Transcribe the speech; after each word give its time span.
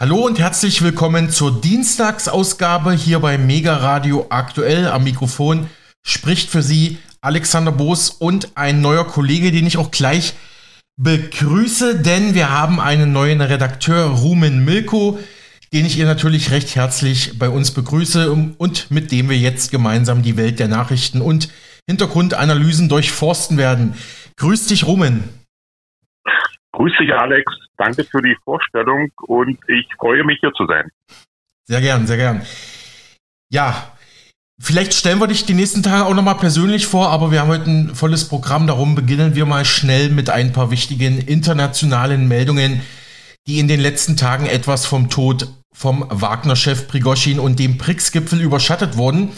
Hallo 0.00 0.24
und 0.24 0.38
herzlich 0.38 0.80
willkommen 0.82 1.28
zur 1.28 1.60
Dienstagsausgabe 1.60 2.92
hier 2.92 3.18
bei 3.18 3.36
Mega 3.36 3.78
Radio 3.78 4.26
aktuell. 4.28 4.86
Am 4.86 5.02
Mikrofon 5.02 5.66
spricht 6.06 6.50
für 6.50 6.62
Sie 6.62 6.98
Alexander 7.20 7.72
Boos 7.72 8.08
und 8.08 8.56
ein 8.56 8.80
neuer 8.80 9.08
Kollege, 9.08 9.50
den 9.50 9.66
ich 9.66 9.76
auch 9.76 9.90
gleich 9.90 10.34
begrüße, 11.00 11.96
denn 11.96 12.34
wir 12.34 12.48
haben 12.48 12.78
einen 12.78 13.12
neuen 13.12 13.40
Redakteur, 13.40 14.04
Rumen 14.10 14.64
Milko, 14.64 15.18
den 15.72 15.84
ich 15.84 15.98
ihr 15.98 16.06
natürlich 16.06 16.52
recht 16.52 16.76
herzlich 16.76 17.36
bei 17.36 17.48
uns 17.48 17.72
begrüße 17.72 18.30
und 18.30 18.92
mit 18.92 19.10
dem 19.10 19.28
wir 19.28 19.36
jetzt 19.36 19.72
gemeinsam 19.72 20.22
die 20.22 20.36
Welt 20.36 20.60
der 20.60 20.68
Nachrichten 20.68 21.20
und 21.20 21.48
Hintergrundanalysen 21.88 22.88
durchforsten 22.88 23.56
werden. 23.56 23.94
Grüß 24.36 24.66
dich, 24.66 24.86
Rumen. 24.86 25.24
Grüß 26.78 26.92
dich, 27.00 27.12
Alex. 27.12 27.52
Danke 27.76 28.04
für 28.04 28.22
die 28.22 28.36
Vorstellung 28.44 29.10
und 29.26 29.58
ich 29.66 29.86
freue 29.98 30.22
mich, 30.22 30.38
hier 30.40 30.52
zu 30.52 30.64
sein. 30.66 30.88
Sehr 31.64 31.80
gern, 31.80 32.06
sehr 32.06 32.16
gern. 32.16 32.42
Ja, 33.50 33.96
vielleicht 34.60 34.94
stellen 34.94 35.18
wir 35.18 35.26
dich 35.26 35.44
die 35.44 35.54
nächsten 35.54 35.82
Tage 35.82 36.04
auch 36.04 36.14
nochmal 36.14 36.36
persönlich 36.36 36.86
vor, 36.86 37.08
aber 37.08 37.32
wir 37.32 37.40
haben 37.40 37.48
heute 37.48 37.68
ein 37.68 37.94
volles 37.96 38.28
Programm. 38.28 38.68
Darum 38.68 38.94
beginnen 38.94 39.34
wir 39.34 39.44
mal 39.44 39.64
schnell 39.64 40.10
mit 40.10 40.30
ein 40.30 40.52
paar 40.52 40.70
wichtigen 40.70 41.18
internationalen 41.18 42.28
Meldungen, 42.28 42.80
die 43.48 43.58
in 43.58 43.66
den 43.66 43.80
letzten 43.80 44.16
Tagen 44.16 44.46
etwas 44.46 44.86
vom 44.86 45.10
Tod 45.10 45.48
vom 45.74 46.06
Wagner-Chef 46.08 46.86
Prigoschin 46.86 47.40
und 47.40 47.58
dem 47.58 47.76
BRICS-Gipfel 47.76 48.40
überschattet 48.40 48.96
wurden. 48.96 49.32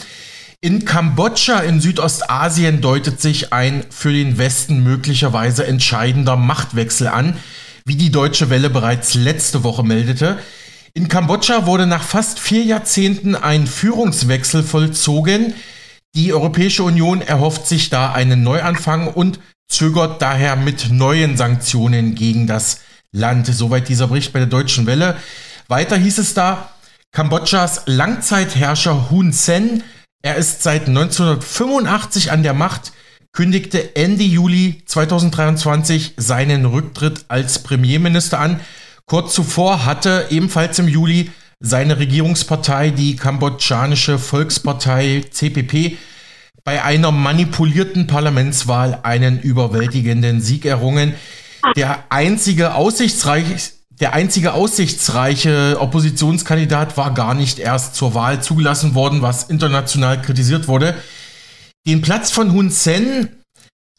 In 0.63 0.85
Kambodscha 0.85 1.61
in 1.61 1.79
Südostasien 1.79 2.81
deutet 2.81 3.19
sich 3.19 3.51
ein 3.51 3.83
für 3.89 4.13
den 4.13 4.37
Westen 4.37 4.83
möglicherweise 4.83 5.65
entscheidender 5.65 6.35
Machtwechsel 6.35 7.07
an, 7.07 7.35
wie 7.83 7.95
die 7.95 8.11
Deutsche 8.11 8.51
Welle 8.51 8.69
bereits 8.69 9.15
letzte 9.15 9.63
Woche 9.63 9.81
meldete. 9.83 10.37
In 10.93 11.07
Kambodscha 11.07 11.65
wurde 11.65 11.87
nach 11.87 12.03
fast 12.03 12.39
vier 12.39 12.63
Jahrzehnten 12.63 13.33
ein 13.33 13.65
Führungswechsel 13.65 14.61
vollzogen. 14.61 15.55
Die 16.13 16.31
Europäische 16.31 16.83
Union 16.83 17.23
erhofft 17.23 17.65
sich 17.65 17.89
da 17.89 18.13
einen 18.13 18.43
Neuanfang 18.43 19.07
und 19.07 19.39
zögert 19.67 20.21
daher 20.21 20.55
mit 20.57 20.91
neuen 20.91 21.37
Sanktionen 21.37 22.13
gegen 22.13 22.45
das 22.45 22.81
Land. 23.11 23.47
Soweit 23.47 23.89
dieser 23.89 24.09
Bericht 24.09 24.31
bei 24.31 24.37
der 24.37 24.47
Deutschen 24.47 24.85
Welle. 24.85 25.17
Weiter 25.69 25.97
hieß 25.97 26.19
es 26.19 26.35
da, 26.35 26.69
Kambodschas 27.11 27.81
Langzeitherrscher 27.87 29.09
Hun 29.09 29.33
Sen 29.33 29.81
er 30.21 30.35
ist 30.35 30.63
seit 30.63 30.87
1985 30.87 32.31
an 32.31 32.43
der 32.43 32.53
Macht, 32.53 32.91
kündigte 33.31 33.95
Ende 33.95 34.23
Juli 34.23 34.83
2023 34.85 36.13
seinen 36.17 36.65
Rücktritt 36.65 37.25
als 37.27 37.59
Premierminister 37.59 38.39
an. 38.39 38.59
Kurz 39.05 39.33
zuvor 39.33 39.85
hatte 39.85 40.27
ebenfalls 40.29 40.79
im 40.79 40.87
Juli 40.87 41.31
seine 41.59 41.99
Regierungspartei, 41.99 42.89
die 42.89 43.15
kambodschanische 43.15 44.19
Volkspartei 44.19 45.23
CPP, 45.29 45.97
bei 46.63 46.83
einer 46.83 47.11
manipulierten 47.11 48.07
Parlamentswahl 48.07 48.99
einen 49.03 49.39
überwältigenden 49.39 50.41
Sieg 50.41 50.65
errungen. 50.65 51.15
Der 51.75 52.03
einzige 52.09 52.75
aussichtsreiche 52.75 53.55
der 54.01 54.13
einzige 54.13 54.53
aussichtsreiche 54.53 55.77
Oppositionskandidat 55.79 56.97
war 56.97 57.13
gar 57.13 57.35
nicht 57.35 57.59
erst 57.59 57.95
zur 57.95 58.15
Wahl 58.15 58.41
zugelassen 58.41 58.95
worden, 58.95 59.21
was 59.21 59.43
international 59.43 60.21
kritisiert 60.21 60.67
wurde. 60.67 60.95
Den 61.87 62.01
Platz 62.01 62.31
von 62.31 62.51
Hun 62.51 62.71
Sen 62.71 63.29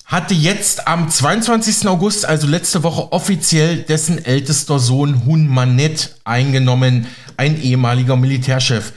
hatte 0.04 0.34
jetzt 0.34 0.88
am 0.88 1.08
22. 1.08 1.86
August, 1.86 2.26
also 2.26 2.48
letzte 2.48 2.82
Woche, 2.82 3.12
offiziell 3.12 3.78
dessen 3.78 4.22
ältester 4.24 4.80
Sohn 4.80 5.24
Hun 5.24 5.46
Manet 5.48 6.16
eingenommen, 6.24 7.06
ein 7.36 7.62
ehemaliger 7.62 8.16
Militärchef. 8.16 8.92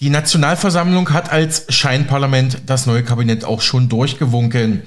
Die 0.00 0.10
Nationalversammlung 0.10 1.12
hat 1.12 1.32
als 1.32 1.66
Scheinparlament 1.68 2.62
das 2.66 2.86
neue 2.86 3.02
Kabinett 3.02 3.44
auch 3.44 3.60
schon 3.60 3.88
durchgewunken. 3.88 4.82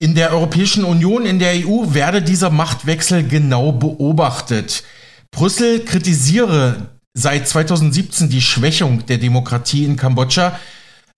In 0.00 0.14
der 0.14 0.32
Europäischen 0.32 0.84
Union, 0.84 1.26
in 1.26 1.40
der 1.40 1.54
EU, 1.54 1.92
werde 1.92 2.22
dieser 2.22 2.50
Machtwechsel 2.50 3.26
genau 3.26 3.72
beobachtet. 3.72 4.84
Brüssel 5.32 5.84
kritisiere 5.84 6.90
seit 7.14 7.48
2017 7.48 8.30
die 8.30 8.40
Schwächung 8.40 9.06
der 9.06 9.18
Demokratie 9.18 9.84
in 9.84 9.96
Kambodscha. 9.96 10.56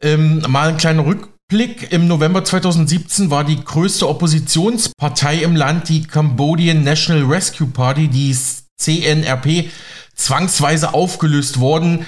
Ähm, 0.02 0.42
mal 0.48 0.70
ein 0.70 0.78
kleiner 0.78 1.04
Rückblick. 1.04 1.92
Im 1.92 2.08
November 2.08 2.42
2017 2.42 3.30
war 3.30 3.44
die 3.44 3.62
größte 3.62 4.08
Oppositionspartei 4.08 5.42
im 5.42 5.56
Land, 5.56 5.90
die 5.90 6.04
Cambodian 6.04 6.82
National 6.82 7.24
Rescue 7.24 7.66
Party, 7.66 8.08
die 8.08 8.34
CNRP, 8.78 9.70
zwangsweise 10.14 10.94
aufgelöst 10.94 11.60
worden 11.60 12.06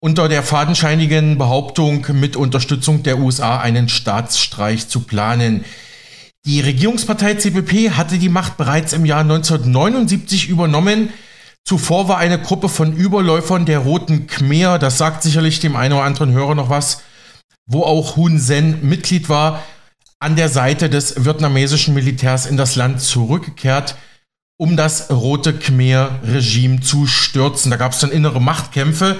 unter 0.00 0.28
der 0.28 0.42
fadenscheinigen 0.42 1.38
Behauptung, 1.38 2.04
mit 2.12 2.34
Unterstützung 2.34 3.04
der 3.04 3.18
USA 3.18 3.58
einen 3.58 3.88
Staatsstreich 3.88 4.88
zu 4.88 5.00
planen. 5.00 5.64
Die 6.48 6.60
Regierungspartei 6.60 7.34
CPP 7.34 7.90
hatte 7.90 8.16
die 8.16 8.30
Macht 8.30 8.56
bereits 8.56 8.94
im 8.94 9.04
Jahr 9.04 9.20
1979 9.20 10.48
übernommen. 10.48 11.10
Zuvor 11.62 12.08
war 12.08 12.16
eine 12.16 12.40
Gruppe 12.40 12.70
von 12.70 12.94
Überläufern 12.94 13.66
der 13.66 13.80
Roten 13.80 14.26
Khmer, 14.28 14.78
das 14.78 14.96
sagt 14.96 15.22
sicherlich 15.22 15.60
dem 15.60 15.76
einen 15.76 15.92
oder 15.92 16.04
anderen 16.04 16.32
Hörer 16.32 16.54
noch 16.54 16.70
was, 16.70 17.02
wo 17.66 17.82
auch 17.82 18.16
Hun 18.16 18.38
Sen 18.38 18.78
Mitglied 18.88 19.28
war, 19.28 19.62
an 20.20 20.36
der 20.36 20.48
Seite 20.48 20.88
des 20.88 21.22
vietnamesischen 21.22 21.92
Militärs 21.92 22.46
in 22.46 22.56
das 22.56 22.76
Land 22.76 23.02
zurückgekehrt, 23.02 23.96
um 24.56 24.78
das 24.78 25.10
Rote 25.10 25.52
Khmer-Regime 25.52 26.80
zu 26.80 27.06
stürzen. 27.06 27.70
Da 27.70 27.76
gab 27.76 27.92
es 27.92 27.98
dann 27.98 28.10
innere 28.10 28.40
Machtkämpfe. 28.40 29.18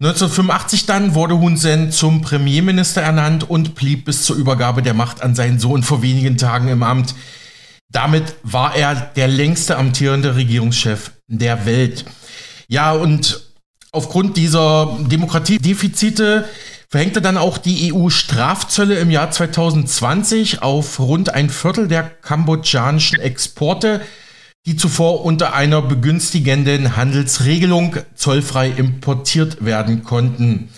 1985 0.00 0.86
dann 0.86 1.16
wurde 1.16 1.38
Hun 1.40 1.56
Sen 1.56 1.90
zum 1.90 2.22
Premierminister 2.22 3.02
ernannt 3.02 3.50
und 3.50 3.74
blieb 3.74 4.04
bis 4.04 4.22
zur 4.22 4.36
Übergabe 4.36 4.80
der 4.80 4.94
Macht 4.94 5.22
an 5.22 5.34
seinen 5.34 5.58
Sohn 5.58 5.82
vor 5.82 6.02
wenigen 6.02 6.36
Tagen 6.36 6.68
im 6.68 6.84
Amt. 6.84 7.16
Damit 7.90 8.36
war 8.44 8.76
er 8.76 8.94
der 8.94 9.26
längste 9.26 9.76
amtierende 9.76 10.36
Regierungschef 10.36 11.10
der 11.26 11.66
Welt. 11.66 12.04
Ja, 12.68 12.92
und 12.92 13.40
aufgrund 13.90 14.36
dieser 14.36 14.96
Demokratiedefizite 15.00 16.48
verhängte 16.88 17.20
dann 17.20 17.36
auch 17.36 17.58
die 17.58 17.92
EU 17.92 18.08
Strafzölle 18.08 19.00
im 19.00 19.10
Jahr 19.10 19.32
2020 19.32 20.62
auf 20.62 21.00
rund 21.00 21.34
ein 21.34 21.50
Viertel 21.50 21.88
der 21.88 22.04
kambodschanischen 22.04 23.18
Exporte 23.18 24.00
die 24.68 24.76
zuvor 24.76 25.24
unter 25.24 25.54
einer 25.54 25.80
begünstigenden 25.80 26.94
Handelsregelung 26.94 27.96
zollfrei 28.14 28.68
importiert 28.68 29.64
werden 29.64 30.04
konnten. 30.04 30.68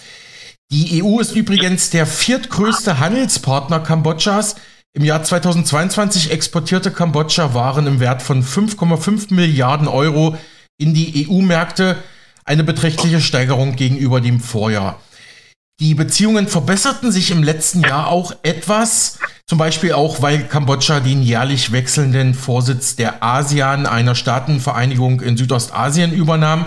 Die 0.70 1.02
EU 1.02 1.18
ist 1.18 1.34
übrigens 1.34 1.90
der 1.90 2.06
viertgrößte 2.06 3.00
Handelspartner 3.00 3.80
Kambodschas. 3.80 4.54
Im 4.92 5.02
Jahr 5.02 5.24
2022 5.24 6.30
exportierte 6.30 6.92
Kambodscha 6.92 7.52
Waren 7.52 7.88
im 7.88 7.98
Wert 7.98 8.22
von 8.22 8.44
5,5 8.44 9.34
Milliarden 9.34 9.88
Euro 9.88 10.36
in 10.78 10.94
die 10.94 11.26
EU-Märkte, 11.28 11.96
eine 12.44 12.62
beträchtliche 12.62 13.20
Steigerung 13.20 13.74
gegenüber 13.74 14.20
dem 14.20 14.38
Vorjahr. 14.38 15.00
Die 15.80 15.94
Beziehungen 15.94 16.46
verbesserten 16.46 17.10
sich 17.10 17.30
im 17.30 17.42
letzten 17.42 17.80
Jahr 17.80 18.08
auch 18.08 18.34
etwas. 18.42 19.18
Zum 19.46 19.56
Beispiel 19.56 19.94
auch, 19.94 20.20
weil 20.20 20.46
Kambodscha 20.46 21.00
den 21.00 21.22
jährlich 21.22 21.72
wechselnden 21.72 22.34
Vorsitz 22.34 22.96
der 22.96 23.22
ASEAN, 23.24 23.86
einer 23.86 24.14
Staatenvereinigung 24.14 25.22
in 25.22 25.38
Südostasien, 25.38 26.12
übernahm. 26.12 26.66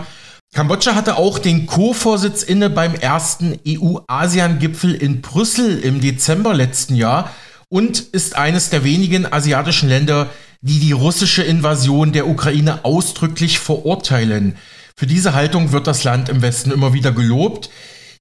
Kambodscha 0.56 0.96
hatte 0.96 1.18
auch 1.18 1.38
den 1.38 1.68
Co-Vorsitz 1.68 2.42
inne 2.42 2.72
beim 2.72 2.96
ersten 2.96 3.60
EU-ASEAN-Gipfel 3.68 4.96
in 4.96 5.22
Brüssel 5.22 5.80
im 5.80 6.02
Dezember 6.02 6.56
letzten 6.56 6.96
Jahr 6.96 7.32
und 7.70 8.00
ist 8.00 8.36
eines 8.36 8.72
der 8.72 8.84
wenigen 8.84 9.32
asiatischen 9.32 9.90
Länder, 9.90 10.32
die 10.62 10.80
die 10.80 10.92
russische 10.92 11.44
Invasion 11.44 12.14
der 12.14 12.28
Ukraine 12.28 12.84
ausdrücklich 12.84 13.60
verurteilen. 13.60 14.58
Für 14.96 15.06
diese 15.06 15.36
Haltung 15.36 15.72
wird 15.72 15.86
das 15.86 16.04
Land 16.04 16.30
im 16.30 16.42
Westen 16.42 16.72
immer 16.72 16.94
wieder 16.94 17.12
gelobt. 17.12 17.70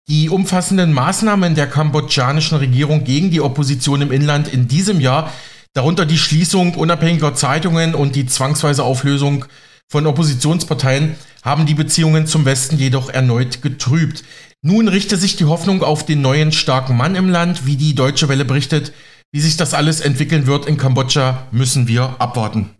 Die 0.08 0.28
umfassenden 0.28 0.93
Maßnahmen 0.93 1.54
der 1.54 1.69
kambodschanischen 1.69 2.58
Regierung 2.58 3.04
gegen 3.04 3.31
die 3.31 3.40
Opposition 3.40 4.02
im 4.02 4.10
Inland 4.10 4.52
in 4.52 4.66
diesem 4.66 5.00
Jahr, 5.00 5.32
darunter 5.75 6.06
die 6.06 6.19
Schließung 6.19 6.75
unabhängiger 6.75 7.34
Zeitungen 7.34 7.94
und 7.94 8.16
die 8.16 8.26
zwangsweise 8.26 8.82
Auflösung 8.82 9.44
von 9.88 10.06
Oppositionsparteien, 10.06 11.14
haben 11.44 11.66
die 11.66 11.75
Beziehungen 11.75 12.26
zum 12.26 12.44
Westen 12.44 12.76
jedoch 12.76 13.10
erneut 13.10 13.62
getrübt. 13.62 14.25
Nun 14.60 14.88
richte 14.88 15.16
sich 15.16 15.37
die 15.37 15.44
Hoffnung 15.44 15.82
auf 15.82 16.04
den 16.04 16.20
neuen 16.20 16.52
starken 16.52 16.96
Mann 16.96 17.14
im 17.14 17.28
Land, 17.28 17.66
wie 17.66 17.76
die 17.76 17.94
Deutsche 17.94 18.28
Welle 18.28 18.44
berichtet. 18.44 18.93
Wie 19.32 19.40
sich 19.40 19.56
das 19.56 19.72
alles 19.72 20.00
entwickeln 20.00 20.46
wird 20.46 20.66
in 20.66 20.76
Kambodscha, 20.76 21.46
müssen 21.52 21.88
wir 21.88 22.16
abwarten. 22.19 22.76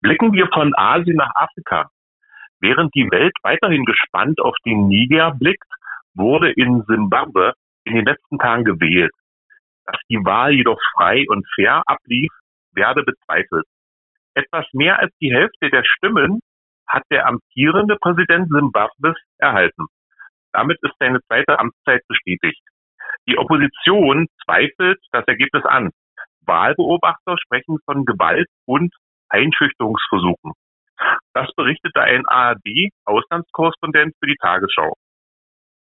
Blicken 0.00 0.32
wir 0.32 0.48
von 0.52 0.72
Asien 0.76 1.16
nach 1.16 1.30
Afrika. 1.34 1.90
Während 2.62 2.94
die 2.94 3.10
Welt 3.10 3.34
weiterhin 3.42 3.84
gespannt 3.84 4.40
auf 4.40 4.54
den 4.64 4.86
Niger 4.86 5.34
blickt, 5.34 5.66
wurde 6.14 6.52
in 6.52 6.84
Simbabwe 6.86 7.54
in 7.84 7.96
den 7.96 8.04
letzten 8.04 8.38
Tagen 8.38 8.64
gewählt. 8.64 9.10
Dass 9.84 10.00
die 10.08 10.24
Wahl 10.24 10.52
jedoch 10.52 10.78
frei 10.94 11.24
und 11.28 11.44
fair 11.56 11.82
ablief, 11.86 12.30
werde 12.72 13.02
bezweifelt. 13.02 13.66
Etwas 14.34 14.64
mehr 14.72 15.00
als 15.00 15.12
die 15.20 15.34
Hälfte 15.34 15.70
der 15.70 15.82
Stimmen 15.84 16.40
hat 16.86 17.02
der 17.10 17.26
amtierende 17.26 17.96
Präsident 17.96 18.48
Simbabwes 18.48 19.16
erhalten. 19.38 19.86
Damit 20.52 20.78
ist 20.82 20.94
seine 21.00 21.20
zweite 21.22 21.58
Amtszeit 21.58 22.02
bestätigt. 22.06 22.62
Die 23.28 23.38
Opposition 23.38 24.28
zweifelt 24.44 25.00
das 25.10 25.26
Ergebnis 25.26 25.64
an. 25.64 25.90
Wahlbeobachter 26.46 27.36
sprechen 27.38 27.78
von 27.84 28.04
Gewalt 28.04 28.48
und 28.66 28.94
Einschüchterungsversuchen. 29.28 30.52
Das 31.34 31.48
berichtete 31.56 32.00
ein 32.00 32.26
ARD-Auslandskorrespondent 32.26 34.14
für 34.18 34.26
die 34.26 34.36
Tagesschau. 34.40 34.94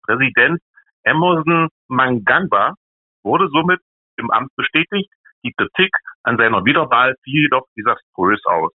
Präsident 0.05 0.61
Emerson 1.05 1.69
Mangangwa 1.89 2.75
wurde 3.23 3.49
somit 3.49 3.81
im 4.17 4.31
Amt 4.31 4.51
bestätigt. 4.57 5.11
Die 5.45 5.53
Kritik 5.53 5.95
an 6.23 6.39
seiner 6.39 6.65
Wiederwahl 6.65 7.15
fiel 7.23 7.43
jedoch 7.43 7.67
desaströs 7.77 8.41
aus. 8.47 8.73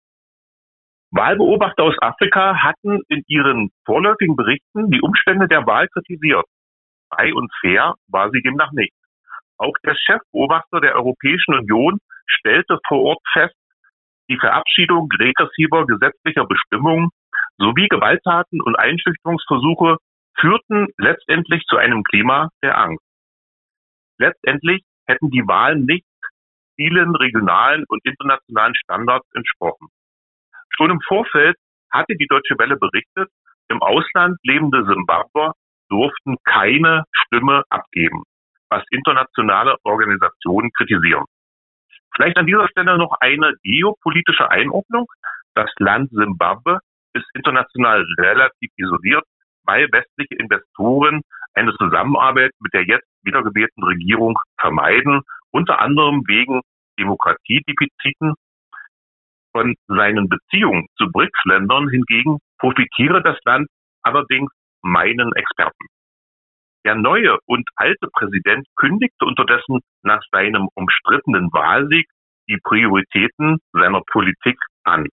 Wahlbeobachter 1.12 1.84
aus 1.84 1.96
Afrika 2.02 2.62
hatten 2.62 3.02
in 3.08 3.24
ihren 3.28 3.72
vorläufigen 3.86 4.36
Berichten 4.36 4.92
die 4.92 5.02
Umstände 5.02 5.48
der 5.48 5.66
Wahl 5.66 5.88
kritisiert. 5.88 6.46
Frei 7.12 7.34
und 7.34 7.52
fair 7.62 7.96
war 8.08 8.30
sie 8.30 8.42
demnach 8.42 8.72
nicht. 8.74 8.94
Auch 9.58 9.74
der 9.84 9.96
Chefbeobachter 9.96 10.82
der 10.82 10.96
Europäischen 10.96 11.56
Union 11.56 12.00
stellte 12.28 12.78
vor 12.88 13.02
Ort 13.02 13.22
fest, 13.34 13.56
die 14.30 14.38
Verabschiedung 14.38 15.10
regressiver 15.20 15.86
gesetzlicher 15.86 16.46
Bestimmungen 16.46 17.10
sowie 17.58 17.88
Gewalttaten 17.88 18.62
und 18.62 18.78
Einschüchterungsversuche 18.78 19.98
führten 20.40 20.88
letztendlich 20.98 21.64
zu 21.68 21.78
einem 21.78 22.04
Klima 22.04 22.50
der 22.64 22.78
Angst. 22.78 23.04
Letztendlich 24.18 24.84
hätten 25.08 25.30
die 25.31 25.46
Wahlen 25.48 25.86
nicht 25.86 26.06
vielen 26.76 27.16
regionalen 27.16 27.84
und 27.88 28.06
internationalen 28.06 28.76
Standards 28.76 29.28
entsprochen. 29.34 29.88
Schon 30.70 30.92
im 30.92 31.02
Vorfeld 31.02 31.58
hatte 31.92 32.16
die 32.16 32.28
Deutsche 32.28 32.58
Welle 32.58 32.78
berichtet, 32.78 33.30
im 33.70 33.81
Ausland 33.81 34.38
lebende 34.44 34.86
Simbabwer 34.86 35.54
durften 35.90 36.38
keine 36.44 37.04
Stimme 37.12 37.64
abgeben, 37.70 38.24
was 38.70 38.84
internationale 38.92 39.76
Organisationen 39.84 40.72
kritisieren. 40.72 41.26
Vielleicht 42.16 42.38
an 42.38 42.46
dieser 42.46 42.68
Stelle 42.70 42.98
noch 42.98 43.16
eine 43.20 43.54
geopolitische 43.64 44.50
Einordnung. 44.50 45.08
Das 45.56 45.70
Land 45.80 46.10
Simbabwe 46.12 46.80
ist 47.14 47.26
international 47.34 48.06
relativ 48.18 48.72
isoliert, 48.78 49.24
weil 49.64 49.88
westliche 49.92 50.36
Investoren 50.36 51.22
eine 51.54 51.74
Zusammenarbeit 51.78 52.52
mit 52.60 52.74
der 52.74 52.86
jetzt 52.86 53.08
wiedergewählten 53.24 53.84
Regierung 53.84 54.38
vermeiden, 54.60 55.22
unter 55.52 55.80
anderem 55.80 56.24
wegen 56.28 56.62
Demokratiedefiziten. 57.00 58.34
Von 59.52 59.76
seinen 59.88 60.30
Beziehungen 60.30 60.88
zu 60.98 61.12
BRICS-Ländern 61.12 61.90
hingegen 61.90 62.38
profitiere 62.60 63.24
das 63.24 63.38
Land 63.46 63.68
allerdings 64.04 64.52
meinen 64.84 65.34
Experten. 65.34 65.88
Der 66.86 66.96
neue 66.96 67.38
und 67.46 67.68
alte 67.76 68.08
Präsident 68.14 68.66
kündigte 68.76 69.26
unterdessen 69.26 69.80
nach 70.02 70.22
seinem 70.31 70.70
umstrittenen 70.76 71.52
Wahlsieg 71.52 72.08
die 72.48 72.58
Prioritäten 72.64 73.58
seiner 73.74 74.02
Politik 74.12 74.58
an. 74.84 75.08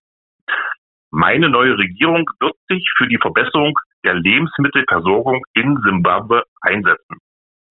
Meine 1.11 1.49
neue 1.49 1.77
Regierung 1.77 2.29
wird 2.39 2.55
sich 2.67 2.89
für 2.97 3.07
die 3.07 3.17
Verbesserung 3.17 3.77
der 4.03 4.15
Lebensmittelversorgung 4.15 5.43
in 5.53 5.77
Simbabwe 5.83 6.43
einsetzen. 6.61 7.17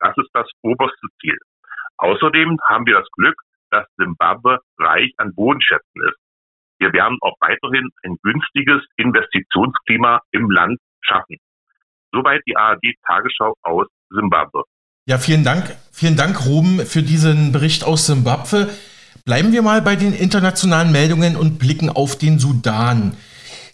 Das 0.00 0.16
ist 0.16 0.30
das 0.34 0.50
oberste 0.62 1.08
Ziel. 1.20 1.38
Außerdem 1.98 2.58
haben 2.68 2.86
wir 2.86 2.98
das 2.98 3.10
Glück, 3.12 3.36
dass 3.70 3.86
Simbabwe 3.96 4.60
reich 4.78 5.12
an 5.16 5.34
Bodenschätzen 5.34 6.02
ist. 6.08 6.18
Wir 6.78 6.92
werden 6.92 7.16
auch 7.22 7.36
weiterhin 7.40 7.88
ein 8.04 8.16
günstiges 8.22 8.84
Investitionsklima 8.96 10.20
im 10.32 10.50
Land 10.50 10.78
schaffen. 11.00 11.38
Soweit 12.16 12.40
die 12.46 12.56
ARD-Tagesschau 12.56 13.54
aus 13.62 13.86
Simbabwe. 14.10 14.62
Ja, 15.06 15.18
vielen 15.18 15.44
Dank. 15.44 15.76
Vielen 15.92 16.16
Dank, 16.16 16.46
Ruben, 16.46 16.80
für 16.86 17.02
diesen 17.02 17.52
Bericht 17.52 17.84
aus 17.84 18.06
Simbabwe. 18.06 18.70
Bleiben 19.26 19.52
wir 19.52 19.60
mal 19.60 19.82
bei 19.82 19.96
den 19.96 20.14
internationalen 20.14 20.92
Meldungen 20.92 21.36
und 21.36 21.58
blicken 21.58 21.90
auf 21.90 22.16
den 22.16 22.38
Sudan. 22.38 23.14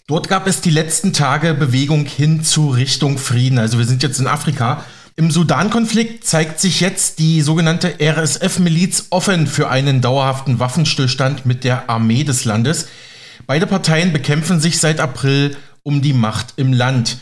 Dort 0.07 0.27
gab 0.27 0.45
es 0.45 0.59
die 0.59 0.71
letzten 0.71 1.13
Tage 1.13 1.53
Bewegung 1.53 2.05
hin 2.05 2.43
zu 2.43 2.69
Richtung 2.69 3.17
Frieden. 3.17 3.59
Also 3.59 3.77
wir 3.77 3.85
sind 3.85 4.03
jetzt 4.03 4.19
in 4.19 4.27
Afrika. 4.27 4.83
Im 5.15 5.31
Sudan-Konflikt 5.31 6.25
zeigt 6.25 6.59
sich 6.59 6.81
jetzt 6.81 7.19
die 7.19 7.39
sogenannte 7.41 7.95
RSF-Miliz 8.01 9.07
offen 9.11 9.47
für 9.47 9.69
einen 9.69 10.01
dauerhaften 10.01 10.59
Waffenstillstand 10.59 11.45
mit 11.45 11.63
der 11.63 11.89
Armee 11.89 12.25
des 12.25 12.43
Landes. 12.43 12.89
Beide 13.47 13.67
Parteien 13.67 14.11
bekämpfen 14.11 14.59
sich 14.59 14.81
seit 14.81 14.99
April 14.99 15.55
um 15.83 16.01
die 16.01 16.13
Macht 16.13 16.55
im 16.57 16.73
Land. 16.73 17.19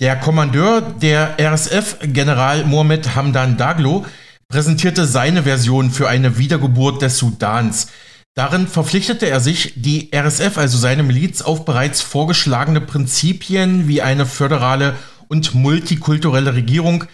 Der 0.00 0.16
Kommandeur 0.16 0.80
der 0.80 1.36
RSF, 1.38 1.98
General 2.02 2.64
Mohamed 2.64 3.14
Hamdan 3.14 3.58
Daglo, 3.58 4.06
präsentierte 4.48 5.04
seine 5.04 5.42
Version 5.42 5.90
für 5.90 6.08
eine 6.08 6.38
Wiedergeburt 6.38 7.02
des 7.02 7.18
Sudans. 7.18 7.88
Darin 8.34 8.66
verpflichtete 8.66 9.28
er 9.28 9.40
sich, 9.40 9.74
die 9.76 10.08
RSF, 10.14 10.56
also 10.56 10.78
seine 10.78 11.02
Miliz, 11.02 11.42
auf 11.42 11.66
bereits 11.66 12.00
vorgeschlagene 12.00 12.80
Prinzipien 12.80 13.88
wie 13.88 14.00
eine 14.00 14.24
föderale 14.24 14.96
und 15.28 15.54
multikulturelle 15.54 16.54
Regierung, 16.54 17.04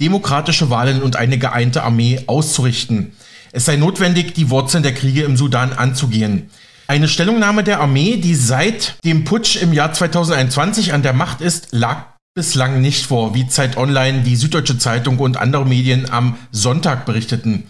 demokratische 0.00 0.68
Wahlen 0.68 1.00
und 1.00 1.14
eine 1.14 1.38
geeinte 1.38 1.84
Armee 1.84 2.24
auszurichten. 2.26 3.12
Es 3.52 3.66
sei 3.66 3.76
notwendig, 3.76 4.34
die 4.34 4.50
Wurzeln 4.50 4.82
der 4.82 4.94
Kriege 4.94 5.22
im 5.22 5.36
Sudan 5.36 5.72
anzugehen. 5.74 6.50
Eine 6.88 7.06
Stellungnahme 7.06 7.62
der 7.62 7.78
Armee, 7.78 8.16
die 8.16 8.34
seit 8.34 8.96
dem 9.04 9.22
Putsch 9.22 9.54
im 9.54 9.72
Jahr 9.72 9.92
2021 9.92 10.92
an 10.92 11.04
der 11.04 11.12
Macht 11.12 11.40
ist, 11.40 11.68
lag 11.70 12.11
bislang 12.34 12.80
nicht 12.80 13.04
vor, 13.04 13.34
wie 13.34 13.46
Zeit 13.46 13.76
Online, 13.76 14.22
die 14.22 14.36
Süddeutsche 14.36 14.78
Zeitung 14.78 15.18
und 15.18 15.36
andere 15.36 15.66
Medien 15.66 16.10
am 16.10 16.38
Sonntag 16.50 17.04
berichteten. 17.04 17.64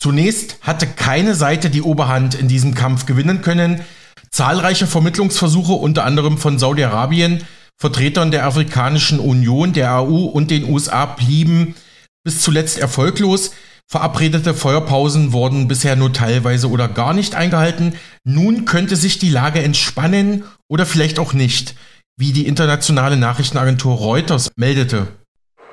Zunächst 0.00 0.58
hatte 0.62 0.86
keine 0.88 1.36
Seite 1.36 1.70
die 1.70 1.82
Oberhand 1.82 2.34
in 2.34 2.48
diesem 2.48 2.74
Kampf 2.74 3.06
gewinnen 3.06 3.40
können. 3.40 3.82
Zahlreiche 4.30 4.88
Vermittlungsversuche, 4.88 5.72
unter 5.72 6.04
anderem 6.04 6.38
von 6.38 6.58
Saudi-Arabien, 6.58 7.44
Vertretern 7.76 8.32
der 8.32 8.46
Afrikanischen 8.46 9.20
Union, 9.20 9.72
der 9.72 9.92
AU 9.92 10.24
und 10.24 10.50
den 10.50 10.68
USA, 10.68 11.06
blieben 11.06 11.76
bis 12.24 12.40
zuletzt 12.40 12.78
erfolglos. 12.78 13.52
Verabredete 13.86 14.54
Feuerpausen 14.54 15.32
wurden 15.32 15.68
bisher 15.68 15.94
nur 15.94 16.12
teilweise 16.12 16.68
oder 16.68 16.88
gar 16.88 17.14
nicht 17.14 17.36
eingehalten. 17.36 17.94
Nun 18.24 18.64
könnte 18.64 18.96
sich 18.96 19.20
die 19.20 19.30
Lage 19.30 19.62
entspannen 19.62 20.44
oder 20.68 20.84
vielleicht 20.84 21.20
auch 21.20 21.32
nicht 21.32 21.76
wie 22.16 22.32
die 22.32 22.46
internationale 22.46 23.16
Nachrichtenagentur 23.16 23.96
Reuters 23.96 24.52
meldete. 24.56 25.08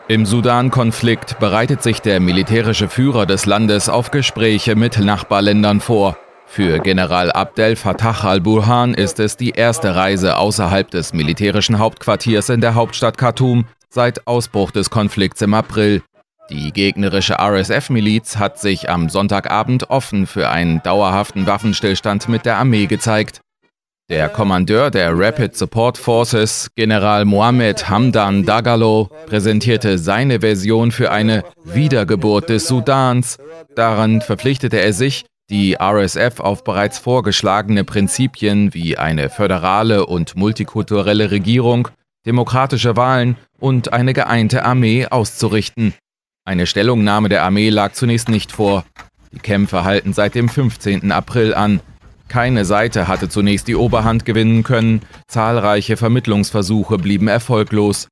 Im 0.07 0.25
Sudan-Konflikt 0.25 1.39
bereitet 1.39 1.83
sich 1.83 2.01
der 2.01 2.19
militärische 2.19 2.89
Führer 2.89 3.25
des 3.25 3.45
Landes 3.45 3.87
auf 3.87 4.11
Gespräche 4.11 4.75
mit 4.75 4.97
Nachbarländern 4.99 5.79
vor. 5.79 6.17
Für 6.47 6.79
General 6.79 7.31
Abdel 7.31 7.77
Fattah 7.77 8.27
al-Burhan 8.27 8.93
ist 8.93 9.19
es 9.19 9.37
die 9.37 9.51
erste 9.51 9.95
Reise 9.95 10.35
außerhalb 10.35 10.91
des 10.91 11.13
militärischen 11.13 11.79
Hauptquartiers 11.79 12.49
in 12.49 12.59
der 12.59 12.75
Hauptstadt 12.75 13.17
Khartoum 13.17 13.65
seit 13.89 14.27
Ausbruch 14.27 14.71
des 14.71 14.89
Konflikts 14.89 15.41
im 15.41 15.53
April. 15.53 16.01
Die 16.49 16.73
gegnerische 16.73 17.35
RSF-Miliz 17.39 18.35
hat 18.35 18.59
sich 18.59 18.89
am 18.89 19.07
Sonntagabend 19.07 19.89
offen 19.89 20.27
für 20.27 20.49
einen 20.49 20.83
dauerhaften 20.83 21.45
Waffenstillstand 21.45 22.27
mit 22.27 22.45
der 22.45 22.57
Armee 22.57 22.87
gezeigt. 22.87 23.39
Der 24.11 24.27
Kommandeur 24.27 24.91
der 24.91 25.17
Rapid 25.17 25.55
Support 25.55 25.97
Forces, 25.97 26.69
General 26.75 27.23
Mohammed 27.23 27.89
Hamdan 27.89 28.45
Dagalo, 28.45 29.09
präsentierte 29.27 29.97
seine 29.97 30.41
Version 30.41 30.91
für 30.91 31.13
eine 31.13 31.45
Wiedergeburt 31.63 32.49
des 32.49 32.67
Sudans. 32.67 33.37
Daran 33.73 34.19
verpflichtete 34.19 34.81
er 34.81 34.91
sich, 34.91 35.23
die 35.49 35.77
RSF 35.81 36.41
auf 36.41 36.65
bereits 36.65 36.99
vorgeschlagene 36.99 37.85
Prinzipien 37.85 38.73
wie 38.73 38.97
eine 38.97 39.29
föderale 39.29 40.05
und 40.05 40.35
multikulturelle 40.35 41.31
Regierung, 41.31 41.87
demokratische 42.25 42.97
Wahlen 42.97 43.37
und 43.61 43.93
eine 43.93 44.11
geeinte 44.11 44.65
Armee 44.65 45.05
auszurichten. 45.05 45.93
Eine 46.43 46.67
Stellungnahme 46.67 47.29
der 47.29 47.43
Armee 47.45 47.69
lag 47.69 47.93
zunächst 47.93 48.27
nicht 48.27 48.51
vor. 48.51 48.83
Die 49.31 49.39
Kämpfe 49.39 49.85
halten 49.85 50.11
seit 50.11 50.35
dem 50.35 50.49
15. 50.49 51.13
April 51.13 51.53
an. 51.53 51.79
Keine 52.31 52.63
Seite 52.63 53.09
hatte 53.09 53.27
zunächst 53.27 53.67
die 53.67 53.75
Oberhand 53.75 54.23
gewinnen 54.23 54.63
können, 54.63 55.01
zahlreiche 55.27 55.97
Vermittlungsversuche 55.97 56.97
blieben 56.97 57.27
erfolglos. 57.27 58.07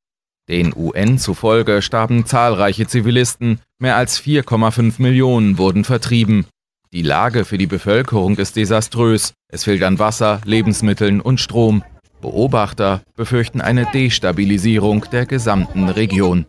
Den 0.50 0.74
UN 0.76 1.18
zufolge 1.18 1.82
starben 1.82 2.26
zahlreiche 2.26 2.86
Zivilisten, 2.86 3.62
mehr 3.80 3.96
als 3.96 4.22
4,5 4.22 5.02
Millionen 5.02 5.58
wurden 5.58 5.86
vertrieben. 5.86 6.46
Die 6.92 7.02
Lage 7.02 7.46
für 7.46 7.58
die 7.58 7.66
Bevölkerung 7.66 8.36
ist 8.36 8.58
desaströs, 8.58 9.32
es 9.48 9.64
fehlt 9.64 9.84
an 9.84 10.00
Wasser, 10.00 10.42
Lebensmitteln 10.44 11.22
und 11.22 11.40
Strom. 11.40 11.82
Beobachter 12.20 13.04
befürchten 13.16 13.62
eine 13.62 13.86
Destabilisierung 13.86 15.06
der 15.14 15.28
gesamten 15.28 15.88
Region. 15.88 16.46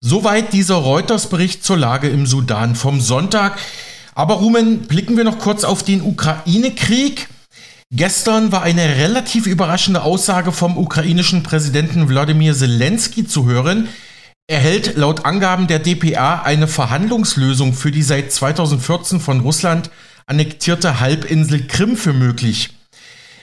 Soweit 0.00 0.52
dieser 0.52 0.76
Reuters-Bericht 0.76 1.64
zur 1.64 1.78
Lage 1.78 2.10
im 2.10 2.26
Sudan 2.26 2.76
vom 2.76 3.00
Sonntag. 3.00 3.58
Aber 4.18 4.34
Rumen, 4.34 4.80
blicken 4.80 5.16
wir 5.16 5.22
noch 5.22 5.38
kurz 5.38 5.62
auf 5.62 5.84
den 5.84 6.02
Ukraine-Krieg. 6.02 7.28
Gestern 7.92 8.50
war 8.50 8.62
eine 8.62 8.96
relativ 8.96 9.46
überraschende 9.46 10.02
Aussage 10.02 10.50
vom 10.50 10.76
ukrainischen 10.76 11.44
Präsidenten 11.44 12.08
Wladimir 12.08 12.52
Zelensky 12.52 13.28
zu 13.28 13.46
hören. 13.46 13.88
Er 14.48 14.58
hält 14.58 14.96
laut 14.96 15.24
Angaben 15.24 15.68
der 15.68 15.78
DPA 15.78 16.42
eine 16.42 16.66
Verhandlungslösung 16.66 17.74
für 17.74 17.92
die 17.92 18.02
seit 18.02 18.32
2014 18.32 19.20
von 19.20 19.38
Russland 19.38 19.88
annektierte 20.26 20.98
Halbinsel 20.98 21.68
Krim 21.68 21.96
für 21.96 22.12
möglich. 22.12 22.70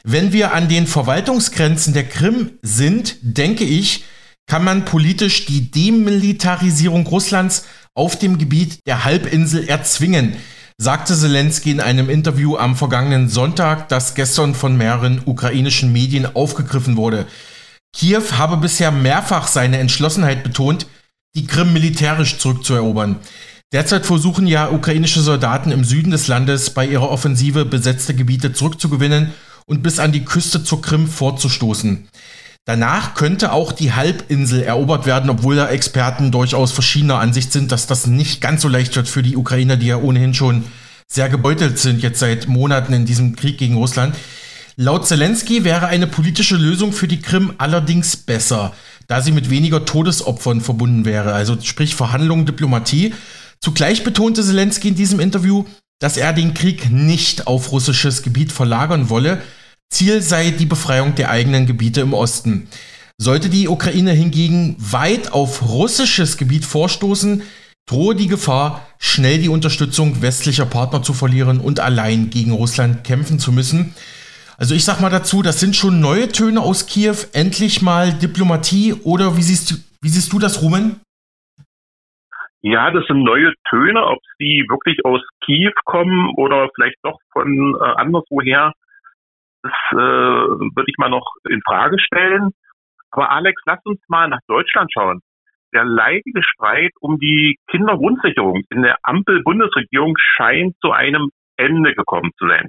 Wenn 0.03 0.33
wir 0.33 0.53
an 0.53 0.67
den 0.67 0.87
Verwaltungsgrenzen 0.87 1.93
der 1.93 2.09
Krim 2.09 2.51
sind, 2.61 3.15
denke 3.21 3.63
ich, 3.63 4.03
kann 4.45 4.65
man 4.65 4.83
politisch 4.83 5.45
die 5.45 5.71
Demilitarisierung 5.71 7.07
Russlands 7.07 7.63
auf 7.93 8.19
dem 8.19 8.37
Gebiet 8.37 8.85
der 8.85 9.05
Halbinsel 9.05 9.69
erzwingen, 9.69 10.35
sagte 10.77 11.15
Zelensky 11.15 11.71
in 11.71 11.79
einem 11.79 12.09
Interview 12.09 12.57
am 12.57 12.75
vergangenen 12.75 13.29
Sonntag, 13.29 13.87
das 13.89 14.13
gestern 14.13 14.55
von 14.55 14.75
mehreren 14.77 15.21
ukrainischen 15.25 15.93
Medien 15.93 16.35
aufgegriffen 16.35 16.97
wurde. 16.97 17.25
Kiew 17.93 18.23
habe 18.33 18.57
bisher 18.57 18.91
mehrfach 18.91 19.47
seine 19.47 19.77
Entschlossenheit 19.77 20.43
betont, 20.43 20.87
die 21.35 21.47
Krim 21.47 21.71
militärisch 21.71 22.37
zurückzuerobern. 22.37 23.17
Derzeit 23.71 24.05
versuchen 24.05 24.47
ja 24.47 24.69
ukrainische 24.69 25.21
Soldaten 25.21 25.71
im 25.71 25.83
Süden 25.83 26.11
des 26.11 26.27
Landes 26.27 26.69
bei 26.69 26.85
ihrer 26.85 27.09
Offensive 27.09 27.65
besetzte 27.65 28.13
Gebiete 28.13 28.53
zurückzugewinnen 28.53 29.33
und 29.65 29.81
bis 29.81 29.99
an 29.99 30.11
die 30.11 30.25
Küste 30.25 30.63
zur 30.63 30.81
Krim 30.81 31.07
vorzustoßen. 31.07 32.07
Danach 32.65 33.13
könnte 33.13 33.51
auch 33.51 33.71
die 33.71 33.93
Halbinsel 33.93 34.63
erobert 34.63 35.05
werden, 35.05 35.29
obwohl 35.29 35.55
da 35.55 35.69
Experten 35.69 36.31
durchaus 36.31 36.71
verschiedener 36.71 37.19
Ansicht 37.19 37.51
sind, 37.51 37.71
dass 37.71 37.85
das 37.85 38.07
nicht 38.07 38.41
ganz 38.41 38.63
so 38.63 38.67
leicht 38.67 38.95
wird 38.95 39.07
für 39.07 39.21
die 39.21 39.37
Ukrainer, 39.37 39.77
die 39.77 39.85
ja 39.87 39.97
ohnehin 39.97 40.33
schon 40.33 40.63
sehr 41.07 41.29
gebeutelt 41.29 41.77
sind 41.77 42.01
jetzt 42.01 42.19
seit 42.19 42.47
Monaten 42.47 42.91
in 42.91 43.05
diesem 43.05 43.35
Krieg 43.35 43.59
gegen 43.59 43.75
Russland. 43.75 44.15
Laut 44.77 45.05
Zelensky 45.07 45.63
wäre 45.63 45.87
eine 45.87 46.07
politische 46.07 46.57
Lösung 46.57 46.91
für 46.91 47.07
die 47.07 47.21
Krim 47.21 47.53
allerdings 47.59 48.17
besser, 48.17 48.73
da 49.07 49.21
sie 49.21 49.31
mit 49.31 49.51
weniger 49.51 49.85
Todesopfern 49.85 50.59
verbunden 50.59 51.05
wäre, 51.05 51.33
also 51.33 51.57
sprich 51.61 51.93
Verhandlungen, 51.93 52.47
Diplomatie. 52.47 53.13
Zugleich 53.61 54.03
betonte 54.03 54.43
Zelensky 54.43 54.89
in 54.89 54.95
diesem 54.95 55.19
Interview, 55.19 55.65
dass 55.99 56.17
er 56.17 56.33
den 56.33 56.55
Krieg 56.55 56.89
nicht 56.89 57.47
auf 57.47 57.71
russisches 57.71 58.23
Gebiet 58.23 58.51
verlagern 58.51 59.09
wolle, 59.09 59.41
Ziel 59.89 60.21
sei 60.21 60.51
die 60.51 60.65
Befreiung 60.65 61.15
der 61.15 61.29
eigenen 61.29 61.65
Gebiete 61.65 62.01
im 62.01 62.13
Osten. 62.13 62.67
Sollte 63.17 63.49
die 63.49 63.69
Ukraine 63.69 64.11
hingegen 64.11 64.75
weit 64.79 65.31
auf 65.31 65.69
russisches 65.69 66.37
Gebiet 66.37 66.65
vorstoßen, 66.65 67.43
drohe 67.87 68.15
die 68.15 68.27
Gefahr, 68.27 68.85
schnell 68.99 69.39
die 69.39 69.49
Unterstützung 69.49 70.21
westlicher 70.21 70.65
Partner 70.65 71.01
zu 71.01 71.13
verlieren 71.13 71.59
und 71.59 71.79
allein 71.79 72.29
gegen 72.29 72.51
Russland 72.51 73.03
kämpfen 73.03 73.39
zu 73.39 73.51
müssen. 73.51 73.95
Also 74.57 74.73
ich 74.73 74.85
sag 74.85 75.01
mal 75.01 75.09
dazu, 75.09 75.41
das 75.41 75.59
sind 75.59 75.75
schon 75.75 75.99
neue 75.99 76.29
Töne 76.29 76.61
aus 76.61 76.87
Kiew, 76.87 77.15
endlich 77.33 77.81
mal 77.81 78.13
Diplomatie 78.13 78.93
oder 79.03 79.37
wie 79.37 79.41
siehst 79.41 79.71
du, 79.71 79.75
wie 80.01 80.09
siehst 80.09 80.31
du 80.33 80.39
das, 80.39 80.61
Rumen? 80.61 81.01
Ja, 82.61 82.89
das 82.89 83.05
sind 83.05 83.23
neue 83.23 83.53
Töne, 83.69 84.03
ob 84.03 84.17
sie 84.39 84.65
wirklich 84.69 85.05
aus 85.05 85.21
Kiew 85.45 85.73
kommen 85.83 86.33
oder 86.35 86.67
vielleicht 86.73 86.97
doch 87.03 87.19
von 87.31 87.75
äh, 87.79 88.01
anderswoher, 88.01 88.73
das 89.65 89.73
äh, 89.91 89.95
würde 89.95 90.85
ich 90.87 90.97
mal 90.97 91.09
noch 91.09 91.25
in 91.49 91.61
Frage 91.63 91.97
stellen. 91.99 92.51
Aber 93.09 93.31
Alex, 93.31 93.59
lass 93.65 93.79
uns 93.85 93.99
mal 94.07 94.27
nach 94.27 94.41
Deutschland 94.47 94.91
schauen. 94.93 95.21
Der 95.73 95.83
leidige 95.83 96.43
Streit 96.43 96.91
um 97.01 97.17
die 97.17 97.57
Kindergrundsicherung 97.71 98.61
in 98.69 98.83
der 98.83 98.97
Ampel-Bundesregierung 99.01 100.15
scheint 100.17 100.75
zu 100.81 100.91
einem 100.91 101.29
Ende 101.57 101.95
gekommen 101.95 102.31
zu 102.37 102.47
sein. 102.47 102.67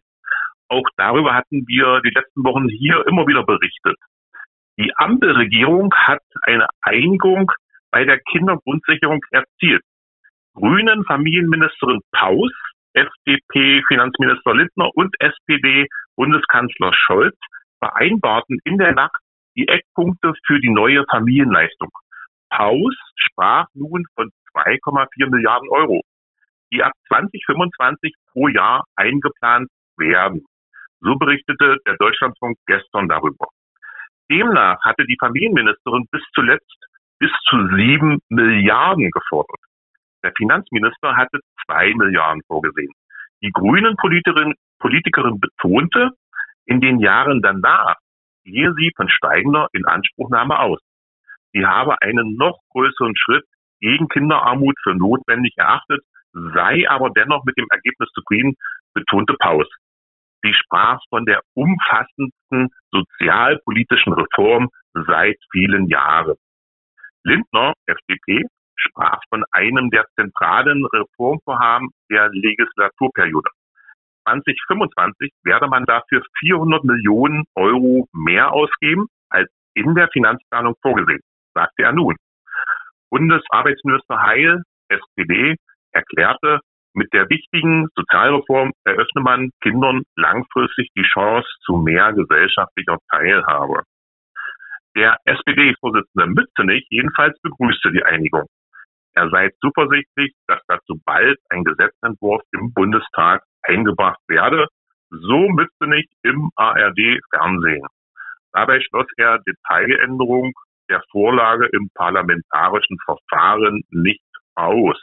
Auch 0.68 0.88
darüber 0.96 1.34
hatten 1.34 1.66
wir 1.68 2.00
die 2.00 2.14
letzten 2.14 2.42
Wochen 2.44 2.68
hier 2.68 3.06
immer 3.06 3.26
wieder 3.26 3.44
berichtet. 3.44 3.96
Die 4.78 4.92
Ampelregierung 4.96 5.92
hat 5.94 6.22
eine 6.42 6.66
Einigung 6.80 7.52
bei 7.90 8.04
der 8.04 8.18
Kindergrundsicherung 8.20 9.20
erzielt. 9.30 9.82
Grünen 10.54 11.04
Familienministerin 11.04 12.00
Paus, 12.12 12.52
FDP 12.94 13.82
Finanzminister 13.86 14.54
Lindner 14.54 14.90
und 14.94 15.14
SPD 15.20 15.86
Bundeskanzler 16.16 16.92
Scholz 16.92 17.36
vereinbarten 17.78 18.58
in 18.64 18.78
der 18.78 18.92
Nacht 18.92 19.20
die 19.56 19.68
Eckpunkte 19.68 20.34
für 20.46 20.60
die 20.60 20.70
neue 20.70 21.04
Familienleistung. 21.10 21.90
Paus 22.50 22.94
sprach 23.16 23.66
nun 23.74 24.04
von 24.14 24.30
2,4 24.54 25.30
Milliarden 25.30 25.68
Euro, 25.70 26.02
die 26.72 26.82
ab 26.82 26.92
2025 27.08 28.14
pro 28.32 28.48
Jahr 28.48 28.84
eingeplant 28.96 29.68
werden. 29.96 30.44
So 31.00 31.14
berichtete 31.16 31.76
der 31.86 31.96
Deutschlandfunk 31.96 32.56
gestern 32.66 33.08
darüber. 33.08 33.46
Demnach 34.30 34.78
hatte 34.84 35.04
die 35.06 35.16
Familienministerin 35.20 36.06
bis 36.10 36.22
zuletzt 36.34 36.76
bis 37.18 37.30
zu 37.48 37.56
sieben 37.76 38.18
Milliarden 38.28 39.10
gefordert. 39.10 39.60
Der 40.22 40.32
Finanzminister 40.36 41.16
hatte 41.16 41.40
zwei 41.64 41.94
Milliarden 41.94 42.42
vorgesehen. 42.46 42.92
Die 43.42 43.50
grünen 43.50 43.96
Politikerin, 43.96 44.54
Politikerin 44.78 45.40
betonte, 45.40 46.10
in 46.64 46.80
den 46.80 46.98
Jahren 47.00 47.42
danach 47.42 47.96
gehe 48.44 48.72
sie 48.74 48.92
von 48.96 49.08
steigender 49.08 49.68
Inanspruchnahme 49.72 50.58
aus. 50.58 50.80
Sie 51.52 51.64
habe 51.64 52.00
einen 52.02 52.36
noch 52.36 52.58
größeren 52.70 53.14
Schritt 53.16 53.44
gegen 53.80 54.08
Kinderarmut 54.08 54.76
für 54.82 54.94
notwendig 54.94 55.54
erachtet, 55.56 56.02
sei 56.32 56.88
aber 56.88 57.10
dennoch 57.10 57.44
mit 57.44 57.56
dem 57.56 57.66
Ergebnis 57.70 58.10
zufrieden, 58.14 58.54
betonte 58.94 59.34
Paus. 59.38 59.66
Sie 60.42 60.54
sprach 60.54 61.00
von 61.08 61.24
der 61.24 61.40
umfassendsten 61.54 62.68
sozialpolitischen 62.90 64.12
Reform 64.12 64.68
seit 64.94 65.36
vielen 65.50 65.88
Jahren. 65.88 66.36
Lindner, 67.24 67.74
FDP, 67.86 68.44
sprach 68.76 69.20
von 69.28 69.44
einem 69.52 69.90
der 69.90 70.06
zentralen 70.14 70.84
Reformvorhaben 70.86 71.90
der 72.10 72.28
Legislaturperiode. 72.30 73.50
2025 74.26 75.32
werde 75.44 75.68
man 75.68 75.84
dafür 75.84 76.22
400 76.40 76.84
Millionen 76.84 77.44
Euro 77.54 78.08
mehr 78.12 78.52
ausgeben 78.52 79.06
als 79.30 79.48
in 79.74 79.94
der 79.94 80.08
Finanzplanung 80.12 80.74
vorgesehen, 80.82 81.20
sagte 81.54 81.82
er 81.82 81.92
nun. 81.92 82.16
Bundesarbeitsminister 83.10 84.20
Heil, 84.20 84.62
SPD, 84.88 85.56
erklärte, 85.92 86.60
mit 86.96 87.12
der 87.12 87.28
wichtigen 87.28 87.88
Sozialreform 87.94 88.72
eröffne 88.84 89.20
man 89.20 89.50
Kindern 89.60 90.02
langfristig 90.16 90.88
die 90.96 91.02
Chance 91.02 91.46
zu 91.64 91.76
mehr 91.76 92.12
gesellschaftlicher 92.14 92.96
Teilhabe. 93.10 93.82
Der 94.96 95.18
SPD-Vorsitzende 95.26 96.26
Mützenich 96.26 96.86
jedenfalls 96.88 97.38
begrüßte 97.42 97.92
die 97.92 98.02
Einigung. 98.02 98.46
Er 99.16 99.30
sei 99.30 99.50
zuversichtlich, 99.62 100.34
dass 100.46 100.60
dazu 100.68 101.00
bald 101.06 101.38
ein 101.48 101.64
Gesetzentwurf 101.64 102.42
im 102.52 102.74
Bundestag 102.74 103.42
eingebracht 103.62 104.20
werde. 104.28 104.66
So 105.08 105.48
Mützenich 105.48 106.06
im 106.22 106.50
ARD-Fernsehen. 106.54 107.86
Dabei 108.52 108.78
schloss 108.80 109.06
er 109.16 109.38
Detailänderung 109.38 110.52
der 110.90 111.02
Vorlage 111.10 111.66
im 111.72 111.88
parlamentarischen 111.94 112.98
Verfahren 113.06 113.82
nicht 113.88 114.20
aus. 114.54 114.98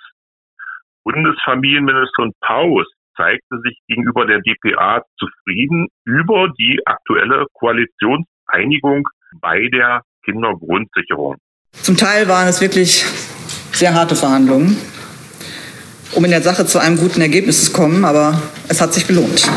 Bundesfamilienministerin 1.04 2.34
Paus 2.40 2.86
zeigte 3.18 3.60
sich 3.64 3.80
gegenüber 3.88 4.28
der 4.28 4.42
DPA 4.42 5.02
zufrieden 5.18 5.88
über 6.06 6.50
die 6.60 6.80
aktuelle 6.86 7.48
Koalitionseinigung 7.54 9.08
bei 9.42 9.68
der 9.70 10.04
Kindergrundsicherung. 10.24 11.38
Zum 11.72 11.98
Teil 11.98 12.28
waren 12.28 12.48
es 12.48 12.62
wirklich 12.62 13.04
sehr 13.74 13.94
harte 13.94 14.16
Verhandlungen, 14.16 14.78
um 16.14 16.24
in 16.24 16.32
der 16.32 16.42
Sache 16.42 16.66
zu 16.66 16.80
einem 16.80 16.98
guten 16.98 17.22
Ergebnis 17.22 17.66
zu 17.66 17.72
kommen, 17.72 18.06
aber 18.06 18.42
es 18.68 18.80
hat 18.82 18.94
sich 18.94 19.08
gelohnt. 19.08 19.50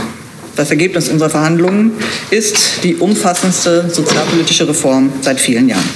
Das 0.56 0.70
Ergebnis 0.70 1.10
unserer 1.10 1.28
Verhandlungen 1.28 1.92
ist 2.30 2.82
die 2.82 2.96
umfassendste 2.96 3.90
sozialpolitische 3.90 4.66
Reform 4.66 5.12
seit 5.20 5.38
vielen 5.38 5.68
Jahren. 5.68 5.88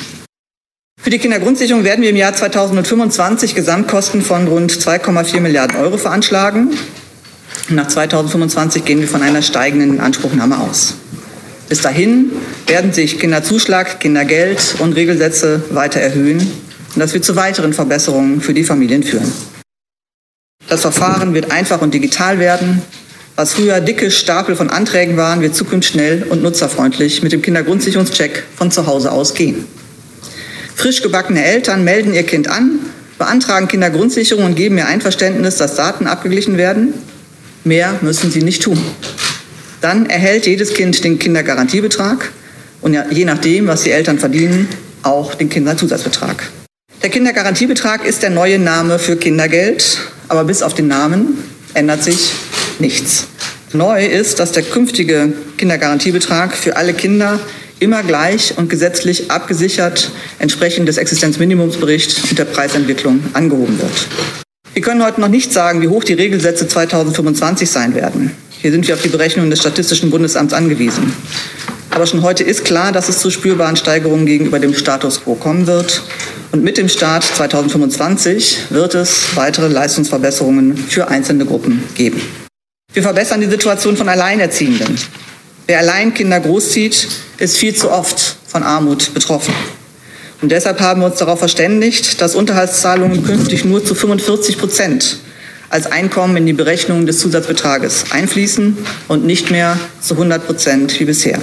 Für 1.03 1.09
die 1.09 1.19
Kindergrundsicherung 1.19 1.83
werden 1.83 2.03
wir 2.03 2.11
im 2.11 2.17
Jahr 2.17 2.35
2025 2.35 3.55
Gesamtkosten 3.55 4.21
von 4.21 4.47
rund 4.49 4.71
2,4 4.71 5.41
Milliarden 5.41 5.79
Euro 5.79 5.97
veranschlagen. 5.97 6.77
Nach 7.71 7.89
2025 7.89 8.85
gehen 8.85 9.01
wir 9.01 9.09
von 9.09 9.23
einer 9.23 9.41
steigenden 9.41 9.99
Anspruchnahme 9.99 10.59
aus. 10.59 10.97
Bis 11.71 11.81
dahin 11.81 12.33
werden 12.67 12.93
sich 12.93 13.19
Kinderzuschlag, 13.19 13.99
Kindergeld 13.99 14.75
und 14.81 14.93
Regelsätze 14.93 15.63
weiter 15.71 16.01
erhöhen 16.01 16.70
und 16.95 17.01
das 17.01 17.15
wird 17.15 17.25
zu 17.25 17.37
weiteren 17.37 17.73
Verbesserungen 17.73 18.41
für 18.41 18.55
die 18.55 18.65
Familien 18.65 19.03
führen. 19.03 19.31
Das 20.69 20.83
Verfahren 20.83 21.35
wird 21.35 21.51
einfach 21.51 21.83
und 21.83 21.95
digital 21.95 22.39
werden. 22.39 22.83
Was 23.37 23.55
früher 23.55 23.81
dicke 23.81 24.11
Stapel 24.11 24.55
von 24.55 24.71
Anträgen 24.71 25.17
waren, 25.17 25.41
wird 25.41 25.55
zukünftig 25.55 25.93
schnell 25.93 26.23
und 26.25 26.43
nutzerfreundlich 26.43 27.23
mit 27.23 27.33
dem 27.33 27.43
Kindergrundsicherungscheck 27.43 28.45
von 28.57 28.71
zu 28.71 28.87
Hause 28.87 29.13
aus 29.13 29.35
gehen. 29.35 29.65
Frisch 30.77 31.03
gebackene 31.03 31.45
Eltern 31.45 31.85
melden 31.85 32.15
ihr 32.15 32.23
Kind 32.23 32.49
an, 32.49 32.79
beantragen 33.19 33.69
Kindergrundsicherung 33.69 34.45
und 34.45 34.55
geben 34.57 34.79
ihr 34.79 34.87
Einverständnis, 34.87 35.57
dass 35.57 35.75
Daten 35.75 36.07
abgeglichen 36.07 36.57
werden. 36.57 36.95
Mehr 37.65 37.99
müssen 38.01 38.31
sie 38.31 38.43
nicht 38.43 38.63
tun. 38.63 38.79
dann 39.81 40.07
erhält 40.07 40.47
jedes 40.47 40.75
Kind 40.75 41.03
den 41.05 41.19
Kindergarantiebetrag 41.19 42.31
und 42.81 42.97
je 43.11 43.25
nachdem, 43.25 43.67
was 43.67 43.83
die 43.83 43.91
Eltern 43.91 44.19
verdienen, 44.19 44.69
auch 45.03 45.35
den 45.35 45.49
Kinderzusatzbetrag. 45.49 46.51
Der 47.03 47.09
Kindergarantiebetrag 47.09 48.05
ist 48.05 48.23
der 48.23 48.29
neue 48.29 48.59
Name 48.59 48.99
für 48.99 49.17
Kindergeld, 49.17 50.01
aber 50.29 50.45
bis 50.45 50.63
auf 50.63 50.75
den 50.75 50.87
Namen 50.87 51.39
ändert 51.73 52.05
sich 52.05 52.33
nichts. 52.79 53.27
Neu 53.73 54.05
ist, 54.05 54.39
dass 54.39 54.53
der 54.53 54.63
künftige 54.63 55.33
Kindergarantiebetrag 55.57 56.55
für 56.55 56.77
alle 56.77 56.93
Kinder 56.93 57.41
immer 57.79 58.03
gleich 58.03 58.59
und 58.59 58.69
gesetzlich 58.69 59.31
abgesichert 59.31 60.11
entsprechend 60.39 60.89
des 60.89 60.99
Existenzminimumsberichts 60.99 62.21
und 62.29 62.39
der 62.39 62.45
Preisentwicklung 62.45 63.21
angehoben 63.33 63.81
wird. 63.81 64.09
Wir 64.75 64.83
können 64.83 65.03
heute 65.03 65.23
noch 65.23 65.29
nicht 65.29 65.55
sagen, 65.55 65.81
wie 65.81 65.89
hoch 65.89 66.05
die 66.05 66.13
Regelsätze 66.13 66.69
2025 66.69 67.71
sein 67.71 67.95
werden. 67.95 68.33
Hier 68.61 68.73
sind 68.73 68.87
wir 68.87 68.95
auf 68.95 69.01
die 69.01 69.09
Berechnungen 69.09 69.49
des 69.49 69.61
Statistischen 69.61 70.11
Bundesamts 70.11 70.53
angewiesen. 70.53 71.15
Aber 71.91 72.07
schon 72.07 72.23
heute 72.23 72.45
ist 72.45 72.65
klar, 72.65 72.93
dass 72.93 73.09
es 73.09 73.19
zu 73.19 73.31
spürbaren 73.31 73.77
Steigerungen 73.77 74.25
gegenüber 74.25 74.59
dem 74.59 74.75
Status 74.75 75.23
quo 75.23 75.35
kommen 75.35 75.67
wird. 75.67 76.03
Und 76.53 76.65
mit 76.65 76.79
dem 76.79 76.89
Start 76.89 77.25
2025 77.25 78.71
wird 78.71 78.95
es 78.95 79.37
weitere 79.37 79.69
Leistungsverbesserungen 79.69 80.77
für 80.77 81.09
einzelne 81.09 81.45
Gruppen 81.45 81.83
geben. 81.95 82.21
Wir 82.93 83.03
verbessern 83.03 83.41
die 83.41 83.49
Situation 83.49 83.97
von 83.97 84.09
Alleinerziehenden. 84.09 84.97
Wer 85.67 85.79
allein 85.79 86.15
Kinder 86.15 86.41
großzieht, 86.41 87.07
ist 87.39 87.57
viel 87.57 87.75
zu 87.75 87.91
oft 87.91 88.37
von 88.47 88.63
Armut 88.63 89.15
betroffen. 89.15 89.55
Und 90.43 90.51
deshalb 90.51 90.81
haben 90.81 91.03
wir 91.03 91.07
uns 91.07 91.19
darauf 91.19 91.39
verständigt, 91.39 92.21
dass 92.21 92.35
Unterhaltszahlungen 92.35 93.23
künftig 93.25 93.65
nur 93.65 93.85
zu 93.85 93.95
45 93.95 94.59
Prozent 94.59 95.19
als 95.69 95.87
Einkommen 95.87 96.37
in 96.37 96.47
die 96.47 96.53
Berechnung 96.53 97.07
des 97.07 97.19
Zusatzbetrages 97.19 98.07
einfließen 98.11 98.79
und 99.07 99.25
nicht 99.25 99.51
mehr 99.51 99.79
zu 100.01 100.15
100 100.15 100.45
Prozent 100.45 100.99
wie 100.99 101.05
bisher. 101.05 101.39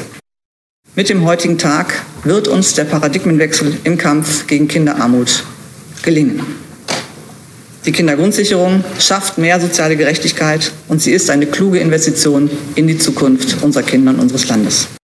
Mit 0.97 1.09
dem 1.09 1.25
heutigen 1.25 1.59
Tag 1.59 1.93
wird 2.23 2.47
uns 2.47 2.73
der 2.73 2.85
Paradigmenwechsel 2.85 3.81
im 3.83 3.99
Kampf 3.99 4.47
gegen 4.47 4.67
Kinderarmut 4.67 5.43
gelingen. 6.01 6.41
Die 7.85 7.91
Kindergrundsicherung 7.91 8.83
schafft 8.99 9.37
mehr 9.37 9.59
soziale 9.59 9.95
Gerechtigkeit 9.95 10.73
und 10.87 10.97
sie 10.97 11.11
ist 11.11 11.29
eine 11.29 11.45
kluge 11.45 11.77
Investition 11.77 12.49
in 12.75 12.87
die 12.87 12.97
Zukunft 12.97 13.61
unserer 13.61 13.83
Kinder 13.83 14.09
und 14.09 14.21
unseres 14.21 14.49
Landes. 14.49 14.97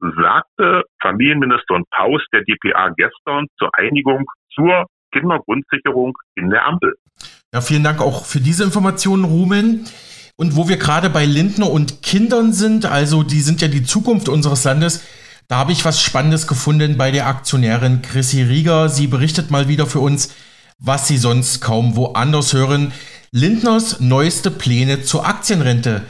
Sagte 0.00 0.82
Familienministerin 1.00 1.84
Paus 1.90 2.20
der 2.34 2.42
DPA 2.42 2.90
gestern 2.98 3.46
zur 3.58 3.70
Einigung 3.72 4.26
zur 4.54 4.84
Kindergrundsicherung 5.10 6.12
in 6.34 6.50
der 6.50 6.66
Ampel. 6.66 6.96
Ja, 7.54 7.62
vielen 7.62 7.82
Dank 7.82 8.02
auch 8.02 8.26
für 8.26 8.40
diese 8.40 8.62
Informationen, 8.62 9.24
Rumen. 9.24 9.86
Und 10.36 10.56
wo 10.56 10.68
wir 10.68 10.76
gerade 10.76 11.08
bei 11.08 11.24
Lindner 11.24 11.70
und 11.70 12.02
Kindern 12.02 12.52
sind, 12.52 12.84
also 12.84 13.22
die 13.22 13.40
sind 13.40 13.62
ja 13.62 13.68
die 13.68 13.84
Zukunft 13.84 14.28
unseres 14.28 14.64
Landes, 14.64 15.02
da 15.50 15.56
habe 15.56 15.72
ich 15.72 15.84
was 15.84 16.00
Spannendes 16.00 16.46
gefunden 16.46 16.96
bei 16.96 17.10
der 17.10 17.26
Aktionärin 17.26 18.02
Chrissy 18.02 18.42
Rieger. 18.42 18.88
Sie 18.88 19.08
berichtet 19.08 19.50
mal 19.50 19.66
wieder 19.66 19.88
für 19.88 19.98
uns, 19.98 20.30
was 20.78 21.08
Sie 21.08 21.16
sonst 21.16 21.60
kaum 21.60 21.96
woanders 21.96 22.52
hören. 22.52 22.92
Lindners 23.32 23.98
neueste 23.98 24.52
Pläne 24.52 25.02
zur 25.02 25.26
Aktienrente. 25.26 26.04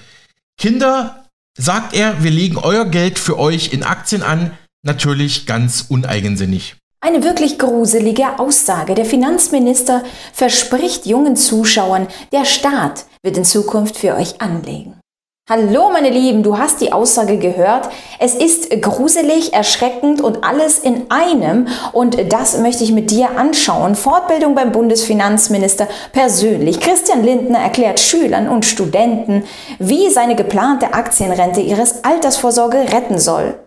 Kinder, 0.58 1.24
sagt 1.56 1.94
er, 1.94 2.22
wir 2.22 2.30
legen 2.30 2.58
euer 2.58 2.84
Geld 2.84 3.18
für 3.18 3.38
euch 3.38 3.72
in 3.72 3.82
Aktien 3.82 4.22
an, 4.22 4.50
natürlich 4.82 5.46
ganz 5.46 5.86
uneigensinnig. 5.88 6.76
Eine 7.00 7.24
wirklich 7.24 7.58
gruselige 7.58 8.38
Aussage. 8.38 8.94
Der 8.94 9.06
Finanzminister 9.06 10.04
verspricht 10.34 11.06
jungen 11.06 11.34
Zuschauern, 11.34 12.08
der 12.30 12.44
Staat 12.44 13.06
wird 13.22 13.38
in 13.38 13.46
Zukunft 13.46 13.96
für 13.96 14.16
euch 14.16 14.42
anlegen. 14.42 14.99
Hallo 15.48 15.90
meine 15.90 16.10
Lieben, 16.10 16.44
du 16.44 16.58
hast 16.58 16.80
die 16.80 16.92
Aussage 16.92 17.36
gehört. 17.36 17.88
Es 18.20 18.36
ist 18.36 18.70
gruselig, 18.80 19.52
erschreckend 19.52 20.20
und 20.20 20.44
alles 20.44 20.78
in 20.78 21.10
einem 21.10 21.66
und 21.92 22.32
das 22.32 22.58
möchte 22.58 22.84
ich 22.84 22.92
mit 22.92 23.10
dir 23.10 23.36
anschauen. 23.36 23.96
Fortbildung 23.96 24.54
beim 24.54 24.70
Bundesfinanzminister 24.70 25.88
persönlich. 26.12 26.78
Christian 26.78 27.24
Lindner 27.24 27.58
erklärt 27.58 27.98
Schülern 27.98 28.48
und 28.48 28.64
Studenten, 28.64 29.42
wie 29.80 30.08
seine 30.10 30.36
geplante 30.36 30.94
Aktienrente 30.94 31.60
ihres 31.60 32.04
Altersvorsorge 32.04 32.92
retten 32.92 33.18
soll. 33.18 33.58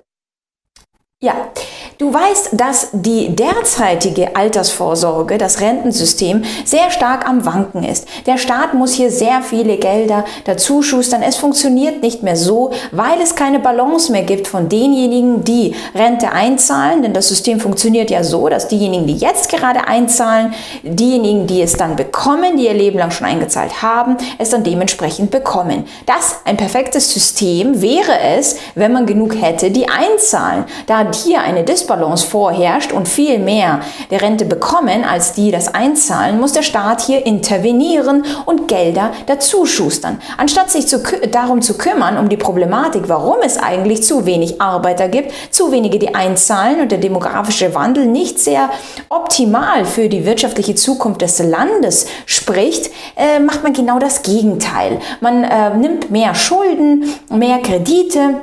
Ja, 1.22 1.36
du 1.98 2.14
weißt, 2.14 2.50
dass 2.54 2.90
die 2.94 3.36
derzeitige 3.36 4.36
Altersvorsorge, 4.36 5.38
das 5.38 5.62
Rentensystem, 5.62 6.44
sehr 6.66 6.92
stark 6.92 7.28
am 7.28 7.46
Wanken 7.46 7.84
ist. 7.84 8.08
Der 8.26 8.38
Staat 8.38 8.74
muss 8.74 8.94
hier 8.94 9.12
sehr 9.12 9.42
viele 9.42 9.78
Gelder 9.78 10.26
dazu 10.46 10.82
schustern. 10.82 11.22
Es 11.22 11.36
funktioniert 11.36 12.02
nicht 12.02 12.24
mehr 12.24 12.36
so, 12.36 12.72
weil 12.92 13.22
es 13.22 13.36
keine 13.36 13.60
Balance 13.60 14.12
mehr 14.12 14.24
gibt 14.24 14.48
von 14.48 14.70
denjenigen, 14.70 15.44
die 15.44 15.76
Rente 15.96 16.32
einzahlen. 16.32 17.02
Denn 17.02 17.14
das 17.14 17.28
System 17.30 17.60
funktioniert 17.60 18.10
ja 18.10 18.24
so, 18.24 18.50
dass 18.50 18.68
diejenigen, 18.68 19.08
die 19.08 19.18
jetzt 19.18 19.50
gerade 19.50 19.88
einzahlen, 19.88 20.54
diejenigen, 20.84 21.48
die 21.48 21.62
es 21.62 21.74
dann 21.74 21.96
bekommen, 21.96 22.58
die 22.58 22.66
ihr 22.66 22.74
Leben 22.74 23.00
lang 23.00 23.12
schon 23.12 23.28
eingezahlt 23.28 23.82
haben, 23.82 24.18
es 24.38 24.50
dann 24.50 24.64
dementsprechend 24.64 25.32
bekommen. 25.32 25.86
Das 26.06 26.42
ein 26.46 26.58
perfektes 26.58 27.12
System 27.14 27.82
wäre 27.82 28.20
es, 28.38 28.58
wenn 28.76 28.92
man 28.92 29.06
genug 29.06 29.36
hätte, 29.40 29.72
die 29.72 29.88
einzahlen. 29.88 30.66
Da 30.88 31.12
hier 31.14 31.42
eine 31.42 31.64
Disbalance 31.84 32.26
vorherrscht 32.26 32.94
und 32.94 33.08
viel 33.08 33.40
mehr 33.40 33.82
der 34.10 34.22
Rente 34.22 34.46
bekommen, 34.46 35.04
als 35.04 35.34
die 35.34 35.52
das 35.52 35.74
einzahlen, 35.74 36.40
muss 36.40 36.54
der 36.54 36.62
Staat 36.62 37.02
hier 37.02 37.26
intervenieren 37.26 38.24
und 38.46 38.68
Gelder 38.70 39.12
dazu 39.26 39.66
schustern. 39.66 40.22
Anstatt 40.38 40.72
sich 40.72 40.88
zu, 40.88 41.04
darum 41.32 41.62
zu 41.62 41.78
kümmern, 41.78 42.18
um 42.18 42.30
die 42.30 42.38
Problematik, 42.38 43.04
warum 43.08 43.38
es 43.44 43.58
eigentlich 43.58 44.04
zu 44.04 44.26
wenig 44.26 44.62
Arbeiter 44.62 45.10
gibt, 45.10 45.34
zu 45.52 45.72
wenige, 45.72 46.00
die 46.00 46.16
einzahlen 46.16 46.80
und 46.80 46.92
der 46.92 47.00
demografische 47.00 47.76
Wandel 47.76 48.06
nicht 48.06 48.40
sehr 48.40 48.70
optimal 49.10 49.86
für 49.86 50.08
die 50.08 50.26
wirtschaftliche 50.26 50.76
Zukunft 50.76 51.22
des 51.22 51.40
Landes 51.40 52.08
spricht, 52.26 52.92
äh, 53.18 53.40
macht 53.40 53.64
man 53.64 53.74
genau 53.74 54.00
das 54.00 54.22
Gegenteil. 54.22 55.00
Man 55.20 55.44
äh, 55.44 55.76
nimmt 55.76 56.12
mehr 56.12 56.34
Schulden, 56.34 57.06
mehr 57.30 57.60
Kredite, 57.60 58.42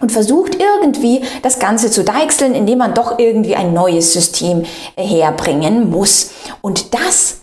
und 0.00 0.12
versucht 0.12 0.56
irgendwie 0.56 1.22
das 1.42 1.58
Ganze 1.58 1.90
zu 1.90 2.02
deichseln, 2.04 2.54
indem 2.54 2.78
man 2.78 2.94
doch 2.94 3.18
irgendwie 3.18 3.56
ein 3.56 3.72
neues 3.72 4.12
System 4.12 4.64
herbringen 4.96 5.90
muss. 5.90 6.30
Und 6.60 6.94
das, 6.94 7.40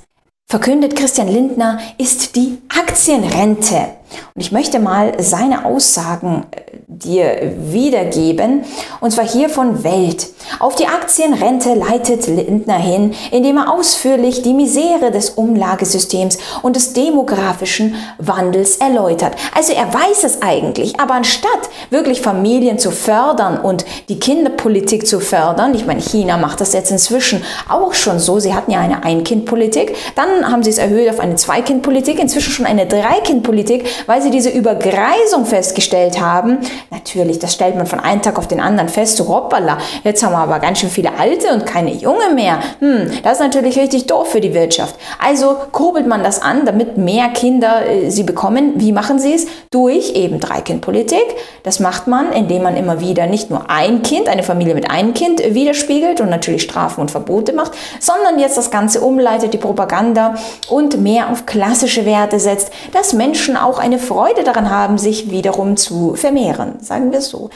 verkündet 0.47 0.95
Christian 0.95 1.27
Lindner, 1.27 1.79
ist 1.97 2.35
die 2.35 2.57
Aktienrente. 2.69 3.89
Und 4.35 4.41
ich 4.41 4.51
möchte 4.51 4.79
mal 4.79 5.13
seine 5.19 5.65
Aussagen 5.65 6.45
äh, 6.51 6.77
dir 6.87 7.53
wiedergeben, 7.71 8.63
und 9.01 9.11
zwar 9.11 9.27
hier 9.27 9.49
von 9.49 9.83
Welt. 9.83 10.27
Auf 10.59 10.75
die 10.75 10.87
Aktienrente 10.87 11.73
leitet 11.73 12.27
Lindner 12.27 12.77
hin, 12.77 13.13
indem 13.31 13.57
er 13.57 13.73
ausführlich 13.73 14.41
die 14.41 14.53
Misere 14.53 15.11
des 15.11 15.31
Umlagesystems 15.31 16.37
und 16.61 16.75
des 16.75 16.93
demografischen 16.93 17.95
Wandels 18.17 18.77
erläutert. 18.77 19.35
Also 19.55 19.73
er 19.73 19.93
weiß 19.93 20.23
es 20.23 20.41
eigentlich, 20.41 20.99
aber 20.99 21.15
anstatt 21.15 21.49
wirklich 21.89 22.21
Familien 22.21 22.79
zu 22.79 22.91
fördern 22.91 23.59
und 23.59 23.85
die 24.09 24.19
Kinderpolitik 24.19 25.05
zu 25.05 25.19
fördern, 25.19 25.75
ich 25.75 25.85
meine, 25.85 26.01
China 26.01 26.37
macht 26.37 26.61
das 26.61 26.73
jetzt 26.73 26.91
inzwischen 26.91 27.43
auch 27.69 27.93
schon 27.93 28.19
so, 28.19 28.39
sie 28.39 28.53
hatten 28.53 28.71
ja 28.71 28.79
eine 28.79 29.03
Ein-Kind-Politik, 29.03 29.95
dann 30.15 30.49
haben 30.49 30.63
sie 30.63 30.69
es 30.69 30.77
erhöht 30.77 31.09
auf 31.09 31.19
eine 31.19 31.35
Zwei-Kind-Politik, 31.35 32.19
inzwischen 32.19 32.51
schon 32.51 32.65
eine 32.65 32.87
Drei-Kind-Politik, 32.87 33.85
weil 34.05 34.21
sie 34.21 34.29
diese 34.29 34.49
Übergreisung 34.49 35.45
festgestellt 35.45 36.21
haben. 36.21 36.59
Natürlich, 36.91 37.39
das 37.39 37.53
stellt 37.53 37.75
man 37.75 37.87
von 37.87 37.99
einem 37.99 38.21
Tag 38.21 38.37
auf 38.37 38.47
den 38.47 38.59
anderen 38.59 38.89
fest, 38.89 39.17
so 39.17 39.27
hoppala, 39.27 39.77
jetzt 40.03 40.23
haben 40.23 40.33
wir 40.33 40.39
aber 40.39 40.59
ganz 40.59 40.79
schön 40.79 40.89
viele 40.89 41.17
Alte 41.17 41.51
und 41.53 41.65
keine 41.65 41.93
Junge 41.93 42.33
mehr. 42.33 42.59
Hm, 42.79 43.09
das 43.23 43.33
ist 43.33 43.39
natürlich 43.39 43.77
richtig 43.77 44.07
doof 44.07 44.29
für 44.31 44.41
die 44.41 44.53
Wirtschaft. 44.53 44.95
Also 45.23 45.57
kurbelt 45.71 46.07
man 46.07 46.23
das 46.23 46.41
an, 46.41 46.65
damit 46.65 46.97
mehr 46.97 47.29
Kinder 47.29 47.85
äh, 47.87 48.09
sie 48.09 48.23
bekommen. 48.23 48.73
Wie 48.77 48.91
machen 48.91 49.19
sie 49.19 49.33
es? 49.33 49.47
Durch 49.71 50.11
eben 50.11 50.39
Dreikindpolitik. 50.39 51.25
Das 51.63 51.79
macht 51.79 52.07
man, 52.07 52.31
indem 52.31 52.63
man 52.63 52.77
immer 52.77 52.99
wieder 52.99 53.27
nicht 53.27 53.49
nur 53.49 53.69
ein 53.69 54.01
Kind, 54.01 54.29
eine 54.29 54.43
Familie 54.43 54.75
mit 54.75 54.89
einem 54.89 55.13
Kind 55.13 55.41
äh, 55.41 55.53
widerspiegelt 55.53 56.21
und 56.21 56.29
natürlich 56.29 56.63
Strafen 56.63 57.01
und 57.01 57.11
Verbote 57.11 57.53
macht, 57.53 57.71
sondern 57.99 58.39
jetzt 58.39 58.57
das 58.57 58.71
Ganze 58.71 59.01
umleitet, 59.01 59.53
die 59.53 59.57
Propaganda 59.57 60.35
und 60.69 61.01
mehr 61.01 61.29
auf 61.29 61.45
klassische 61.45 62.05
Werte 62.05 62.39
setzt, 62.39 62.71
dass 62.93 63.13
Menschen 63.13 63.57
auch 63.57 63.79
eine 63.87 63.99
Freude 63.99 64.43
daran 64.43 64.69
haben, 64.69 64.97
sich 64.97 65.31
wiederum 65.31 65.77
zu 65.77 66.15
vermehren, 66.15 66.79
sagen 66.81 67.11
wir 67.11 67.21
so. 67.21 67.49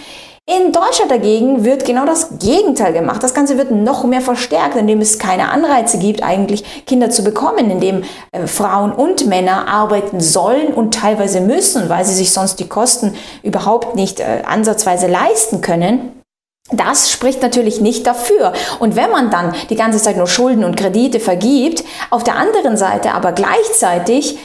In 0.50 0.72
Deutschland 0.72 1.12
dagegen 1.12 1.64
wird 1.64 1.86
genau 1.86 2.06
das 2.06 2.40
Gegenteil 2.40 2.94
gemacht. 2.94 3.22
Das 3.22 3.36
Ganze 3.36 3.58
wird 3.60 3.70
noch 3.70 4.04
mehr 4.06 4.22
verstärkt, 4.22 4.76
indem 4.76 5.00
es 5.00 5.20
keine 5.20 5.50
Anreize 5.50 6.00
gibt, 6.00 6.24
eigentlich 6.24 6.86
Kinder 6.88 7.12
zu 7.12 7.24
bekommen, 7.24 7.70
indem 7.70 8.04
äh, 8.32 8.48
Frauen 8.48 8.92
und 8.92 9.28
Männer 9.28 9.68
arbeiten 9.68 10.20
sollen 10.20 10.74
und 10.74 10.96
teilweise 10.96 11.42
müssen, 11.42 11.90
weil 11.90 12.06
sie 12.06 12.16
sich 12.16 12.34
sonst 12.34 12.60
die 12.60 12.68
Kosten 12.68 13.14
überhaupt 13.44 13.96
nicht 13.96 14.20
äh, 14.20 14.42
ansatzweise 14.44 15.08
leisten 15.08 15.62
können. 15.62 16.22
Das 16.72 17.12
spricht 17.12 17.42
natürlich 17.42 17.80
nicht 17.80 18.08
dafür. 18.08 18.54
Und 18.80 18.96
wenn 18.96 19.12
man 19.12 19.30
dann 19.30 19.54
die 19.70 19.76
ganze 19.76 20.00
Zeit 20.00 20.18
nur 20.18 20.28
Schulden 20.28 20.64
und 20.64 20.76
Kredite 20.76 21.20
vergibt, 21.20 21.84
auf 22.10 22.24
der 22.24 22.36
anderen 22.36 22.78
Seite 22.78 23.14
aber 23.14 23.32
gleichzeitig 23.34 24.40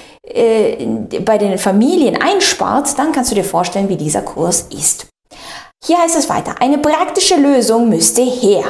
bei 1.24 1.38
den 1.38 1.58
Familien 1.58 2.20
einspart, 2.20 2.98
dann 2.98 3.12
kannst 3.12 3.30
du 3.30 3.34
dir 3.34 3.44
vorstellen, 3.44 3.88
wie 3.88 3.96
dieser 3.96 4.22
Kurs 4.22 4.68
ist. 4.70 5.06
Hier 5.84 5.98
heißt 5.98 6.16
es 6.16 6.28
weiter, 6.28 6.56
eine 6.60 6.78
praktische 6.78 7.36
Lösung 7.36 7.88
müsste 7.88 8.22
her. 8.22 8.64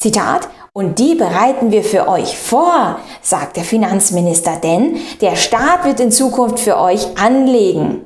Zitat, 0.00 0.48
und 0.72 0.98
die 0.98 1.14
bereiten 1.14 1.72
wir 1.72 1.82
für 1.82 2.08
euch 2.08 2.38
vor, 2.38 3.00
sagt 3.20 3.56
der 3.56 3.64
Finanzminister, 3.64 4.56
denn 4.62 4.98
der 5.20 5.34
Staat 5.34 5.84
wird 5.84 5.98
in 6.00 6.12
Zukunft 6.12 6.60
für 6.60 6.78
euch 6.78 7.18
anlegen. 7.18 8.04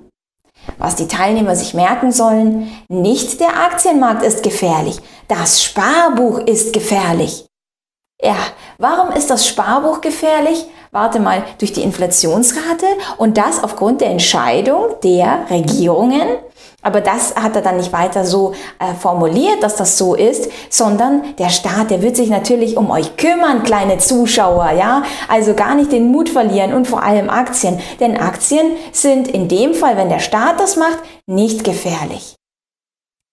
Was 0.79 0.97
die 0.97 1.09
Teilnehmer 1.09 1.57
sich 1.57 1.75
merken 1.75 2.13
sollen, 2.13 2.71
nicht 2.89 3.41
der 3.41 3.59
Aktienmarkt 3.65 4.23
ist 4.23 4.43
gefährlich, 4.43 5.01
das 5.29 5.63
Sparbuch 5.63 6.39
ist 6.39 6.73
gefährlich. 6.73 7.47
Ja, 8.23 8.37
warum 8.79 9.11
ist 9.11 9.31
das 9.31 9.47
Sparbuch 9.47 10.01
gefährlich? 10.01 10.67
Warte 10.93 11.19
mal, 11.19 11.43
durch 11.59 11.73
die 11.73 11.83
Inflationsrate 11.83 12.87
und 13.17 13.37
das 13.37 13.63
aufgrund 13.65 14.01
der 14.01 14.11
Entscheidung 14.11 14.95
der 15.03 15.47
Regierungen 15.51 16.29
aber 16.83 17.01
das 17.01 17.37
hat 17.37 17.55
er 17.55 17.63
dann 17.63 17.77
nicht 17.77 17.93
weiter 17.93 18.25
so 18.25 18.55
äh, 18.81 18.95
formuliert, 18.95 19.63
dass 19.63 19.77
das 19.77 19.97
so 19.97 20.17
ist, 20.17 20.51
sondern 20.69 21.37
der 21.37 21.49
Staat, 21.49 21.91
der 21.91 22.03
wird 22.03 22.17
sich 22.17 22.29
natürlich 22.29 22.77
um 22.77 22.91
euch 22.91 23.17
kümmern, 23.17 23.63
kleine 23.63 23.99
Zuschauer, 23.99 24.73
ja? 24.73 25.05
Also 25.29 25.55
gar 25.55 25.77
nicht 25.77 25.93
den 25.93 26.11
Mut 26.11 26.29
verlieren 26.29 26.75
und 26.75 26.89
vor 26.89 27.05
allem 27.05 27.31
Aktien, 27.31 27.81
denn 28.01 28.17
Aktien 28.17 28.73
sind 28.91 29.29
in 29.29 29.47
dem 29.47 29.75
Fall, 29.75 29.97
wenn 29.97 30.09
der 30.09 30.19
Staat 30.19 30.59
das 30.59 30.77
macht, 30.77 30.99
nicht 31.27 31.63
gefährlich. 31.63 32.35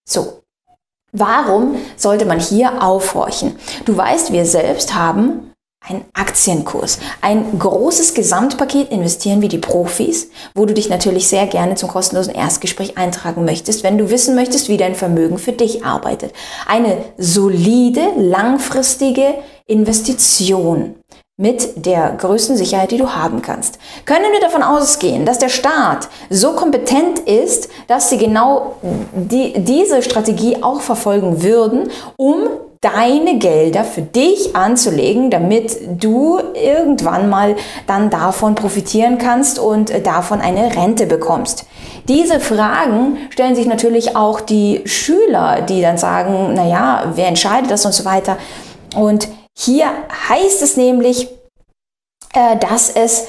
So. 0.07 0.38
Warum 1.11 1.75
sollte 1.95 2.25
man 2.25 2.39
hier 2.39 2.83
aufhorchen? 2.83 3.55
Du 3.85 3.97
weißt, 3.97 4.31
wir 4.31 4.45
selbst 4.45 4.93
haben 4.93 5.49
ein 5.87 6.05
Aktienkurs. 6.13 6.99
Ein 7.21 7.57
großes 7.57 8.13
Gesamtpaket 8.13 8.91
investieren 8.91 9.41
wie 9.41 9.47
die 9.47 9.57
Profis, 9.57 10.29
wo 10.53 10.65
du 10.65 10.73
dich 10.73 10.89
natürlich 10.89 11.27
sehr 11.27 11.47
gerne 11.47 11.75
zum 11.75 11.89
kostenlosen 11.89 12.35
Erstgespräch 12.35 12.97
eintragen 12.97 13.45
möchtest, 13.45 13.83
wenn 13.83 13.97
du 13.97 14.11
wissen 14.11 14.35
möchtest, 14.35 14.69
wie 14.69 14.77
dein 14.77 14.93
Vermögen 14.93 15.37
für 15.37 15.53
dich 15.53 15.83
arbeitet. 15.85 16.33
Eine 16.67 16.97
solide, 17.17 18.01
langfristige 18.17 19.35
Investition 19.65 20.95
mit 21.39 21.85
der 21.85 22.11
größten 22.17 22.57
Sicherheit, 22.57 22.91
die 22.91 22.97
du 22.97 23.15
haben 23.15 23.41
kannst. 23.41 23.79
Können 24.05 24.33
wir 24.33 24.41
davon 24.41 24.61
ausgehen, 24.61 25.25
dass 25.25 25.39
der 25.39 25.47
Staat 25.47 26.09
so 26.29 26.51
kompetent 26.51 27.19
ist, 27.19 27.69
dass 27.87 28.09
sie 28.09 28.17
genau 28.17 28.75
die, 29.13 29.53
diese 29.57 30.01
Strategie 30.01 30.61
auch 30.61 30.81
verfolgen 30.81 31.41
würden, 31.41 31.91
um 32.17 32.49
deine 32.81 33.37
Gelder 33.39 33.85
für 33.85 34.01
dich 34.01 34.53
anzulegen, 34.53 35.29
damit 35.29 35.79
du 36.01 36.39
irgendwann 36.53 37.29
mal 37.29 37.55
dann 37.87 38.09
davon 38.09 38.55
profitieren 38.55 39.17
kannst 39.17 39.59
und 39.59 39.93
davon 40.05 40.41
eine 40.41 40.75
Rente 40.75 41.05
bekommst. 41.05 41.65
Diese 42.09 42.41
Fragen 42.41 43.17
stellen 43.29 43.55
sich 43.55 43.65
natürlich 43.65 44.17
auch 44.17 44.41
die 44.41 44.81
Schüler, 44.83 45.61
die 45.61 45.81
dann 45.81 45.97
sagen, 45.97 46.51
na 46.53 46.67
ja, 46.67 47.13
wer 47.15 47.27
entscheidet 47.27 47.71
das 47.71 47.85
und 47.85 47.93
so 47.93 48.03
weiter. 48.03 48.37
Und 48.93 49.29
hier 49.57 50.07
heißt 50.29 50.61
es 50.61 50.77
nämlich, 50.77 51.29
äh, 52.33 52.57
dass 52.57 52.89
es 52.89 53.27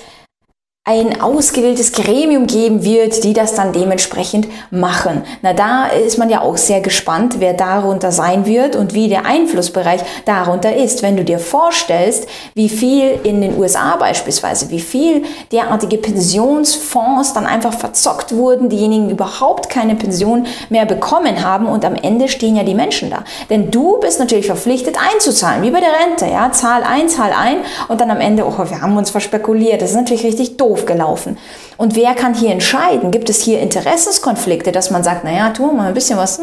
ein 0.90 1.20
ausgewähltes 1.20 1.92
Gremium 1.92 2.48
geben 2.48 2.82
wird, 2.82 3.22
die 3.22 3.32
das 3.32 3.54
dann 3.54 3.72
dementsprechend 3.72 4.48
machen. 4.72 5.22
Na, 5.40 5.52
da 5.52 5.86
ist 5.86 6.18
man 6.18 6.28
ja 6.28 6.40
auch 6.40 6.56
sehr 6.56 6.80
gespannt, 6.80 7.36
wer 7.38 7.54
darunter 7.54 8.10
sein 8.10 8.44
wird 8.44 8.74
und 8.74 8.92
wie 8.92 9.08
der 9.08 9.24
Einflussbereich 9.24 10.00
darunter 10.24 10.74
ist. 10.74 11.02
Wenn 11.02 11.16
du 11.16 11.24
dir 11.24 11.38
vorstellst, 11.38 12.26
wie 12.54 12.68
viel 12.68 13.20
in 13.22 13.40
den 13.40 13.56
USA 13.56 13.94
beispielsweise, 13.96 14.70
wie 14.70 14.80
viel 14.80 15.22
derartige 15.52 15.96
Pensionsfonds 15.96 17.34
dann 17.34 17.46
einfach 17.46 17.72
verzockt 17.72 18.34
wurden, 18.34 18.68
diejenigen 18.68 19.10
überhaupt 19.10 19.70
keine 19.70 19.94
Pension 19.94 20.46
mehr 20.70 20.86
bekommen 20.86 21.44
haben 21.44 21.66
und 21.66 21.84
am 21.84 21.94
Ende 21.94 22.28
stehen 22.28 22.56
ja 22.56 22.64
die 22.64 22.74
Menschen 22.74 23.10
da. 23.10 23.22
Denn 23.48 23.70
du 23.70 24.00
bist 24.00 24.18
natürlich 24.18 24.46
verpflichtet 24.46 24.96
einzuzahlen, 25.12 25.62
wie 25.62 25.70
bei 25.70 25.80
der 25.80 25.90
Rente, 25.90 26.26
ja, 26.26 26.50
zahl 26.50 26.82
ein, 26.82 27.08
zahl 27.08 27.30
ein 27.32 27.58
und 27.86 28.00
dann 28.00 28.10
am 28.10 28.20
Ende, 28.20 28.44
oh, 28.44 28.58
wir 28.68 28.80
haben 28.80 28.96
uns 28.96 29.10
verspekuliert. 29.10 29.82
Das 29.82 29.90
ist 29.90 29.96
natürlich 29.96 30.24
richtig 30.24 30.56
doof 30.56 30.79
doof 30.80 30.86
gelaufen. 30.86 31.38
Und 31.76 31.96
wer 31.96 32.14
kann 32.14 32.34
hier 32.34 32.50
entscheiden? 32.50 33.10
Gibt 33.10 33.30
es 33.30 33.40
hier 33.40 33.60
Interessenskonflikte, 33.60 34.70
dass 34.70 34.90
man 34.90 35.02
sagt, 35.02 35.24
naja, 35.24 35.48
tu 35.50 35.72
mal 35.72 35.88
ein 35.88 35.94
bisschen 35.94 36.18
was 36.18 36.38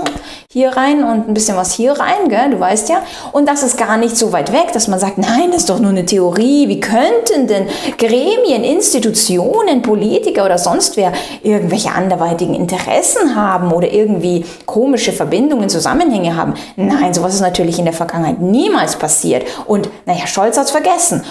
hier 0.52 0.70
rein 0.70 1.04
und 1.04 1.28
ein 1.28 1.34
bisschen 1.36 1.56
was 1.56 1.74
hier 1.74 1.92
rein, 1.92 2.28
gell? 2.28 2.50
du 2.50 2.60
weißt 2.60 2.90
ja. 2.90 3.04
Und 3.34 3.48
das 3.48 3.62
ist 3.62 3.78
gar 3.78 3.98
nicht 3.98 4.18
so 4.18 4.32
weit 4.32 4.52
weg, 4.52 4.72
dass 4.74 4.88
man 4.88 5.00
sagt, 5.00 5.20
nein, 5.20 5.52
das 5.52 5.62
ist 5.62 5.70
doch 5.70 5.80
nur 5.80 5.92
eine 5.92 6.08
Theorie. 6.08 6.68
Wie 6.70 6.80
könnten 6.80 7.46
denn 7.48 7.68
Gremien, 8.00 8.64
Institutionen, 8.64 9.84
Politiker 9.84 10.44
oder 10.46 10.58
sonst 10.58 10.98
wer 10.98 11.14
irgendwelche 11.44 11.92
anderweitigen 11.92 12.56
Interessen 12.56 13.36
haben 13.36 13.72
oder 13.72 13.94
irgendwie 13.94 14.44
komische 14.66 15.12
Verbindungen, 15.12 15.70
Zusammenhänge 15.70 16.36
haben? 16.36 16.56
Nein, 16.78 17.14
sowas 17.14 17.36
ist 17.36 17.42
natürlich 17.42 17.78
in 17.78 17.86
der 17.86 17.94
Vergangenheit 17.94 18.42
niemals 18.42 18.96
passiert. 18.96 19.46
Und 19.68 19.88
naja, 20.08 20.26
Scholz 20.26 20.58
hat 20.58 20.66
es 20.66 20.72
vergessen. 20.72 21.22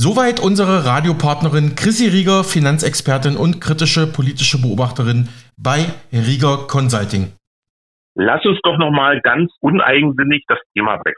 Soweit 0.00 0.38
unsere 0.38 0.84
Radiopartnerin 0.84 1.74
Chrissy 1.74 2.06
Rieger, 2.06 2.44
Finanzexpertin 2.44 3.36
und 3.36 3.60
kritische 3.60 4.06
politische 4.06 4.62
Beobachterin 4.62 5.28
bei 5.56 5.86
Rieger 6.12 6.68
Consulting. 6.68 7.32
Lass 8.14 8.46
uns 8.46 8.60
doch 8.62 8.78
nochmal 8.78 9.20
ganz 9.22 9.50
uneigensinnig 9.58 10.44
das 10.46 10.60
Thema 10.72 10.98
wechseln 10.98 11.14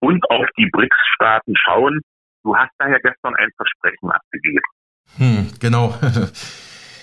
und 0.00 0.22
auf 0.28 0.44
die 0.58 0.68
BRICS-Staaten 0.70 1.54
schauen. 1.56 2.02
Du 2.44 2.54
hast 2.54 2.68
da 2.78 2.86
ja 2.86 2.98
gestern 2.98 3.34
ein 3.34 3.48
Versprechen 3.56 4.10
abgegeben. 4.10 4.66
Hm, 5.16 5.50
genau. 5.58 5.94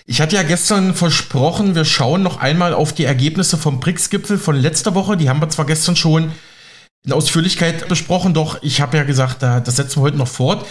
Ich 0.05 0.19
hatte 0.19 0.35
ja 0.35 0.43
gestern 0.43 0.93
versprochen, 0.93 1.75
wir 1.75 1.85
schauen 1.85 2.23
noch 2.23 2.41
einmal 2.41 2.73
auf 2.73 2.93
die 2.93 3.05
Ergebnisse 3.05 3.57
vom 3.57 3.79
BRICS-Gipfel 3.79 4.37
von 4.37 4.57
letzter 4.57 4.95
Woche. 4.95 5.15
Die 5.15 5.29
haben 5.29 5.39
wir 5.39 5.47
zwar 5.47 5.65
gestern 5.65 5.95
schon 5.95 6.33
in 7.05 7.11
Ausführlichkeit 7.11 7.87
besprochen, 7.89 8.33
doch 8.33 8.61
ich 8.63 8.79
habe 8.79 8.97
ja 8.97 9.03
gesagt, 9.03 9.43
das 9.43 9.75
setzen 9.75 9.97
wir 9.97 10.03
heute 10.03 10.17
noch 10.17 10.27
fort. 10.27 10.65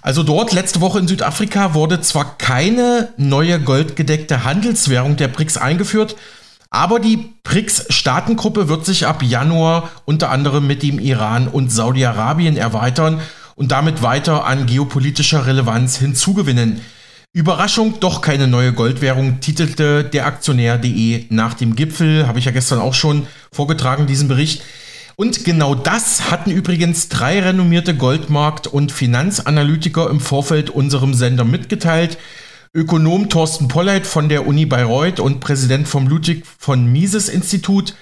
Also 0.00 0.22
dort 0.22 0.52
letzte 0.52 0.80
Woche 0.80 1.00
in 1.00 1.08
Südafrika 1.08 1.74
wurde 1.74 2.00
zwar 2.00 2.38
keine 2.38 3.08
neue 3.16 3.58
goldgedeckte 3.58 4.44
Handelswährung 4.44 5.16
der 5.16 5.26
BRICS 5.26 5.56
eingeführt, 5.56 6.14
aber 6.70 7.00
die 7.00 7.30
BRICS-Staatengruppe 7.42 8.68
wird 8.68 8.86
sich 8.86 9.06
ab 9.06 9.24
Januar 9.24 9.90
unter 10.04 10.30
anderem 10.30 10.66
mit 10.68 10.84
dem 10.84 11.00
Iran 11.00 11.48
und 11.48 11.72
Saudi-Arabien 11.72 12.56
erweitern 12.56 13.20
und 13.56 13.72
damit 13.72 14.02
weiter 14.02 14.44
an 14.44 14.66
geopolitischer 14.66 15.46
Relevanz 15.46 15.96
hinzugewinnen. 15.96 16.80
Überraschung, 17.32 17.98
doch 17.98 18.20
keine 18.20 18.46
neue 18.46 18.72
Goldwährung, 18.72 19.40
titelte 19.40 20.04
der 20.04 20.26
Aktionär.de 20.26 21.26
nach 21.30 21.54
dem 21.54 21.74
Gipfel, 21.74 22.28
habe 22.28 22.38
ich 22.38 22.44
ja 22.44 22.52
gestern 22.52 22.78
auch 22.78 22.94
schon 22.94 23.26
vorgetragen, 23.50 24.06
diesen 24.06 24.28
Bericht. 24.28 24.62
Und 25.18 25.44
genau 25.46 25.74
das 25.74 26.30
hatten 26.30 26.50
übrigens 26.50 27.08
drei 27.08 27.40
renommierte 27.40 27.94
Goldmarkt- 27.94 28.66
und 28.66 28.92
Finanzanalytiker 28.92 30.10
im 30.10 30.20
Vorfeld 30.20 30.68
unserem 30.68 31.14
Sender 31.14 31.44
mitgeteilt. 31.44 32.18
Ökonom 32.74 33.30
Thorsten 33.30 33.68
Polleit 33.68 34.06
von 34.06 34.28
der 34.28 34.46
Uni 34.46 34.66
Bayreuth 34.66 35.18
und 35.18 35.40
Präsident 35.40 35.88
vom 35.88 36.06
Ludwig 36.06 36.44
von 36.58 36.84
Mises 36.92 37.30
Institut, 37.30 37.94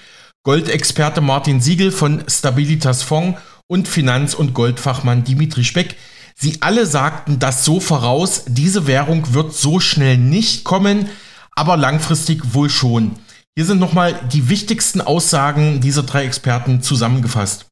Goldexperte 0.43 1.21
Martin 1.21 1.61
Siegel 1.61 1.93
von 1.93 2.21
Stabilitas 2.27 3.01
Fonds 3.01 3.39
und 3.67 3.87
Finanz- 3.87 4.33
und 4.33 4.53
Goldfachmann 4.53 5.23
Dimitri 5.23 5.63
Speck. 5.63 5.95
Sie 6.35 6.57
alle 6.59 6.85
sagten 6.85 7.39
das 7.39 7.63
so 7.63 7.79
voraus, 7.79 8.43
diese 8.45 8.87
Währung 8.87 9.33
wird 9.33 9.53
so 9.53 9.79
schnell 9.79 10.17
nicht 10.17 10.65
kommen, 10.65 11.07
aber 11.55 11.77
langfristig 11.77 12.53
wohl 12.53 12.69
schon. 12.69 13.13
Hier 13.57 13.65
sind 13.65 13.79
nochmal 13.79 14.19
die 14.33 14.49
wichtigsten 14.49 14.99
Aussagen 14.99 15.79
dieser 15.79 16.03
drei 16.03 16.25
Experten 16.25 16.81
zusammengefasst. 16.81 17.69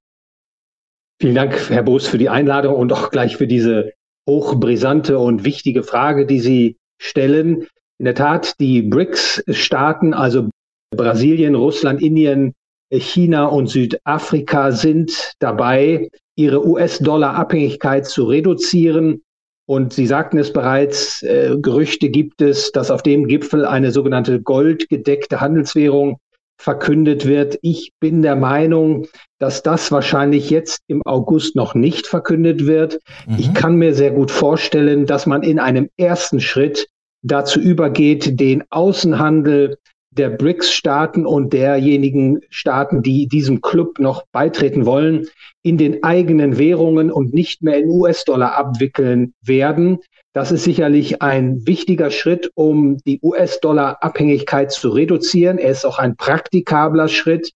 Vielen 1.21 1.35
Dank, 1.35 1.69
Herr 1.69 1.83
Boos, 1.83 2.07
für 2.07 2.17
die 2.17 2.29
Einladung 2.29 2.75
und 2.75 2.93
auch 2.93 3.11
gleich 3.11 3.35
für 3.35 3.47
diese 3.47 3.91
hochbrisante 4.29 5.19
und 5.19 5.43
wichtige 5.43 5.83
Frage, 5.83 6.25
die 6.25 6.39
Sie 6.39 6.77
stellen. 7.01 7.67
In 7.99 8.05
der 8.05 8.15
Tat, 8.15 8.59
die 8.61 8.81
BRICS-Staaten, 8.81 10.13
also 10.13 10.49
Brasilien, 10.95 11.55
Russland, 11.55 12.01
Indien, 12.01 12.53
China 12.89 13.47
und 13.47 13.67
Südafrika 13.67 14.71
sind 14.71 15.33
dabei, 15.39 16.09
ihre 16.37 16.65
US-Dollar-Abhängigkeit 16.65 18.05
zu 18.05 18.23
reduzieren 18.23 19.21
und 19.65 19.93
Sie 19.93 20.08
sagten 20.08 20.38
es 20.38 20.52
bereits, 20.52 21.21
äh, 21.23 21.56
Gerüchte 21.62 22.10
gibt 22.10 22.41
es, 22.41 22.71
dass 22.71 22.91
auf 22.91 23.04
dem 23.04 23.28
Gipfel 23.28 23.65
eine 23.65 23.91
sogenannte 23.91 24.41
goldgedeckte 24.41 25.39
Handelswährung 25.39 26.17
verkündet 26.58 27.26
wird. 27.26 27.58
Ich 27.62 27.91
bin 27.99 28.21
der 28.21 28.36
Meinung, 28.36 29.08
dass 29.39 29.63
das 29.63 29.91
wahrscheinlich 29.91 30.49
jetzt 30.49 30.80
im 30.88 31.02
August 31.06 31.56
noch 31.56 31.76
nicht 31.76 32.08
verkündet 32.08 32.65
wird. 32.65 32.99
Mhm. 33.28 33.36
Ich 33.38 33.54
kann 33.54 33.76
mir 33.76 33.93
sehr 33.93 34.12
gut 34.12 34.32
vorstellen, 34.32 35.06
dass 35.06 35.26
man 35.26 35.43
in 35.43 35.60
einem 35.60 35.89
ersten 35.97 36.39
Schritt 36.39 36.88
dazu 37.21 37.60
übergeht, 37.60 38.39
den 38.39 38.63
Außenhandel 38.69 39.78
der 40.17 40.30
BRICS-Staaten 40.30 41.26
und 41.26 41.54
derjenigen 41.54 42.41
Staaten, 42.49 43.02
die 43.02 43.28
diesem 43.28 43.62
Club 43.62 43.99
noch 43.99 44.23
beitreten 44.32 44.86
wollen, 44.86 45.28
in 45.63 45.78
den 45.78 46.04
eigenen 46.04 46.58
Währungen 46.58 47.12
und 47.12 47.34
nicht 47.34 47.63
mehr 47.63 47.78
in 47.78 47.89
US-Dollar 47.89 48.56
abwickeln 48.56 49.34
werden. 49.41 49.99
Das 50.34 50.52
ist 50.52 50.63
sicherlich 50.63 51.21
ein 51.21 51.65
wichtiger 51.67 52.10
Schritt, 52.10 52.52
um 52.56 52.97
die 53.06 53.19
US-Dollar-Abhängigkeit 53.21 54.71
zu 54.71 54.89
reduzieren. 54.89 55.58
Er 55.58 55.71
ist 55.71 55.86
auch 55.86 55.99
ein 55.99 56.15
praktikabler 56.15 57.08
Schritt. 57.08 57.52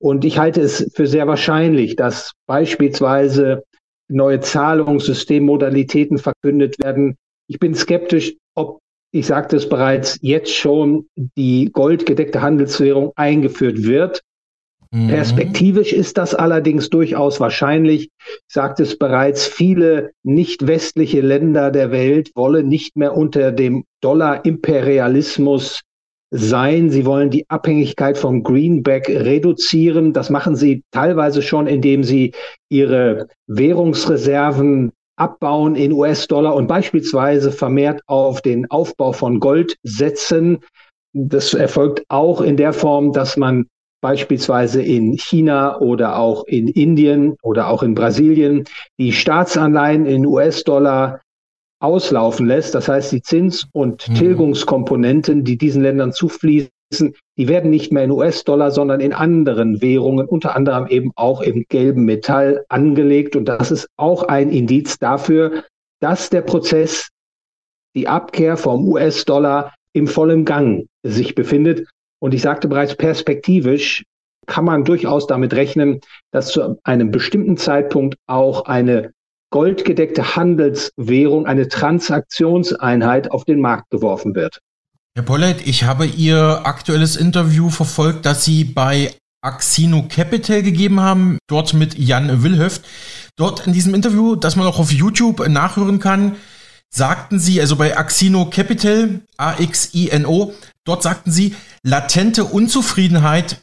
Und 0.00 0.24
ich 0.24 0.38
halte 0.38 0.60
es 0.60 0.90
für 0.94 1.06
sehr 1.06 1.26
wahrscheinlich, 1.26 1.96
dass 1.96 2.32
beispielsweise 2.46 3.64
neue 4.08 4.40
Zahlungssystemmodalitäten 4.40 6.18
verkündet 6.18 6.78
werden. 6.82 7.16
Ich 7.48 7.58
bin 7.58 7.74
skeptisch, 7.74 8.34
ob 8.54 8.80
ich 9.12 9.26
sagte 9.26 9.56
es 9.56 9.68
bereits, 9.68 10.18
jetzt 10.22 10.54
schon 10.54 11.06
die 11.36 11.70
goldgedeckte 11.72 12.40
Handelswährung 12.40 13.12
eingeführt 13.14 13.82
wird. 13.84 14.22
Mhm. 14.90 15.08
Perspektivisch 15.08 15.92
ist 15.92 16.16
das 16.18 16.34
allerdings 16.34 16.88
durchaus 16.88 17.38
wahrscheinlich. 17.38 18.08
Ich 18.18 18.54
sagte 18.54 18.82
es 18.82 18.98
bereits, 18.98 19.46
viele 19.46 20.12
nicht 20.22 20.66
westliche 20.66 21.20
Länder 21.20 21.70
der 21.70 21.92
Welt 21.92 22.30
wollen 22.34 22.68
nicht 22.68 22.96
mehr 22.96 23.16
unter 23.16 23.52
dem 23.52 23.84
Dollar-Imperialismus 24.00 25.82
sein. 26.30 26.90
Sie 26.90 27.04
wollen 27.04 27.28
die 27.30 27.48
Abhängigkeit 27.50 28.16
vom 28.16 28.42
Greenback 28.42 29.08
reduzieren. 29.10 30.14
Das 30.14 30.30
machen 30.30 30.56
sie 30.56 30.84
teilweise 30.90 31.42
schon, 31.42 31.66
indem 31.66 32.02
sie 32.02 32.32
ihre 32.70 33.28
Währungsreserven 33.46 34.92
abbauen 35.22 35.76
in 35.76 35.92
US-Dollar 35.92 36.56
und 36.56 36.66
beispielsweise 36.66 37.52
vermehrt 37.52 38.02
auf 38.06 38.42
den 38.42 38.68
Aufbau 38.72 39.12
von 39.12 39.38
Gold 39.38 39.76
setzen. 39.84 40.58
Das 41.12 41.54
erfolgt 41.54 42.04
auch 42.08 42.40
in 42.40 42.56
der 42.56 42.72
Form, 42.72 43.12
dass 43.12 43.36
man 43.36 43.66
beispielsweise 44.00 44.82
in 44.82 45.12
China 45.12 45.78
oder 45.78 46.18
auch 46.18 46.44
in 46.48 46.66
Indien 46.66 47.36
oder 47.40 47.68
auch 47.68 47.84
in 47.84 47.94
Brasilien 47.94 48.64
die 48.98 49.12
Staatsanleihen 49.12 50.06
in 50.06 50.26
US-Dollar 50.26 51.20
auslaufen 51.80 52.46
lässt. 52.46 52.74
Das 52.74 52.88
heißt, 52.88 53.12
die 53.12 53.22
Zins- 53.22 53.68
und 53.72 54.08
mhm. 54.08 54.14
Tilgungskomponenten, 54.14 55.44
die 55.44 55.56
diesen 55.56 55.82
Ländern 55.82 56.12
zufließen, 56.12 56.70
die 57.00 57.48
werden 57.48 57.70
nicht 57.70 57.92
mehr 57.92 58.04
in 58.04 58.10
US-Dollar, 58.10 58.70
sondern 58.70 59.00
in 59.00 59.12
anderen 59.12 59.80
Währungen, 59.80 60.26
unter 60.26 60.54
anderem 60.56 60.86
eben 60.86 61.12
auch 61.16 61.40
im 61.40 61.64
gelben 61.68 62.04
Metall 62.04 62.64
angelegt. 62.68 63.36
Und 63.36 63.46
das 63.46 63.70
ist 63.70 63.88
auch 63.96 64.24
ein 64.24 64.50
Indiz 64.50 64.98
dafür, 64.98 65.64
dass 66.00 66.30
der 66.30 66.42
Prozess, 66.42 67.08
die 67.94 68.08
Abkehr 68.08 68.56
vom 68.56 68.88
US-Dollar 68.88 69.74
im 69.92 70.06
vollen 70.06 70.44
Gang 70.44 70.86
sich 71.02 71.34
befindet. 71.34 71.88
Und 72.20 72.34
ich 72.34 72.42
sagte 72.42 72.68
bereits, 72.68 72.96
perspektivisch 72.96 74.04
kann 74.46 74.64
man 74.64 74.84
durchaus 74.84 75.26
damit 75.26 75.54
rechnen, 75.54 76.00
dass 76.32 76.48
zu 76.48 76.78
einem 76.84 77.10
bestimmten 77.10 77.56
Zeitpunkt 77.56 78.16
auch 78.26 78.64
eine 78.64 79.12
goldgedeckte 79.50 80.34
Handelswährung, 80.34 81.46
eine 81.46 81.68
Transaktionseinheit 81.68 83.30
auf 83.30 83.44
den 83.44 83.60
Markt 83.60 83.90
geworfen 83.90 84.34
wird. 84.34 84.60
Herr 85.14 85.24
Pollett, 85.24 85.66
ich 85.66 85.84
habe 85.84 86.06
Ihr 86.06 86.62
aktuelles 86.64 87.16
Interview 87.16 87.68
verfolgt, 87.68 88.24
das 88.24 88.46
Sie 88.46 88.64
bei 88.64 89.14
Axino 89.42 90.06
Capital 90.08 90.62
gegeben 90.62 91.00
haben, 91.00 91.36
dort 91.48 91.74
mit 91.74 91.98
Jan 91.98 92.42
Wilhöft. 92.42 92.82
Dort 93.36 93.66
in 93.66 93.74
diesem 93.74 93.94
Interview, 93.94 94.36
das 94.36 94.56
man 94.56 94.66
auch 94.66 94.78
auf 94.78 94.90
YouTube 94.90 95.46
nachhören 95.48 95.98
kann, 95.98 96.36
sagten 96.88 97.38
Sie, 97.38 97.60
also 97.60 97.76
bei 97.76 97.94
Axino 97.94 98.46
Capital, 98.46 99.20
A-X-I-N-O, 99.36 100.54
dort 100.84 101.02
sagten 101.02 101.30
Sie, 101.30 101.56
latente 101.82 102.44
Unzufriedenheit 102.44 103.60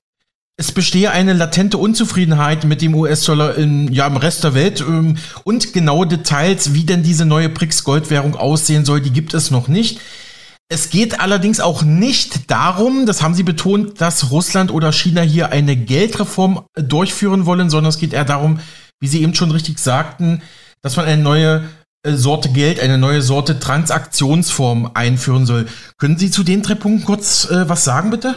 es 0.59 0.73
bestehe 0.73 1.11
eine 1.11 1.31
latente 1.31 1.77
Unzufriedenheit 1.77 2.65
mit 2.65 2.81
dem 2.81 2.93
US-Dollar 2.93 3.55
im, 3.55 3.89
ja, 3.93 4.05
im 4.05 4.17
Rest 4.17 4.43
der 4.43 4.55
Welt 4.55 4.81
ähm, 4.81 5.15
und 5.45 5.71
genaue 5.71 6.05
Details, 6.05 6.73
wie 6.73 6.83
denn 6.83 7.01
diese 7.01 7.25
neue 7.25 7.47
BRICS-Goldwährung 7.47 8.35
aussehen 8.35 8.83
soll, 8.83 8.99
die 8.99 9.13
gibt 9.13 9.33
es 9.33 9.51
noch 9.51 9.69
nicht. 9.69 10.01
Es 10.71 10.91
geht 10.91 11.19
allerdings 11.19 11.59
auch 11.59 11.81
nicht 11.81 12.51
darum, 12.51 13.07
das 13.07 13.23
haben 13.23 13.33
Sie 13.33 13.41
betont, 13.41 13.99
dass 14.01 14.29
Russland 14.29 14.71
oder 14.71 14.91
China 14.91 15.21
hier 15.21 15.51
eine 15.51 15.75
Geldreform 15.75 16.63
durchführen 16.75 17.47
wollen, 17.47 17.71
sondern 17.71 17.89
es 17.89 17.97
geht 17.97 18.13
eher 18.13 18.23
darum, 18.23 18.59
wie 18.99 19.07
Sie 19.07 19.23
eben 19.23 19.33
schon 19.33 19.49
richtig 19.49 19.79
sagten, 19.79 20.43
dass 20.83 20.95
man 20.95 21.07
eine 21.07 21.23
neue 21.23 21.63
äh, 22.03 22.11
Sorte 22.11 22.49
Geld, 22.49 22.79
eine 22.79 22.99
neue 22.99 23.23
Sorte 23.23 23.59
Transaktionsform 23.59 24.91
einführen 24.93 25.47
soll. 25.47 25.65
Können 25.97 26.19
Sie 26.19 26.29
zu 26.29 26.43
den 26.43 26.61
drei 26.61 26.75
Punkten 26.75 27.03
kurz 27.03 27.49
äh, 27.49 27.67
was 27.67 27.83
sagen, 27.83 28.11
bitte? 28.11 28.35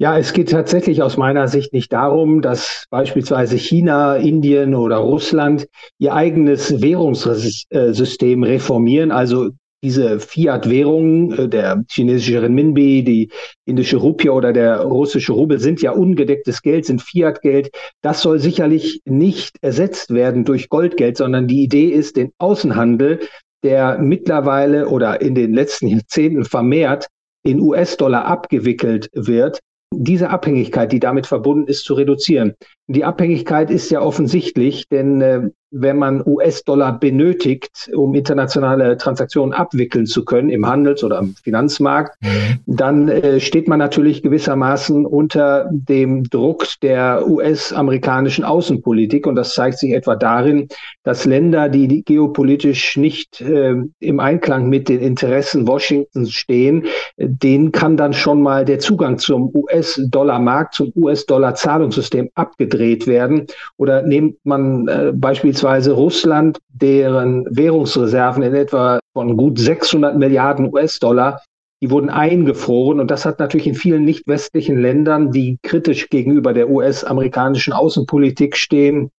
Ja, 0.00 0.18
es 0.18 0.32
geht 0.32 0.50
tatsächlich 0.50 1.02
aus 1.02 1.16
meiner 1.16 1.46
Sicht 1.46 1.72
nicht 1.72 1.92
darum, 1.92 2.42
dass 2.42 2.86
beispielsweise 2.90 3.56
China, 3.56 4.16
Indien 4.16 4.74
oder 4.74 4.96
Russland 4.96 5.68
ihr 5.98 6.14
eigenes 6.14 6.82
Währungssystem 6.82 8.42
reformieren, 8.42 9.12
also 9.12 9.50
diese 9.84 10.18
Fiat-Währungen, 10.18 11.32
äh, 11.32 11.48
der 11.48 11.84
chinesische 11.90 12.40
Renminbi, 12.40 13.04
die 13.04 13.30
indische 13.66 13.98
Rupie 13.98 14.30
oder 14.30 14.54
der 14.54 14.80
russische 14.80 15.34
Rubel 15.34 15.60
sind 15.60 15.82
ja 15.82 15.92
ungedecktes 15.92 16.62
Geld, 16.62 16.86
sind 16.86 17.02
Fiat-Geld. 17.02 17.70
Das 18.00 18.22
soll 18.22 18.38
sicherlich 18.38 19.02
nicht 19.04 19.58
ersetzt 19.60 20.12
werden 20.12 20.44
durch 20.44 20.70
Goldgeld, 20.70 21.18
sondern 21.18 21.46
die 21.46 21.62
Idee 21.62 21.90
ist, 21.90 22.16
den 22.16 22.32
Außenhandel, 22.38 23.20
der 23.62 23.98
mittlerweile 23.98 24.88
oder 24.88 25.20
in 25.20 25.34
den 25.34 25.52
letzten 25.52 25.88
Jahrzehnten 25.88 26.44
vermehrt 26.44 27.08
in 27.44 27.60
US-Dollar 27.60 28.24
abgewickelt 28.24 29.10
wird, 29.12 29.60
diese 29.92 30.30
Abhängigkeit, 30.30 30.92
die 30.92 30.98
damit 30.98 31.26
verbunden 31.26 31.68
ist, 31.68 31.84
zu 31.84 31.94
reduzieren. 31.94 32.54
Die 32.86 33.04
Abhängigkeit 33.04 33.70
ist 33.70 33.90
ja 33.90 34.02
offensichtlich, 34.02 34.88
denn 34.88 35.20
äh, 35.22 35.48
wenn 35.76 35.96
man 35.96 36.22
US-Dollar 36.24 37.00
benötigt, 37.00 37.90
um 37.96 38.14
internationale 38.14 38.96
Transaktionen 38.96 39.54
abwickeln 39.54 40.06
zu 40.06 40.24
können 40.24 40.50
im 40.50 40.68
Handels- 40.68 41.02
oder 41.02 41.18
im 41.18 41.34
Finanzmarkt, 41.34 42.16
mhm. 42.22 42.58
dann 42.66 43.08
äh, 43.08 43.40
steht 43.40 43.68
man 43.68 43.78
natürlich 43.78 44.22
gewissermaßen 44.22 45.04
unter 45.06 45.68
dem 45.72 46.24
Druck 46.24 46.66
der 46.82 47.26
US-amerikanischen 47.26 48.44
Außenpolitik. 48.44 49.26
Und 49.26 49.34
das 49.34 49.54
zeigt 49.54 49.78
sich 49.78 49.94
etwa 49.94 50.14
darin, 50.14 50.68
dass 51.02 51.24
Länder, 51.24 51.68
die 51.68 52.04
geopolitisch 52.04 52.96
nicht 52.96 53.40
äh, 53.40 53.74
im 53.98 54.20
Einklang 54.20 54.68
mit 54.68 54.88
den 54.88 55.00
Interessen 55.00 55.66
Washingtons 55.66 56.30
stehen, 56.30 56.84
denen 57.16 57.72
kann 57.72 57.96
dann 57.96 58.12
schon 58.12 58.42
mal 58.42 58.64
der 58.64 58.78
Zugang 58.78 59.18
zum 59.18 59.50
US-Dollar-Markt, 59.54 60.74
zum 60.74 60.92
US-Dollar-Zahlungssystem 60.94 62.28
abgedreht 62.34 62.73
werden. 63.06 63.46
Oder 63.76 64.02
nimmt 64.02 64.36
man 64.44 64.88
äh, 64.88 65.12
beispielsweise 65.14 65.54
beispielsweise 65.54 65.92
Russland, 65.92 66.58
deren 66.68 67.44
Währungsreserven 67.50 68.42
in 68.42 68.54
etwa 68.54 69.00
von 69.12 69.36
gut 69.36 69.58
600 69.58 70.16
Milliarden 70.16 70.72
US-Dollar, 70.72 71.40
die 71.82 71.90
wurden 71.90 72.10
eingefroren. 72.10 73.00
Und 73.00 73.10
das 73.10 73.24
hat 73.24 73.38
natürlich 73.38 73.66
in 73.66 73.74
vielen 73.74 74.04
nicht 74.04 74.26
westlichen 74.26 74.80
Ländern, 74.80 75.30
die 75.30 75.58
kritisch 75.62 76.08
gegenüber 76.08 76.52
der 76.52 76.70
US-amerikanischen 76.70 77.72
Außenpolitik 77.72 78.56
stehen, 78.56 79.10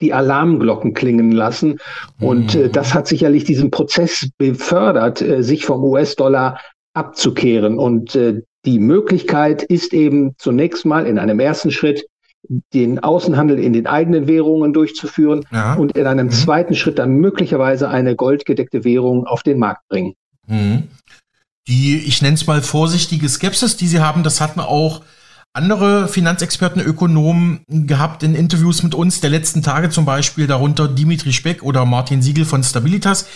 die 0.00 0.12
Alarmglocken 0.12 0.94
klingen 0.94 1.32
lassen. 1.32 1.78
Und 2.20 2.54
äh, 2.54 2.68
das 2.68 2.94
hat 2.94 3.06
sicherlich 3.06 3.44
diesen 3.44 3.70
Prozess 3.70 4.28
befördert, 4.38 5.22
äh, 5.22 5.42
sich 5.42 5.64
vom 5.64 5.82
US-Dollar 5.82 6.60
abzukehren. 6.94 7.78
Und 7.78 8.14
äh, 8.16 8.42
die 8.64 8.78
Möglichkeit 8.78 9.62
ist 9.62 9.92
eben 9.92 10.34
zunächst 10.38 10.84
mal 10.86 11.06
in 11.06 11.18
einem 11.18 11.40
ersten 11.40 11.70
Schritt 11.70 12.06
den 12.72 12.98
Außenhandel 12.98 13.58
in 13.58 13.72
den 13.72 13.86
eigenen 13.86 14.26
Währungen 14.26 14.72
durchzuführen 14.72 15.44
ja. 15.50 15.74
und 15.74 15.96
in 15.96 16.06
einem 16.06 16.26
mhm. 16.26 16.32
zweiten 16.32 16.74
Schritt 16.74 16.98
dann 16.98 17.12
möglicherweise 17.12 17.88
eine 17.88 18.16
goldgedeckte 18.16 18.84
Währung 18.84 19.26
auf 19.26 19.42
den 19.42 19.58
Markt 19.58 19.88
bringen. 19.88 20.14
Mhm. 20.46 20.84
Die, 21.66 21.98
ich 21.98 22.20
nenne 22.20 22.34
es 22.34 22.46
mal 22.46 22.60
vorsichtige 22.60 23.28
Skepsis, 23.28 23.76
die 23.76 23.86
Sie 23.86 24.00
haben, 24.00 24.22
das 24.22 24.40
hatten 24.40 24.60
auch 24.60 25.02
andere 25.54 26.08
Finanzexperten, 26.08 26.82
Ökonomen 26.82 27.60
gehabt 27.68 28.22
in 28.22 28.34
Interviews 28.34 28.82
mit 28.82 28.94
uns 28.94 29.20
der 29.20 29.30
letzten 29.30 29.62
Tage, 29.62 29.88
zum 29.88 30.04
Beispiel 30.04 30.46
darunter 30.46 30.88
Dimitri 30.88 31.32
Speck 31.32 31.62
oder 31.62 31.84
Martin 31.84 32.22
Siegel 32.22 32.44
von 32.44 32.62
Stabilitas. 32.62 33.26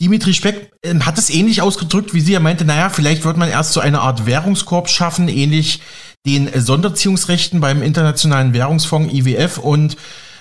Dimitri 0.00 0.34
Speck 0.34 0.72
äh, 0.82 0.98
hat 1.00 1.16
es 1.18 1.30
ähnlich 1.30 1.62
ausgedrückt 1.62 2.12
wie 2.12 2.20
Sie. 2.20 2.34
Er 2.34 2.40
meinte, 2.40 2.64
naja, 2.64 2.90
vielleicht 2.90 3.24
wird 3.24 3.36
man 3.36 3.48
erst 3.48 3.72
so 3.72 3.80
eine 3.80 4.00
Art 4.00 4.26
Währungskorb 4.26 4.88
schaffen, 4.88 5.28
ähnlich 5.28 5.80
den 6.26 6.50
Sonderziehungsrechten 6.54 7.60
beim 7.60 7.82
Internationalen 7.82 8.52
Währungsfonds 8.52 9.12
IWF 9.12 9.58
und 9.58 9.96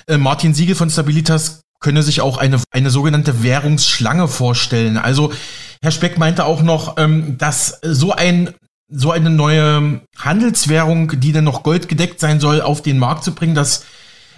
äh, 0.07 0.17
Martin 0.17 0.53
Siegel 0.53 0.75
von 0.75 0.89
Stabilitas 0.89 1.61
könne 1.79 2.03
sich 2.03 2.21
auch 2.21 2.37
eine, 2.37 2.61
eine 2.71 2.91
sogenannte 2.91 3.43
Währungsschlange 3.43 4.27
vorstellen. 4.27 4.97
Also 4.97 5.33
Herr 5.81 5.91
Speck 5.91 6.17
meinte 6.17 6.45
auch 6.45 6.61
noch, 6.61 6.97
ähm, 6.97 7.37
dass 7.37 7.79
so 7.81 8.11
ein 8.11 8.53
so 8.93 9.11
eine 9.11 9.29
neue 9.29 10.01
Handelswährung, 10.17 11.19
die 11.21 11.31
dann 11.31 11.45
noch 11.45 11.63
goldgedeckt 11.63 12.19
sein 12.19 12.41
soll, 12.41 12.61
auf 12.61 12.81
den 12.81 12.99
Markt 12.99 13.23
zu 13.23 13.33
bringen, 13.33 13.55
das 13.55 13.85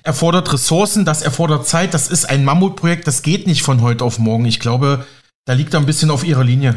erfordert 0.04 0.54
Ressourcen, 0.54 1.06
das 1.06 1.24
erfordert 1.24 1.68
Zeit, 1.68 1.94
das 1.96 2.08
ist 2.08 2.30
ein 2.30 2.46
Mammutprojekt, 2.46 3.08
das 3.08 3.24
geht 3.24 3.48
nicht 3.48 3.64
von 3.64 3.82
heute 3.82 4.04
auf 4.04 4.20
morgen. 4.20 4.46
Ich 4.46 4.60
glaube, 4.60 5.08
da 5.46 5.54
liegt 5.54 5.74
er 5.74 5.80
ein 5.80 5.88
bisschen 5.88 6.12
auf 6.12 6.24
ihrer 6.24 6.44
Linie. 6.44 6.76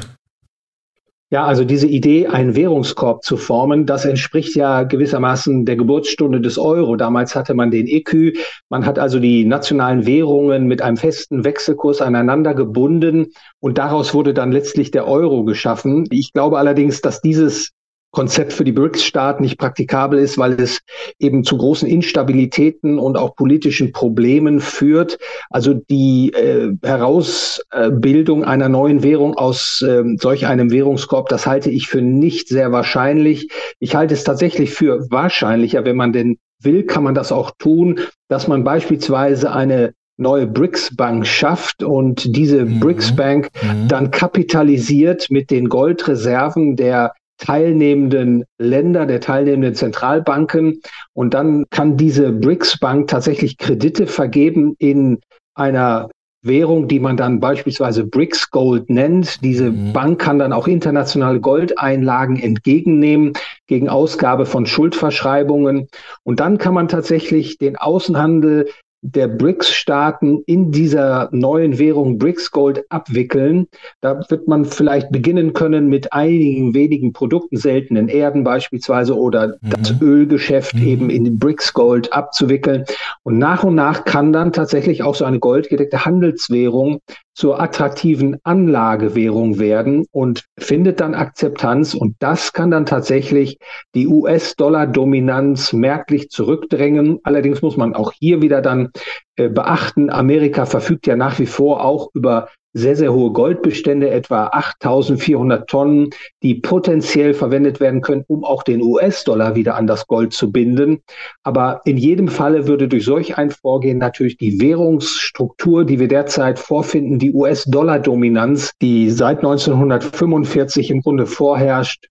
Ja, 1.28 1.44
also 1.44 1.64
diese 1.64 1.88
Idee, 1.88 2.28
einen 2.28 2.54
Währungskorb 2.54 3.24
zu 3.24 3.36
formen, 3.36 3.84
das 3.84 4.04
entspricht 4.04 4.54
ja 4.54 4.84
gewissermaßen 4.84 5.64
der 5.64 5.74
Geburtsstunde 5.74 6.40
des 6.40 6.56
Euro. 6.56 6.94
Damals 6.94 7.34
hatte 7.34 7.52
man 7.54 7.72
den 7.72 7.88
EKÜ. 7.88 8.34
Man 8.68 8.86
hat 8.86 9.00
also 9.00 9.18
die 9.18 9.44
nationalen 9.44 10.06
Währungen 10.06 10.68
mit 10.68 10.82
einem 10.82 10.96
festen 10.96 11.44
Wechselkurs 11.44 12.00
aneinander 12.00 12.54
gebunden 12.54 13.32
und 13.58 13.76
daraus 13.76 14.14
wurde 14.14 14.34
dann 14.34 14.52
letztlich 14.52 14.92
der 14.92 15.08
Euro 15.08 15.42
geschaffen. 15.42 16.06
Ich 16.10 16.32
glaube 16.32 16.58
allerdings, 16.58 17.00
dass 17.00 17.20
dieses 17.20 17.72
Konzept 18.10 18.52
für 18.52 18.64
die 18.64 18.72
BRICS-Staaten 18.72 19.42
nicht 19.42 19.58
praktikabel 19.58 20.18
ist, 20.18 20.38
weil 20.38 20.52
es 20.60 20.80
eben 21.18 21.44
zu 21.44 21.58
großen 21.58 21.86
Instabilitäten 21.86 22.98
und 22.98 23.16
auch 23.16 23.36
politischen 23.36 23.92
Problemen 23.92 24.60
führt. 24.60 25.18
Also 25.50 25.74
die 25.74 26.32
äh, 26.32 26.72
Herausbildung 26.82 28.44
einer 28.44 28.68
neuen 28.68 29.02
Währung 29.02 29.36
aus 29.36 29.82
äh, 29.82 30.02
solch 30.18 30.46
einem 30.46 30.70
Währungskorb, 30.70 31.28
das 31.28 31.46
halte 31.46 31.70
ich 31.70 31.88
für 31.88 32.00
nicht 32.00 32.48
sehr 32.48 32.72
wahrscheinlich. 32.72 33.50
Ich 33.80 33.94
halte 33.94 34.14
es 34.14 34.24
tatsächlich 34.24 34.70
für 34.70 35.10
wahrscheinlicher, 35.10 35.84
wenn 35.84 35.96
man 35.96 36.12
denn 36.12 36.38
will, 36.62 36.84
kann 36.84 37.04
man 37.04 37.14
das 37.14 37.32
auch 37.32 37.50
tun, 37.58 38.00
dass 38.28 38.48
man 38.48 38.64
beispielsweise 38.64 39.52
eine 39.52 39.92
neue 40.16 40.46
BRICS-Bank 40.46 41.26
schafft 41.26 41.82
und 41.82 42.34
diese 42.34 42.64
mhm. 42.64 42.80
BRICS-Bank 42.80 43.50
mhm. 43.62 43.88
dann 43.88 44.10
kapitalisiert 44.10 45.30
mit 45.30 45.50
den 45.50 45.68
Goldreserven 45.68 46.76
der 46.76 47.12
teilnehmenden 47.38 48.44
Länder, 48.58 49.06
der 49.06 49.20
teilnehmenden 49.20 49.74
Zentralbanken. 49.74 50.80
Und 51.12 51.34
dann 51.34 51.66
kann 51.70 51.96
diese 51.96 52.32
BRICS-Bank 52.32 53.08
tatsächlich 53.08 53.58
Kredite 53.58 54.06
vergeben 54.06 54.74
in 54.78 55.18
einer 55.54 56.08
Währung, 56.42 56.88
die 56.88 57.00
man 57.00 57.16
dann 57.16 57.40
beispielsweise 57.40 58.04
BRICS 58.04 58.50
Gold 58.50 58.88
nennt. 58.88 59.42
Diese 59.42 59.70
mhm. 59.70 59.92
Bank 59.92 60.20
kann 60.20 60.38
dann 60.38 60.52
auch 60.52 60.68
internationale 60.68 61.40
Goldeinlagen 61.40 62.38
entgegennehmen 62.38 63.32
gegen 63.66 63.88
Ausgabe 63.88 64.46
von 64.46 64.66
Schuldverschreibungen. 64.66 65.88
Und 66.22 66.40
dann 66.40 66.58
kann 66.58 66.74
man 66.74 66.88
tatsächlich 66.88 67.58
den 67.58 67.76
Außenhandel 67.76 68.68
der 69.12 69.28
BRICS-Staaten 69.28 70.42
in 70.46 70.72
dieser 70.72 71.28
neuen 71.32 71.78
Währung 71.78 72.18
BRICS 72.18 72.50
Gold 72.50 72.84
abwickeln. 72.90 73.68
Da 74.00 74.20
wird 74.28 74.48
man 74.48 74.64
vielleicht 74.64 75.10
beginnen 75.12 75.52
können 75.52 75.88
mit 75.88 76.12
einigen 76.12 76.74
wenigen 76.74 77.12
Produkten, 77.12 77.56
seltenen 77.56 78.08
Erden 78.08 78.42
beispielsweise 78.42 79.16
oder 79.16 79.58
mhm. 79.60 79.70
das 79.70 80.00
Ölgeschäft 80.00 80.74
mhm. 80.74 80.86
eben 80.86 81.10
in 81.10 81.38
BRICS 81.38 81.72
Gold 81.74 82.12
abzuwickeln. 82.12 82.84
Und 83.22 83.38
nach 83.38 83.62
und 83.64 83.76
nach 83.76 84.04
kann 84.04 84.32
dann 84.32 84.52
tatsächlich 84.52 85.02
auch 85.02 85.14
so 85.14 85.24
eine 85.24 85.38
goldgedeckte 85.38 86.04
Handelswährung 86.04 87.00
zur 87.36 87.60
attraktiven 87.60 88.38
Anlagewährung 88.44 89.58
werden 89.58 90.06
und 90.10 90.46
findet 90.58 91.00
dann 91.00 91.14
Akzeptanz. 91.14 91.92
Und 91.92 92.16
das 92.18 92.54
kann 92.54 92.70
dann 92.70 92.86
tatsächlich 92.86 93.58
die 93.94 94.06
US-Dollar-Dominanz 94.08 95.74
merklich 95.74 96.30
zurückdrängen. 96.30 97.18
Allerdings 97.24 97.60
muss 97.60 97.76
man 97.76 97.94
auch 97.94 98.12
hier 98.18 98.40
wieder 98.40 98.62
dann 98.62 98.88
äh, 99.36 99.50
beachten, 99.50 100.08
Amerika 100.08 100.64
verfügt 100.64 101.06
ja 101.06 101.14
nach 101.14 101.38
wie 101.38 101.46
vor 101.46 101.84
auch 101.84 102.08
über 102.14 102.48
sehr, 102.76 102.94
sehr 102.94 103.14
hohe 103.14 103.32
Goldbestände, 103.32 104.10
etwa 104.10 104.48
8400 104.48 105.68
Tonnen, 105.68 106.10
die 106.42 106.56
potenziell 106.56 107.32
verwendet 107.32 107.80
werden 107.80 108.02
können, 108.02 108.24
um 108.28 108.44
auch 108.44 108.62
den 108.62 108.82
US-Dollar 108.82 109.54
wieder 109.54 109.76
an 109.76 109.86
das 109.86 110.06
Gold 110.06 110.34
zu 110.34 110.52
binden. 110.52 110.98
Aber 111.42 111.80
in 111.86 111.96
jedem 111.96 112.28
Falle 112.28 112.68
würde 112.68 112.86
durch 112.86 113.04
solch 113.04 113.38
ein 113.38 113.50
Vorgehen 113.50 113.96
natürlich 113.96 114.36
die 114.36 114.60
Währungsstruktur, 114.60 115.86
die 115.86 115.98
wir 115.98 116.08
derzeit 116.08 116.58
vorfinden, 116.58 117.18
die 117.18 117.32
US-Dollar-Dominanz, 117.32 118.72
die 118.82 119.10
seit 119.10 119.38
1945 119.38 120.90
im 120.90 121.00
Grunde 121.00 121.24
vorherrscht, 121.24 122.08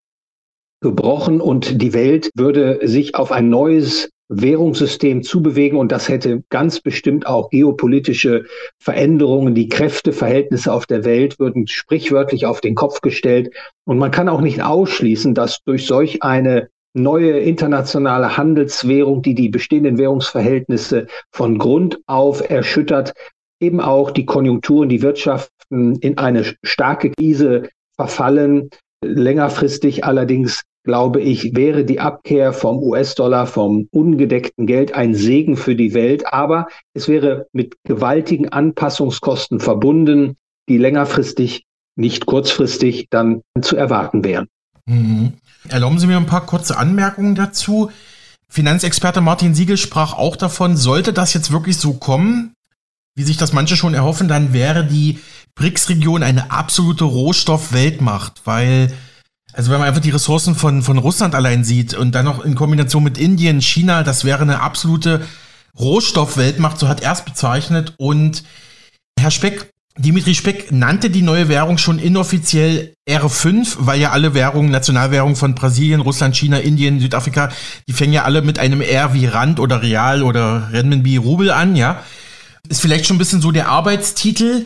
gebrochen 0.81 1.41
und 1.41 1.81
die 1.81 1.93
Welt 1.93 2.29
würde 2.35 2.79
sich 2.87 3.15
auf 3.15 3.31
ein 3.31 3.49
neues 3.49 4.09
Währungssystem 4.27 5.21
zubewegen 5.23 5.77
und 5.77 5.91
das 5.91 6.09
hätte 6.09 6.43
ganz 6.49 6.79
bestimmt 6.79 7.27
auch 7.27 7.49
geopolitische 7.49 8.45
Veränderungen. 8.79 9.53
Die 9.53 9.69
Kräfteverhältnisse 9.69 10.73
auf 10.73 10.85
der 10.85 11.05
Welt 11.05 11.39
würden 11.39 11.67
sprichwörtlich 11.67 12.45
auf 12.45 12.59
den 12.59 12.75
Kopf 12.75 13.01
gestellt. 13.01 13.53
Und 13.85 13.99
man 13.99 14.11
kann 14.11 14.29
auch 14.29 14.41
nicht 14.41 14.63
ausschließen, 14.63 15.35
dass 15.35 15.61
durch 15.63 15.85
solch 15.85 16.23
eine 16.23 16.69
neue 16.95 17.39
internationale 17.39 18.37
Handelswährung, 18.37 19.21
die 19.21 19.35
die 19.35 19.49
bestehenden 19.49 19.97
Währungsverhältnisse 19.97 21.07
von 21.31 21.57
Grund 21.57 21.99
auf 22.07 22.49
erschüttert, 22.49 23.13
eben 23.59 23.79
auch 23.79 24.11
die 24.11 24.25
Konjunkturen, 24.25 24.89
die 24.89 25.01
Wirtschaften 25.01 25.95
in 25.99 26.17
eine 26.17 26.45
starke 26.63 27.11
Krise 27.11 27.69
verfallen. 27.95 28.69
Längerfristig 29.03 30.03
allerdings 30.03 30.63
glaube 30.85 31.21
ich, 31.21 31.55
wäre 31.55 31.83
die 31.83 31.99
Abkehr 31.99 32.53
vom 32.53 32.77
US-Dollar, 32.77 33.47
vom 33.47 33.89
ungedeckten 33.91 34.67
Geld 34.67 34.93
ein 34.93 35.13
Segen 35.13 35.57
für 35.57 35.75
die 35.75 35.93
Welt. 35.93 36.31
Aber 36.31 36.67
es 36.93 37.07
wäre 37.07 37.47
mit 37.51 37.75
gewaltigen 37.83 38.49
Anpassungskosten 38.49 39.59
verbunden, 39.59 40.37
die 40.69 40.77
längerfristig, 40.77 41.65
nicht 41.97 42.25
kurzfristig 42.25 43.07
dann 43.09 43.41
zu 43.61 43.75
erwarten 43.75 44.23
wären. 44.23 44.47
Mhm. 44.85 45.33
Erlauben 45.67 45.99
Sie 45.99 46.07
mir 46.07 46.17
ein 46.17 46.27
paar 46.27 46.45
kurze 46.45 46.77
Anmerkungen 46.77 47.35
dazu. 47.35 47.91
Finanzexperte 48.47 49.21
Martin 49.21 49.55
Siegel 49.55 49.77
sprach 49.77 50.13
auch 50.13 50.35
davon, 50.35 50.77
sollte 50.77 51.11
das 51.11 51.33
jetzt 51.33 51.51
wirklich 51.51 51.77
so 51.77 51.93
kommen, 51.93 52.53
wie 53.15 53.23
sich 53.23 53.37
das 53.37 53.53
manche 53.53 53.75
schon 53.75 53.93
erhoffen, 53.93 54.27
dann 54.27 54.53
wäre 54.53 54.85
die 54.85 55.19
BRICS-Region 55.55 56.21
eine 56.21 56.51
absolute 56.51 57.05
Rohstoffweltmacht, 57.05 58.41
weil 58.45 58.93
also 59.55 59.71
wenn 59.71 59.79
man 59.79 59.87
einfach 59.87 60.01
die 60.01 60.09
Ressourcen 60.09 60.55
von, 60.55 60.81
von 60.81 60.97
Russland 60.97 61.33
allein 61.33 61.63
sieht 61.63 61.93
und 61.93 62.13
dann 62.13 62.25
noch 62.25 62.43
in 62.43 62.55
Kombination 62.55 63.03
mit 63.03 63.17
Indien, 63.17 63.61
China, 63.61 64.03
das 64.03 64.25
wäre 64.25 64.41
eine 64.41 64.61
absolute 64.61 65.25
Rohstoffweltmacht, 65.79 66.77
so 66.77 66.87
hat 66.87 67.01
er 67.01 67.13
es 67.13 67.23
bezeichnet. 67.23 67.93
Und 67.97 68.43
Herr 69.19 69.31
Speck, 69.31 69.71
Dimitri 69.97 70.35
Speck 70.35 70.73
nannte 70.73 71.09
die 71.09 71.21
neue 71.21 71.47
Währung 71.47 71.77
schon 71.77 71.99
inoffiziell 71.99 72.93
R5, 73.09 73.77
weil 73.79 74.01
ja 74.01 74.11
alle 74.11 74.33
Währungen, 74.33 74.71
Nationalwährungen 74.71 75.37
von 75.37 75.55
Brasilien, 75.55 76.01
Russland, 76.01 76.35
China, 76.35 76.57
Indien, 76.57 76.99
Südafrika, 76.99 77.49
die 77.87 77.93
fängen 77.93 78.11
ja 78.11 78.23
alle 78.23 78.41
mit 78.41 78.59
einem 78.59 78.81
R 78.81 79.13
wie 79.13 79.25
Rand 79.25 79.61
oder 79.61 79.81
Real 79.81 80.21
oder 80.21 80.69
Renminbi 80.73 81.15
Rubel 81.15 81.49
an, 81.49 81.77
ja. 81.77 82.03
Ist 82.67 82.81
vielleicht 82.81 83.05
schon 83.05 83.15
ein 83.15 83.19
bisschen 83.19 83.41
so 83.41 83.51
der 83.51 83.69
Arbeitstitel. 83.69 84.65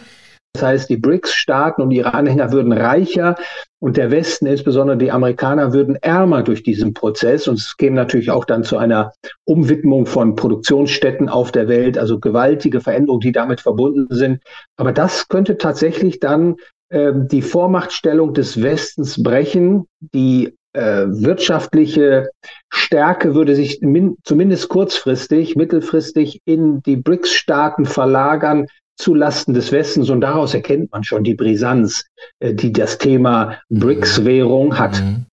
Das 0.54 0.64
heißt, 0.64 0.90
die 0.90 0.98
BRICS-Staaten 0.98 1.82
und 1.82 1.92
ihre 1.92 2.14
Anhänger 2.14 2.52
würden 2.52 2.74
reicher 2.74 3.36
und 3.80 3.98
der 3.98 4.12
Westen, 4.12 4.46
insbesondere 4.48 4.98
die 4.98 5.12
Amerikaner, 5.12 5.74
würden 5.74 5.96
ärmer 5.96 6.44
durch 6.44 6.64
diesen 6.64 6.94
Prozess. 6.94 7.48
Und 7.48 7.60
es 7.60 7.78
käme 7.78 7.96
natürlich 7.96 8.32
auch 8.32 8.46
dann 8.46 8.64
zu 8.64 8.78
einer 8.78 9.14
Umwidmung 9.46 10.06
von 10.06 10.36
Produktionsstätten 10.36 11.30
auf 11.30 11.52
der 11.52 11.68
Welt, 11.68 11.98
also 11.98 12.20
gewaltige 12.20 12.82
Veränderungen, 12.82 13.22
die 13.22 13.32
damit 13.32 13.62
verbunden 13.62 14.08
sind. 14.10 14.42
Aber 14.76 14.92
das 14.92 15.28
könnte 15.28 15.58
tatsächlich 15.58 16.20
dann 16.20 16.56
äh, 16.90 17.14
die 17.16 17.44
Vormachtstellung 17.44 18.34
des 18.34 18.62
Westens 18.62 19.22
brechen. 19.22 19.86
Die 20.14 20.56
äh, 20.74 21.06
wirtschaftliche 21.08 22.30
Stärke 22.70 23.34
würde 23.34 23.56
sich 23.56 23.82
zumindest 24.24 24.70
kurzfristig, 24.70 25.56
mittelfristig 25.56 26.42
in 26.46 26.82
die 26.82 26.98
BRICS-Staaten 26.98 27.86
verlagern, 27.86 28.68
zulasten 29.00 29.54
des 29.54 29.72
Westens 29.72 30.10
und 30.10 30.22
daraus 30.22 30.54
erkennt 30.54 30.92
man 30.92 31.04
schon 31.04 31.24
die 31.24 31.34
Brisanz, 31.34 32.06
äh, 32.40 32.54
die 32.54 32.72
das 32.72 32.98
Thema 32.98 33.58
BRICS-Währung 33.70 34.78
hat. 34.78 35.02
Mhm. 35.02 35.26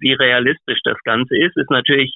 Wie 0.00 0.12
realistisch 0.12 0.80
das 0.84 0.98
Ganze 1.04 1.36
ist, 1.38 1.56
ist 1.56 1.70
natürlich 1.70 2.14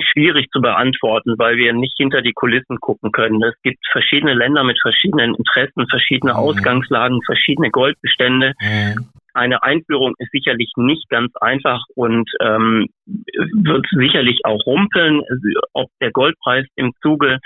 schwierig 0.00 0.48
zu 0.50 0.60
beantworten, 0.60 1.34
weil 1.38 1.56
wir 1.56 1.72
nicht 1.72 1.94
hinter 1.96 2.22
die 2.22 2.32
Kulissen 2.32 2.78
gucken 2.80 3.12
können. 3.12 3.42
Es 3.42 3.54
gibt 3.62 3.78
verschiedene 3.92 4.34
Länder 4.34 4.64
mit 4.64 4.78
verschiedenen 4.80 5.34
Interessen, 5.34 5.86
verschiedene 5.88 6.32
mhm. 6.32 6.38
Ausgangslagen, 6.38 7.20
verschiedene 7.24 7.70
Goldbestände. 7.70 8.54
Mhm. 8.60 9.08
Eine 9.34 9.62
Einführung 9.62 10.14
ist 10.18 10.30
sicherlich 10.32 10.72
nicht 10.76 11.10
ganz 11.10 11.30
einfach 11.42 11.82
und 11.94 12.30
ähm, 12.40 12.86
wird 13.04 13.86
sicherlich 13.90 14.40
auch 14.44 14.64
rumpeln, 14.64 15.20
ob 15.74 15.90
der 16.00 16.10
Goldpreis 16.10 16.64
im 16.76 16.92
Zuge 17.02 17.38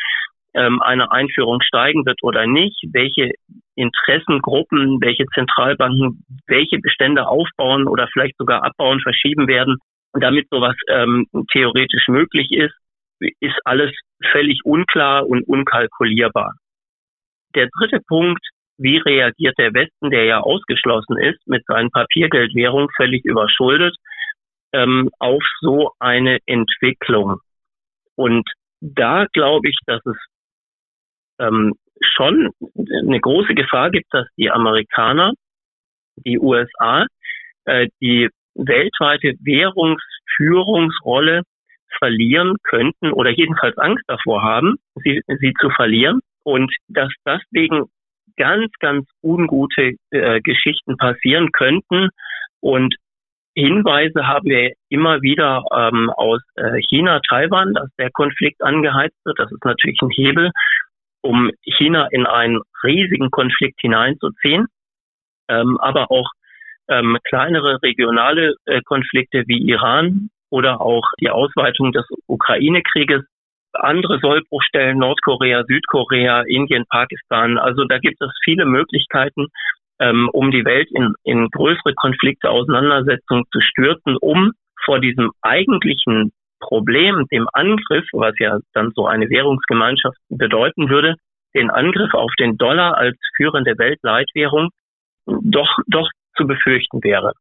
ähm, 0.54 0.80
eine 0.82 1.10
Einführung 1.12 1.60
steigen 1.62 2.04
wird 2.06 2.22
oder 2.22 2.46
nicht, 2.46 2.76
welche 2.92 3.32
Interessengruppen, 3.76 5.00
welche 5.00 5.26
Zentralbanken 5.34 6.24
welche 6.46 6.78
Bestände 6.78 7.28
aufbauen 7.28 7.86
oder 7.86 8.08
vielleicht 8.12 8.36
sogar 8.36 8.64
abbauen, 8.64 9.00
verschieben 9.00 9.46
werden. 9.46 9.76
Damit 10.12 10.48
sowas 10.50 10.74
ähm, 10.88 11.26
theoretisch 11.52 12.08
möglich 12.08 12.50
ist, 12.50 12.74
ist 13.40 13.58
alles 13.64 13.92
völlig 14.32 14.60
unklar 14.64 15.26
und 15.26 15.46
unkalkulierbar. 15.46 16.54
Der 17.54 17.68
dritte 17.78 18.00
Punkt, 18.06 18.44
wie 18.78 18.98
reagiert 18.98 19.56
der 19.58 19.74
Westen, 19.74 20.10
der 20.10 20.24
ja 20.24 20.40
ausgeschlossen 20.40 21.18
ist, 21.18 21.46
mit 21.46 21.64
seinen 21.66 21.90
Papiergeldwährungen 21.90 22.88
völlig 22.96 23.24
überschuldet, 23.24 23.94
ähm, 24.72 25.10
auf 25.18 25.42
so 25.60 25.92
eine 25.98 26.38
Entwicklung? 26.46 27.38
Und 28.16 28.48
da 28.80 29.26
glaube 29.32 29.68
ich, 29.68 29.76
dass 29.86 30.04
es 30.06 30.16
ähm, 31.40 31.74
schon 32.00 32.50
eine 32.76 33.20
große 33.20 33.54
Gefahr 33.54 33.90
gibt, 33.90 34.12
dass 34.12 34.26
die 34.36 34.50
Amerikaner, 34.50 35.32
die 36.16 36.38
USA, 36.38 37.06
äh, 37.64 37.88
die 38.00 38.28
weltweite 38.54 39.34
Währungsführungsrolle 39.40 41.42
verlieren 41.98 42.56
könnten 42.62 43.12
oder 43.12 43.30
jedenfalls 43.30 43.76
Angst 43.78 44.04
davor 44.06 44.42
haben, 44.42 44.76
sie, 45.02 45.22
sie 45.40 45.52
zu 45.60 45.70
verlieren 45.70 46.20
und 46.44 46.72
dass 46.88 47.10
deswegen 47.26 47.86
ganz, 48.36 48.70
ganz 48.78 49.08
ungute 49.22 49.96
äh, 50.10 50.40
Geschichten 50.40 50.96
passieren 50.96 51.50
könnten 51.52 52.10
und 52.60 52.94
Hinweise 53.56 54.26
haben 54.26 54.48
wir 54.48 54.72
immer 54.90 55.22
wieder 55.22 55.64
ähm, 55.76 56.08
aus 56.10 56.40
äh, 56.54 56.80
China, 56.88 57.20
Taiwan, 57.28 57.74
dass 57.74 57.88
der 57.98 58.10
Konflikt 58.12 58.62
angeheizt 58.62 59.16
wird. 59.24 59.40
Das 59.40 59.50
ist 59.50 59.64
natürlich 59.64 60.00
ein 60.00 60.10
Hebel, 60.10 60.52
um 61.22 61.50
China 61.62 62.08
in 62.10 62.26
einen 62.26 62.60
riesigen 62.82 63.30
Konflikt 63.30 63.80
hineinzuziehen. 63.80 64.66
Ähm, 65.48 65.78
aber 65.80 66.10
auch 66.10 66.30
ähm, 66.88 67.18
kleinere 67.24 67.78
regionale 67.82 68.54
äh, 68.66 68.80
Konflikte 68.82 69.44
wie 69.46 69.68
Iran 69.68 70.30
oder 70.50 70.80
auch 70.80 71.08
die 71.20 71.30
Ausweitung 71.30 71.92
des 71.92 72.04
Ukraine-Krieges, 72.26 73.22
andere 73.72 74.18
Sollbruchstellen, 74.18 74.98
Nordkorea, 74.98 75.64
Südkorea, 75.64 76.42
Indien, 76.42 76.84
Pakistan. 76.88 77.58
Also 77.58 77.84
da 77.84 77.98
gibt 77.98 78.20
es 78.20 78.30
viele 78.44 78.64
Möglichkeiten, 78.64 79.46
ähm, 80.00 80.28
um 80.32 80.50
die 80.50 80.64
Welt 80.64 80.88
in, 80.92 81.14
in 81.22 81.48
größere 81.48 81.94
Konflikte, 81.94 82.50
Auseinandersetzungen 82.50 83.44
zu 83.52 83.60
stürzen, 83.60 84.16
um 84.20 84.52
vor 84.84 84.98
diesem 84.98 85.30
eigentlichen 85.42 86.32
Problem, 86.60 87.26
dem 87.32 87.48
Angriff, 87.52 88.04
was 88.12 88.34
ja 88.38 88.58
dann 88.74 88.92
so 88.94 89.06
eine 89.06 89.28
Währungsgemeinschaft 89.28 90.16
bedeuten 90.28 90.88
würde, 90.88 91.16
den 91.54 91.70
Angriff 91.70 92.14
auf 92.14 92.30
den 92.38 92.56
Dollar 92.56 92.96
als 92.96 93.16
führende 93.36 93.76
Weltleitwährung 93.76 94.68
doch, 95.26 95.68
doch 95.88 96.08
zu 96.36 96.46
befürchten 96.46 97.02
wäre. 97.02 97.32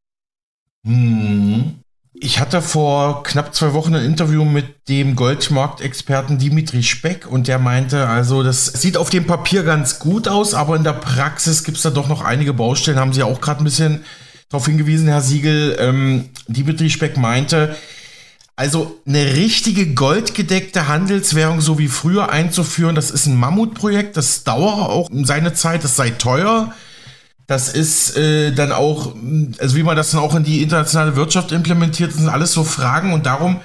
Hm. 0.85 1.79
Ich 2.21 2.39
hatte 2.39 2.61
vor 2.61 3.23
knapp 3.23 3.53
zwei 3.53 3.73
Wochen 3.73 3.95
ein 3.95 4.03
Interview 4.03 4.43
mit 4.43 4.89
dem 4.89 5.15
Goldmarktexperten 5.15 6.37
Dimitri 6.37 6.83
Speck 6.83 7.31
und 7.31 7.47
der 7.47 7.59
meinte, 7.59 8.07
also 8.07 8.43
das 8.43 8.65
sieht 8.65 8.97
auf 8.97 9.09
dem 9.09 9.25
Papier 9.25 9.63
ganz 9.63 9.99
gut 9.99 10.27
aus, 10.27 10.53
aber 10.53 10.75
in 10.75 10.83
der 10.83 10.93
Praxis 10.93 11.63
gibt 11.63 11.77
es 11.77 11.83
da 11.83 11.91
doch 11.91 12.09
noch 12.09 12.25
einige 12.25 12.51
Baustellen, 12.51 12.99
haben 12.99 13.13
Sie 13.13 13.23
auch 13.23 13.39
gerade 13.39 13.61
ein 13.61 13.63
bisschen 13.63 14.03
darauf 14.49 14.65
hingewiesen, 14.65 15.07
Herr 15.07 15.21
Siegel. 15.21 15.77
Ähm, 15.79 16.29
Dimitri 16.47 16.89
Speck 16.89 17.15
meinte, 17.15 17.75
also 18.59 18.99
eine 19.07 19.37
richtige 19.37 19.93
goldgedeckte 19.93 20.89
Handelswährung 20.89 21.61
so 21.61 21.79
wie 21.79 21.87
früher 21.87 22.29
einzuführen, 22.29 22.93
das 22.93 23.09
ist 23.09 23.25
ein 23.25 23.37
Mammutprojekt, 23.37 24.17
das 24.17 24.43
dauert 24.43 24.89
auch 24.89 25.09
seine 25.23 25.53
Zeit, 25.53 25.85
das 25.85 25.95
sei 25.95 26.09
teuer. 26.09 26.73
Das 27.47 27.69
ist 27.69 28.17
äh, 28.17 28.51
dann 28.51 28.73
auch, 28.73 29.15
also 29.59 29.77
wie 29.77 29.83
man 29.83 29.95
das 29.95 30.11
dann 30.11 30.19
auch 30.19 30.35
in 30.35 30.43
die 30.43 30.61
internationale 30.61 31.15
Wirtschaft 31.15 31.53
implementiert, 31.53 32.11
das 32.11 32.17
sind 32.17 32.27
alles 32.27 32.51
so 32.51 32.65
Fragen 32.65 33.13
und 33.13 33.25
darum 33.25 33.61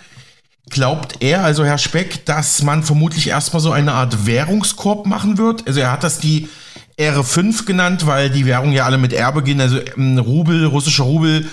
glaubt 0.70 1.16
er, 1.24 1.42
also 1.42 1.64
Herr 1.64 1.78
Speck, 1.78 2.24
dass 2.24 2.62
man 2.62 2.84
vermutlich 2.84 3.26
erstmal 3.26 3.60
so 3.60 3.72
eine 3.72 3.94
Art 3.94 4.26
Währungskorb 4.26 5.06
machen 5.06 5.38
wird. 5.38 5.66
Also 5.66 5.80
er 5.80 5.90
hat 5.90 6.04
das 6.04 6.20
die 6.20 6.48
r 6.96 7.24
5 7.24 7.66
genannt, 7.66 8.06
weil 8.06 8.30
die 8.30 8.46
Währungen 8.46 8.72
ja 8.72 8.84
alle 8.84 8.98
mit 8.98 9.12
R 9.12 9.32
beginnen, 9.32 9.60
also 9.60 9.80
ähm, 9.96 10.18
Rubel, 10.18 10.66
russischer 10.66 11.02
Rubel, 11.02 11.48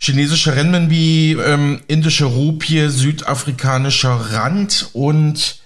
chinesische 0.00 0.56
Renminbi, 0.56 1.36
ähm, 1.44 1.80
indische 1.86 2.24
Rupie, 2.24 2.88
südafrikanischer 2.88 4.32
Rand 4.32 4.88
und 4.92 5.60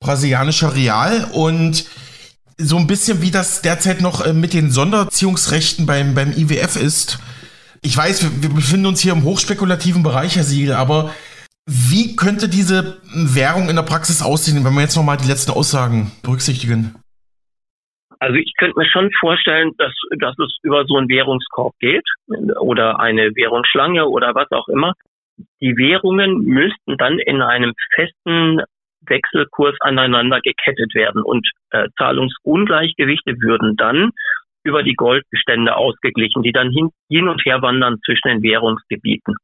brasilianischer 0.00 0.74
Real 0.74 1.24
und 1.32 1.84
so 2.56 2.76
ein 2.76 2.86
bisschen 2.86 3.20
wie 3.20 3.30
das 3.30 3.62
derzeit 3.62 4.00
noch 4.00 4.24
äh, 4.24 4.32
mit 4.32 4.52
den 4.52 4.70
Sonderziehungsrechten 4.70 5.86
beim, 5.86 6.14
beim 6.14 6.32
IWF 6.32 6.76
ist. 6.76 7.18
Ich 7.82 7.96
weiß, 7.96 8.22
wir, 8.22 8.42
wir 8.42 8.48
befinden 8.50 8.86
uns 8.86 9.00
hier 9.00 9.12
im 9.12 9.22
hochspekulativen 9.22 10.02
Bereich, 10.02 10.36
Herr 10.36 10.44
Siegel, 10.44 10.74
aber 10.74 11.14
wie 11.66 12.16
könnte 12.16 12.48
diese 12.48 12.96
Währung 13.12 13.68
in 13.68 13.76
der 13.76 13.82
Praxis 13.82 14.22
aussehen, 14.22 14.64
wenn 14.64 14.72
wir 14.72 14.80
jetzt 14.80 14.96
nochmal 14.96 15.18
die 15.18 15.28
letzten 15.28 15.50
Aussagen 15.50 16.10
berücksichtigen? 16.22 16.94
Also 18.20 18.36
ich 18.36 18.52
könnte 18.58 18.78
mir 18.78 18.86
schon 18.86 19.10
vorstellen, 19.20 19.72
dass, 19.78 19.92
dass 20.18 20.38
es 20.38 20.56
über 20.62 20.84
so 20.86 20.96
einen 20.96 21.08
Währungskorb 21.08 21.74
geht 21.78 22.04
oder 22.60 22.98
eine 22.98 23.34
Währungsschlange 23.34 24.06
oder 24.06 24.34
was 24.34 24.50
auch 24.50 24.68
immer. 24.68 24.94
Die 25.60 25.76
Währungen 25.76 26.42
müssten 26.42 26.96
dann 26.96 27.18
in 27.20 27.42
einem 27.42 27.74
festen 27.94 28.60
Wechselkurs 29.06 29.76
aneinander 29.80 30.40
gekettet 30.40 30.94
werden 30.94 31.22
und 31.22 31.48
äh, 31.70 31.88
Zahlungsungleichgewichte 31.96 33.40
würden 33.40 33.76
dann 33.76 34.10
über 34.64 34.82
die 34.82 34.94
Goldbestände 34.94 35.76
ausgeglichen, 35.76 36.42
die 36.42 36.52
dann 36.52 36.70
hin, 36.72 36.90
hin 37.08 37.28
und 37.28 37.42
her 37.44 37.62
wandern 37.62 38.00
zwischen 38.04 38.28
den 38.28 38.42
Währungsgebieten. 38.42 39.36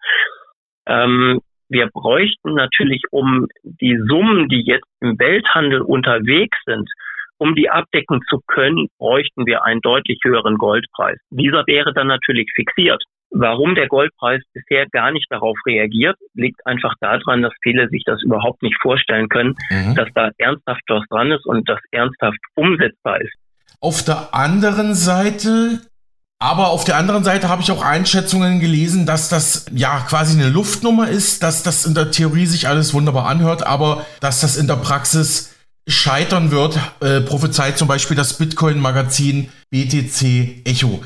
Ähm, 0.87 1.41
wir 1.69 1.89
bräuchten 1.89 2.55
natürlich, 2.55 3.03
um 3.11 3.47
die 3.63 3.99
Summen, 4.07 4.49
die 4.49 4.63
jetzt 4.63 4.89
im 5.01 5.19
Welthandel 5.19 5.81
unterwegs 5.81 6.59
sind, 6.67 6.91
um 7.39 7.55
die 7.55 7.71
abdecken 7.71 8.21
zu 8.29 8.41
können, 8.47 8.89
bräuchten 8.99 9.47
wir 9.47 9.65
einen 9.65 9.81
deutlich 9.81 10.19
höheren 10.25 10.57
Goldpreis. 10.57 11.19
Dieser 11.31 11.65
wäre 11.67 11.93
dann 11.93 12.07
natürlich 12.07 12.51
fixiert. 12.55 13.03
Warum 13.31 13.75
der 13.75 13.89
Goldpreis 13.89 14.43
bisher 14.53 14.87
gar 14.91 15.11
nicht 15.11 15.27
darauf 15.31 15.57
reagiert, 15.67 16.17
liegt 16.35 16.65
einfach 16.67 16.95
daran, 17.01 17.43
dass 17.43 17.53
viele 17.63 17.89
sich 17.89 18.05
das 18.05 18.23
überhaupt 18.23 18.63
nicht 18.63 18.77
vorstellen 18.81 19.29
können, 19.29 19.57
mhm. 19.71 19.97
dass 19.97 20.09
da 20.15 20.31
ernsthaft 20.39 20.83
was 20.87 21.05
dran 21.09 21.33
ist 21.33 21.45
und 21.45 21.69
das 21.69 21.81
ernsthaft 21.91 22.39
umsetzbar 22.55 23.21
ist. 23.21 23.35
Auf 23.81 24.05
der 24.05 24.33
anderen 24.33 24.95
Seite 24.95 25.81
aber 26.41 26.69
auf 26.69 26.85
der 26.85 26.97
anderen 26.97 27.25
Seite 27.25 27.49
habe 27.49 27.63
ich 27.63 27.71
auch 27.71 27.83
Einschätzungen 27.83 28.61
gelesen, 28.61 29.07
dass 29.07 29.31
das 29.31 29.65
ja 29.73 30.01
quasi 30.01 30.39
eine 30.39 30.51
Luftnummer 30.51 31.09
ist, 31.09 31.43
dass 31.43 31.63
das 31.63 31.87
in 31.87 31.95
der 31.95 32.11
Theorie 32.11 32.45
sich 32.45 32.69
alles 32.69 32.93
wunderbar 32.93 33.27
anhört, 33.27 33.67
aber 33.67 34.05
dass 34.21 34.43
das 34.43 34.57
in 34.57 34.67
der 34.67 34.77
Praxis 34.77 35.54
scheitern 35.87 36.51
wird, 36.51 36.77
äh, 37.01 37.21
prophezeit 37.21 37.77
zum 37.77 37.89
Beispiel 37.89 38.17
das 38.17 38.39
Bitcoin-Magazin 38.39 39.49
BTC 39.71 40.63
Echo. 40.65 41.03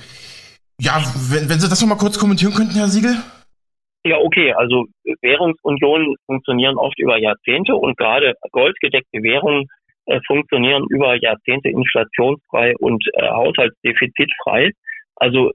Ja, 0.80 1.02
wenn, 1.30 1.48
wenn 1.48 1.58
Sie 1.58 1.68
das 1.68 1.80
nochmal 1.80 1.98
kurz 1.98 2.18
kommentieren 2.18 2.54
könnten, 2.54 2.74
Herr 2.74 2.88
Siegel? 2.88 3.16
Ja, 4.04 4.18
okay. 4.18 4.52
Also 4.52 4.86
Währungsunionen 5.22 6.14
funktionieren 6.26 6.76
oft 6.76 6.98
über 6.98 7.18
Jahrzehnte 7.18 7.74
und 7.74 7.96
gerade 7.96 8.34
goldgedeckte 8.52 9.22
Währungen 9.22 9.66
äh, 10.06 10.20
funktionieren 10.26 10.86
über 10.88 11.16
Jahrzehnte 11.20 11.68
inflationsfrei 11.68 12.74
und 12.78 13.04
äh, 13.14 13.28
haushaltsdefizitfrei. 13.28 14.70
Also 15.16 15.50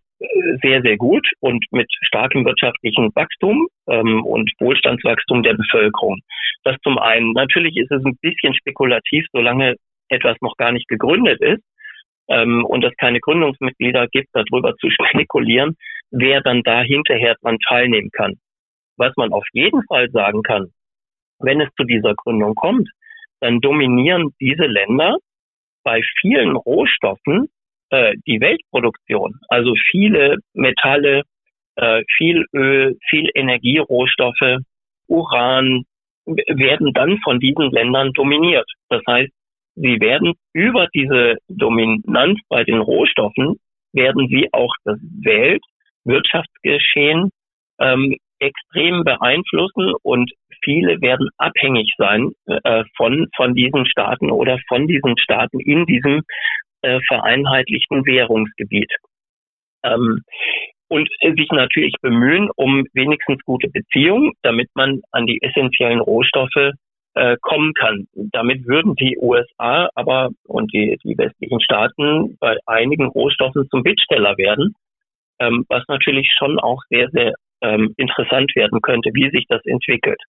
sehr, 0.62 0.82
sehr 0.82 0.98
gut 0.98 1.28
und 1.40 1.66
mit 1.72 1.92
starkem 2.02 2.46
wirtschaftlichen 2.46 3.12
Wachstum 3.16 3.68
ähm, 3.88 4.24
und 4.26 4.52
Wohlstandswachstum 4.60 5.44
der 5.44 5.54
Bevölkerung. 5.54 6.20
Das 6.64 6.78
zum 6.84 6.98
einen. 6.98 7.34
Natürlich 7.34 7.76
ist 7.78 7.92
es 7.92 8.04
ein 8.06 8.18
bisschen 8.22 8.54
spekulativ, 8.54 9.26
solange 9.32 9.76
etwas 10.10 10.38
noch 10.42 10.56
gar 10.58 10.72
nicht 10.72 10.88
gegründet 10.88 11.42
ist 11.42 11.64
ähm, 12.30 12.64
und 12.66 12.84
es 12.84 12.96
keine 12.98 13.20
Gründungsmitglieder 13.20 14.08
gibt, 14.08 14.30
darüber 14.34 14.76
zu 14.78 14.90
spekulieren, 15.12 15.76
wer 16.12 16.42
dann 16.42 16.64
da 16.64 16.82
hinterher 16.82 17.36
dran 17.42 17.58
teilnehmen 17.68 18.10
kann. 18.12 18.36
Was 18.98 19.14
man 19.18 19.34
auf 19.34 19.46
jeden 19.54 19.84
Fall 19.88 20.10
sagen 20.12 20.44
kann, 20.44 20.68
wenn 21.40 21.60
es 21.62 21.70
zu 21.76 21.84
dieser 21.84 22.14
Gründung 22.16 22.56
kommt, 22.56 22.90
dann 23.40 23.60
dominieren 23.60 24.30
diese 24.40 24.66
Länder 24.66 25.18
bei 25.84 26.02
vielen 26.22 26.56
Rohstoffen 26.56 27.50
äh, 27.94 28.16
die 28.26 28.42
Weltproduktion. 28.42 29.36
Also 29.50 29.76
viele 29.92 30.38
Metalle, 30.54 31.22
äh, 31.76 32.02
viel 32.18 32.44
Öl, 32.52 32.98
viel 33.08 33.30
Energierohstoffe, 33.36 34.58
Uran 35.08 35.84
werden 36.26 36.92
dann 36.94 37.20
von 37.24 37.40
diesen 37.40 37.70
Ländern 37.70 38.12
dominiert. 38.14 38.68
Das 38.90 39.04
heißt, 39.08 39.32
sie 39.76 40.00
werden 40.00 40.34
über 40.54 40.88
diese 40.96 41.38
Dominanz 41.50 42.40
bei 42.50 42.64
den 42.64 42.80
Rohstoffen, 42.80 43.60
werden 43.92 44.28
sie 44.28 44.50
auch 44.52 44.74
das 44.86 44.98
Weltwirtschaftsgeschehen 45.22 47.30
ähm, 47.80 48.18
extrem 48.40 49.04
beeinflussen 49.04 49.94
und 50.02 50.32
viele 50.64 51.00
werden 51.02 51.30
abhängig 51.38 51.94
sein 51.98 52.32
äh, 52.48 52.86
von, 52.98 53.28
von 53.36 53.54
diesen 53.54 53.86
Staaten 53.86 54.32
oder 54.32 54.58
von 54.68 54.88
diesen 54.88 55.16
Staaten 55.18 55.60
in 55.60 55.86
diesem 55.86 56.24
äh, 56.84 57.00
vereinheitlichten 57.08 58.06
Währungsgebiet. 58.06 58.92
Ähm, 59.84 60.22
und 60.90 61.10
sich 61.22 61.50
natürlich 61.52 61.96
bemühen 62.02 62.50
um 62.56 62.86
wenigstens 62.94 63.42
gute 63.46 63.68
Beziehungen, 63.70 64.34
damit 64.44 64.70
man 64.76 65.02
an 65.12 65.26
die 65.26 65.42
essentiellen 65.42 66.00
Rohstoffe 66.00 66.74
äh, 67.16 67.38
kommen 67.42 67.74
kann. 67.74 68.08
Damit 68.14 68.68
würden 68.68 68.96
die 68.96 69.18
USA 69.20 69.90
aber 69.96 70.30
und 70.48 70.72
die, 70.72 70.98
die 71.04 71.18
westlichen 71.18 71.62
Staaten 71.62 72.38
bei 72.40 72.58
einigen 72.68 73.08
Rohstoffen 73.08 73.68
zum 73.70 73.82
Bittsteller 73.82 74.38
werden, 74.38 74.76
ähm, 75.40 75.66
was 75.68 75.84
natürlich 75.88 76.28
schon 76.38 76.60
auch 76.60 76.82
sehr, 76.90 77.10
sehr 77.10 77.34
ähm, 77.62 77.94
interessant 77.98 78.56
werden 78.56 78.82
könnte, 78.82 79.10
wie 79.14 79.30
sich 79.32 79.46
das 79.48 79.66
entwickelt. 79.66 80.22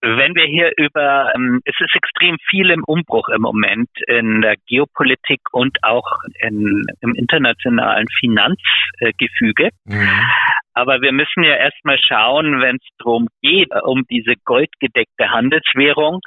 Wenn 0.00 0.34
wir 0.36 0.44
hier 0.44 0.70
über, 0.76 1.32
ähm, 1.34 1.60
es 1.64 1.74
ist 1.80 1.94
extrem 1.94 2.36
viel 2.48 2.70
im 2.70 2.84
Umbruch 2.84 3.28
im 3.30 3.42
Moment 3.42 3.88
in 4.06 4.42
der 4.42 4.54
Geopolitik 4.68 5.40
und 5.52 5.76
auch 5.82 6.06
in, 6.40 6.84
im 7.00 7.14
internationalen 7.14 8.06
Finanzgefüge. 8.20 9.70
Mhm. 9.84 10.20
Aber 10.74 11.00
wir 11.00 11.12
müssen 11.12 11.42
ja 11.42 11.56
erstmal 11.56 11.98
schauen, 11.98 12.60
wenn 12.60 12.76
es 12.76 12.88
darum 12.98 13.26
geht, 13.42 13.70
um 13.82 14.04
diese 14.08 14.34
goldgedeckte 14.44 15.30
Handelswährung, 15.30 16.20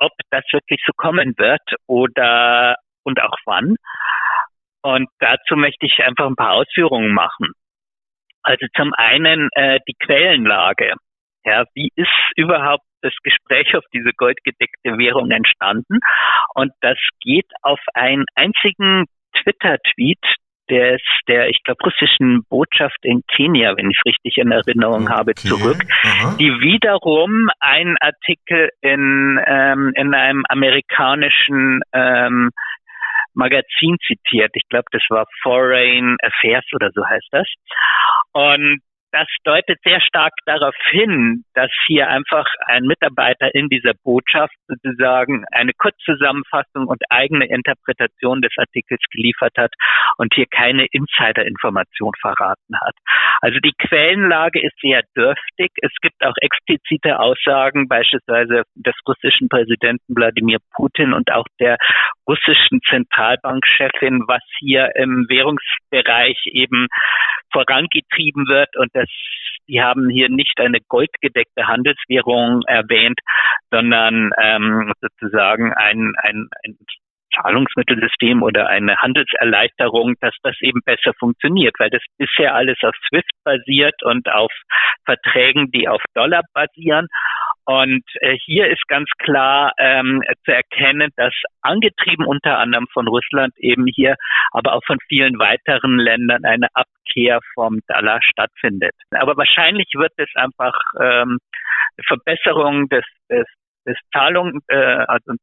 ob 0.00 0.10
das 0.30 0.42
wirklich 0.52 0.82
so 0.84 0.92
kommen 0.96 1.34
wird 1.38 1.62
oder 1.86 2.76
und 3.04 3.22
auch 3.22 3.36
wann. 3.44 3.76
Und 4.82 5.08
dazu 5.20 5.54
möchte 5.54 5.86
ich 5.86 6.04
einfach 6.04 6.26
ein 6.26 6.36
paar 6.36 6.54
Ausführungen 6.54 7.12
machen. 7.12 7.52
Also 8.42 8.66
zum 8.76 8.92
einen 8.94 9.48
äh, 9.52 9.78
die 9.88 9.94
Quellenlage. 9.98 10.94
Ja, 11.44 11.64
wie 11.74 11.90
ist 11.94 12.08
überhaupt 12.36 12.85
das 13.02 13.12
Gespräch 13.22 13.74
auf 13.76 13.84
diese 13.92 14.12
goldgedeckte 14.16 14.98
Währung 14.98 15.30
entstanden? 15.30 15.98
Und 16.54 16.72
das 16.80 16.98
geht 17.20 17.50
auf 17.62 17.80
einen 17.94 18.24
einzigen 18.34 19.04
Twitter-Tweet 19.42 20.24
des, 20.68 21.00
der, 21.28 21.48
ich 21.48 21.62
glaube, 21.62 21.84
russischen 21.84 22.42
Botschaft 22.48 22.98
in 23.02 23.22
Kenia, 23.28 23.76
wenn 23.76 23.90
ich 23.90 23.98
es 23.98 24.06
richtig 24.06 24.36
in 24.38 24.50
Erinnerung 24.50 25.04
okay. 25.04 25.12
habe, 25.12 25.34
zurück, 25.34 25.82
Aha. 26.02 26.36
die 26.38 26.50
wiederum 26.60 27.48
einen 27.60 27.96
Artikel 28.00 28.70
in, 28.80 29.40
ähm, 29.46 29.92
in 29.94 30.14
einem 30.14 30.42
amerikanischen 30.48 31.82
ähm, 31.92 32.50
Magazin 33.34 33.96
zitiert. 34.06 34.50
Ich 34.54 34.66
glaube, 34.68 34.86
das 34.90 35.02
war 35.08 35.26
Foreign 35.42 36.16
Affairs 36.22 36.64
oder 36.74 36.90
so 36.94 37.04
heißt 37.06 37.28
das. 37.30 37.46
Und 38.32 38.80
das 39.16 39.28
deutet 39.44 39.78
sehr 39.82 40.00
stark 40.02 40.34
darauf 40.44 40.74
hin, 40.90 41.44
dass 41.54 41.70
hier 41.86 42.08
einfach 42.08 42.46
ein 42.66 42.84
Mitarbeiter 42.84 43.54
in 43.54 43.68
dieser 43.68 43.94
Botschaft 44.04 44.52
sozusagen 44.68 45.46
eine 45.52 45.72
Kurzzusammenfassung 45.72 46.86
und 46.86 47.02
eigene 47.08 47.48
Interpretation 47.48 48.42
des 48.42 48.52
Artikels 48.58 49.00
geliefert 49.10 49.54
hat 49.56 49.72
und 50.18 50.34
hier 50.34 50.44
keine 50.50 50.84
Insider-Information 50.90 52.12
verraten 52.20 52.76
hat. 52.78 52.94
Also 53.40 53.58
die 53.60 53.72
Quellenlage 53.78 54.60
ist 54.60 54.78
sehr 54.82 55.02
dürftig. 55.16 55.70
Es 55.80 55.92
gibt 56.02 56.22
auch 56.22 56.36
explizite 56.42 57.18
Aussagen, 57.18 57.88
beispielsweise 57.88 58.64
des 58.74 58.94
russischen 59.08 59.48
Präsidenten 59.48 60.14
Wladimir 60.14 60.58
Putin 60.74 61.14
und 61.14 61.32
auch 61.32 61.46
der 61.58 61.78
russischen 62.28 62.80
Zentralbankchefin, 62.90 64.24
was 64.26 64.42
hier 64.58 64.90
im 64.96 65.24
Währungsbereich 65.30 66.36
eben 66.52 66.88
vorangetrieben 67.52 68.48
wird 68.48 68.76
und 68.76 68.94
das 69.06 69.36
die 69.68 69.82
haben 69.82 70.08
hier 70.08 70.28
nicht 70.28 70.58
eine 70.60 70.78
goldgedeckte 70.88 71.66
Handelswährung 71.66 72.62
erwähnt, 72.66 73.18
sondern 73.70 74.30
ähm, 74.40 74.92
sozusagen 75.00 75.72
ein, 75.74 76.12
ein, 76.22 76.48
ein 76.64 76.76
Zahlungsmittelsystem 77.34 78.42
oder 78.42 78.68
eine 78.68 78.96
Handelserleichterung, 78.96 80.14
dass 80.20 80.34
das 80.42 80.56
eben 80.60 80.80
besser 80.84 81.12
funktioniert, 81.18 81.74
weil 81.78 81.90
das 81.90 82.02
bisher 82.16 82.54
alles 82.54 82.78
auf 82.82 82.94
SWIFT 83.08 83.30
basiert 83.44 84.02
und 84.04 84.28
auf 84.30 84.52
Verträgen, 85.04 85.70
die 85.70 85.88
auf 85.88 86.02
Dollar 86.14 86.42
basieren. 86.54 87.08
Und 87.66 88.04
äh, 88.20 88.36
hier 88.44 88.68
ist 88.68 88.86
ganz 88.88 89.08
klar 89.18 89.72
ähm, 89.78 90.22
zu 90.44 90.52
erkennen, 90.52 91.10
dass 91.16 91.34
angetrieben 91.62 92.24
unter 92.24 92.58
anderem 92.58 92.86
von 92.92 93.08
Russland 93.08 93.52
eben 93.58 93.86
hier, 93.86 94.14
aber 94.52 94.74
auch 94.74 94.84
von 94.86 94.98
vielen 95.08 95.38
weiteren 95.38 95.98
Ländern 95.98 96.44
eine 96.44 96.68
Abkehr 96.74 97.40
vom 97.54 97.80
Dollar 97.88 98.20
stattfindet. 98.22 98.94
Aber 99.10 99.36
wahrscheinlich 99.36 99.88
wird 99.94 100.12
es 100.16 100.30
einfach 100.36 100.74
ähm, 101.00 101.38
Verbesserung 102.06 102.88
des, 102.88 103.04
des 103.28 103.46
des 103.86 103.96
Zahlung, 104.12 104.60
äh, 104.66 104.74
also 104.76 105.32
ein 105.32 105.38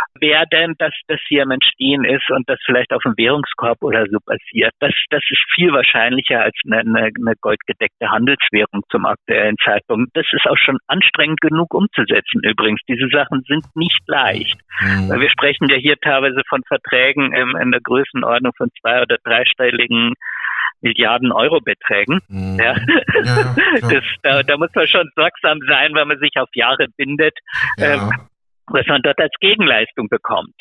Zahlungssystem 0.00 0.20
werden, 0.20 0.74
dass 0.78 0.92
das 1.08 1.20
hier 1.28 1.42
im 1.42 1.50
Entstehen 1.50 2.04
ist 2.04 2.30
und 2.30 2.48
das 2.48 2.58
vielleicht 2.64 2.92
auf 2.92 3.02
dem 3.02 3.14
Währungskorb 3.16 3.78
oder 3.82 4.06
so 4.10 4.18
passiert. 4.24 4.72
Das, 4.80 4.92
das 5.10 5.22
ist 5.28 5.42
viel 5.54 5.72
wahrscheinlicher 5.72 6.42
als 6.42 6.54
eine, 6.66 6.80
eine, 6.80 7.10
eine 7.16 7.34
goldgedeckte 7.40 8.10
Handelswährung 8.10 8.82
zum 8.90 9.06
aktuellen 9.06 9.56
Zeitpunkt. 9.64 10.10
Das 10.14 10.26
ist 10.32 10.46
auch 10.46 10.58
schon 10.58 10.78
anstrengend 10.86 11.40
genug 11.40 11.72
umzusetzen 11.74 12.40
übrigens. 12.42 12.80
Diese 12.88 13.08
Sachen 13.08 13.42
sind 13.46 13.64
nicht 13.74 14.00
leicht. 14.06 14.58
Mhm. 14.80 15.08
Weil 15.08 15.20
wir 15.20 15.30
sprechen 15.30 15.68
ja 15.68 15.76
hier 15.76 15.96
teilweise 16.00 16.42
von 16.48 16.62
Verträgen 16.66 17.32
in, 17.32 17.56
in 17.60 17.70
der 17.70 17.80
Größenordnung 17.80 18.52
von 18.56 18.68
zwei- 18.80 19.02
oder 19.02 19.16
dreistelligen 19.24 20.14
Milliarden 20.82 21.30
Euro 21.30 21.60
Beträgen. 21.60 22.20
Mhm. 22.28 22.58
Ja. 22.58 22.74
ja 23.24 23.54
das, 23.80 24.04
da, 24.22 24.42
da, 24.42 24.56
muss 24.56 24.70
man 24.74 24.88
schon 24.88 25.10
sorgsam 25.14 25.58
sein, 25.68 25.94
wenn 25.94 26.08
man 26.08 26.18
sich 26.18 26.32
auf 26.36 26.48
Jahre 26.54 26.86
bindet, 26.96 27.36
ja. 27.76 27.94
ähm, 27.94 28.10
was 28.70 28.86
man 28.86 29.02
dort 29.02 29.20
als 29.20 29.34
Gegenleistung 29.40 30.08
bekommt. 30.08 30.56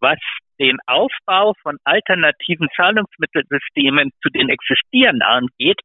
Was 0.00 0.18
den 0.58 0.78
Aufbau 0.86 1.54
von 1.62 1.76
alternativen 1.84 2.68
Zahlungsmittelsystemen 2.76 4.10
zu 4.22 4.28
den 4.30 4.48
existierenden 4.48 5.22
angeht, 5.22 5.80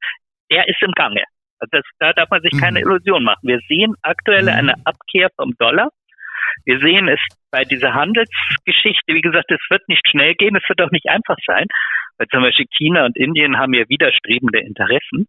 der 0.51 0.67
ist 0.67 0.82
im 0.82 0.91
Gange. 0.91 1.23
Also 1.59 1.69
das, 1.71 1.84
da 1.99 2.13
darf 2.13 2.30
man 2.30 2.41
sich 2.41 2.53
mhm. 2.53 2.59
keine 2.59 2.80
Illusion 2.82 3.23
machen. 3.23 3.47
Wir 3.47 3.59
sehen 3.67 3.95
aktuell 4.01 4.43
mhm. 4.43 4.49
eine 4.49 4.73
Abkehr 4.86 5.30
vom 5.36 5.53
Dollar. 5.57 5.89
Wir 6.65 6.80
sehen 6.80 7.07
es 7.07 7.19
bei 7.51 7.63
dieser 7.63 7.93
Handelsgeschichte, 7.93 9.13
wie 9.13 9.21
gesagt, 9.21 9.51
es 9.51 9.61
wird 9.69 9.88
nicht 9.88 10.07
schnell 10.09 10.36
gehen, 10.36 10.55
es 10.55 10.67
wird 10.67 10.82
auch 10.82 10.91
nicht 10.91 11.07
einfach 11.07 11.38
sein, 11.45 11.65
weil 12.17 12.28
zum 12.28 12.41
Beispiel 12.41 12.65
China 12.78 13.05
und 13.05 13.15
Indien 13.15 13.57
haben 13.57 13.73
ja 13.73 13.84
widerstrebende 13.88 14.59
Interessen. 14.59 15.28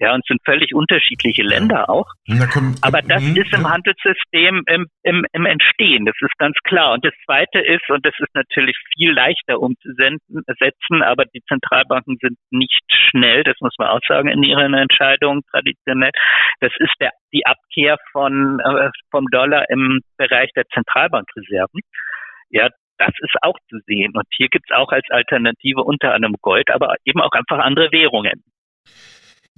Ja, 0.00 0.14
und 0.14 0.24
sind 0.26 0.40
völlig 0.46 0.74
unterschiedliche 0.74 1.42
Länder 1.42 1.90
auch. 1.90 2.06
Kommt, 2.54 2.78
Aber 2.80 3.02
das 3.02 3.22
mh, 3.22 3.38
ist 3.38 3.52
im 3.52 3.62
ja. 3.62 3.70
Handelssystem 3.70 4.62
im, 4.66 4.86
im, 5.02 5.26
im 5.32 5.44
Entstehen, 5.44 6.06
das 6.06 6.14
ist 6.20 6.38
ganz 6.38 6.56
klar. 6.64 6.94
Und 6.94 7.04
das 7.04 7.12
Zweite 7.26 7.58
ist, 7.58 7.88
und 7.90 8.04
das 8.06 8.14
ist 8.18 8.34
natürlich 8.34 8.76
viel 8.96 9.12
leichter 9.12 9.60
umzusetzen, 9.60 11.02
aber 11.02 11.26
die 11.26 11.42
Zentralbanken 11.46 12.16
sind 12.22 12.38
nicht 12.50 12.82
schnell, 13.10 13.44
das 13.44 13.56
muss 13.60 13.74
man 13.78 13.88
auch 13.88 14.00
sagen, 14.08 14.30
in 14.30 14.42
ihren 14.42 14.72
Entscheidungen 14.72 15.42
traditionell. 15.50 16.12
Das 16.60 16.72
ist 16.78 16.94
der, 16.98 17.10
die 17.34 17.44
Abkehr 17.44 17.98
von, 18.12 18.58
äh, 18.60 18.88
vom 19.10 19.26
Dollar 19.30 19.68
im 19.68 20.00
Bereich 20.16 20.50
der 20.56 20.64
Zentralbankreserven. 20.72 21.80
Ja, 22.48 22.70
das 22.96 23.12
ist 23.18 23.36
auch 23.42 23.58
zu 23.68 23.78
sehen. 23.86 24.12
Und 24.14 24.26
hier 24.30 24.48
gibt 24.48 24.64
es 24.70 24.76
auch 24.76 24.92
als 24.92 25.04
Alternative 25.10 25.82
unter 25.82 26.14
anderem 26.14 26.36
Gold, 26.40 26.70
aber 26.70 26.96
eben 27.04 27.20
auch 27.20 27.32
einfach 27.32 27.58
andere 27.58 27.92
Währungen. 27.92 28.42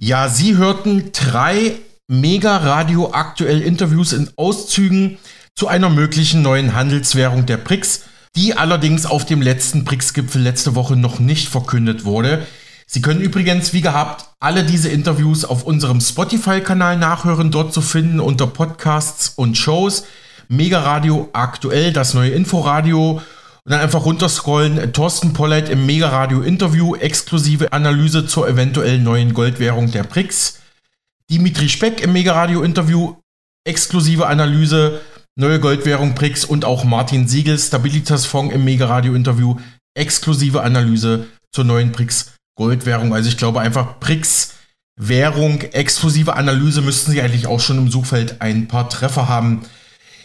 Ja, 0.05 0.27
Sie 0.27 0.57
hörten 0.57 1.11
drei 1.13 1.75
mega 2.09 2.57
radioaktuell 2.57 3.61
Interviews 3.61 4.11
in 4.11 4.29
Auszügen 4.35 5.17
zu 5.55 5.69
einer 5.69 5.89
möglichen 5.89 6.41
neuen 6.41 6.75
Handelswährung 6.75 7.45
der 7.45 7.55
BRICS, 7.55 8.01
die 8.35 8.57
allerdings 8.57 9.05
auf 9.05 9.25
dem 9.25 9.41
letzten 9.41 9.85
BRICS-Gipfel 9.85 10.41
letzte 10.41 10.75
Woche 10.75 10.97
noch 10.97 11.19
nicht 11.19 11.47
verkündet 11.47 12.03
wurde. 12.03 12.45
Sie 12.85 13.01
können 13.01 13.21
übrigens, 13.21 13.71
wie 13.71 13.79
gehabt, 13.79 14.25
alle 14.41 14.65
diese 14.65 14.89
Interviews 14.89 15.45
auf 15.45 15.63
unserem 15.63 16.01
Spotify-Kanal 16.01 16.97
nachhören, 16.97 17.49
dort 17.49 17.73
zu 17.73 17.79
finden 17.79 18.19
unter 18.19 18.47
Podcasts 18.47 19.29
und 19.37 19.57
Shows. 19.57 20.03
Mega 20.49 20.81
Radio 20.81 21.29
aktuell, 21.31 21.93
das 21.93 22.13
neue 22.13 22.31
Inforadio 22.31 23.21
und 23.65 23.71
dann 23.71 23.81
einfach 23.81 24.05
runterscrollen. 24.05 24.91
Thorsten 24.91 25.33
Polleit 25.33 25.69
im 25.69 25.85
Mega-Radio-Interview, 25.85 26.95
exklusive 26.95 27.71
Analyse 27.71 28.25
zur 28.25 28.47
eventuellen 28.47 29.03
neuen 29.03 29.33
Goldwährung 29.33 29.91
der 29.91 30.03
BRICS. 30.03 30.59
Dimitri 31.29 31.69
Speck 31.69 32.01
im 32.01 32.11
Mega-Radio-Interview, 32.11 33.15
exklusive 33.63 34.27
Analyse, 34.27 34.99
neue 35.35 35.61
Goldwährung 35.61 36.13
BRICS 36.13 36.43
und 36.43 36.65
auch 36.65 36.83
Martin 36.83 37.27
Siegel, 37.27 37.57
Stabilitas 37.57 38.25
Fonds 38.25 38.53
im 38.53 38.65
Mega-Radio-Interview, 38.65 39.57
exklusive 39.95 40.61
Analyse 40.61 41.27
zur 41.51 41.63
neuen 41.63 41.93
BRICS 41.93 42.33
Goldwährung. 42.55 43.13
Also 43.13 43.29
ich 43.29 43.37
glaube 43.37 43.61
einfach 43.61 43.99
BRICS 43.99 44.55
Währung, 44.95 45.61
exklusive 45.61 46.35
Analyse 46.35 46.81
müssten 46.81 47.11
Sie 47.11 47.21
eigentlich 47.21 47.47
auch 47.47 47.59
schon 47.59 47.79
im 47.79 47.89
Suchfeld 47.89 48.41
ein 48.41 48.67
paar 48.67 48.89
Treffer 48.89 49.27
haben. 49.27 49.63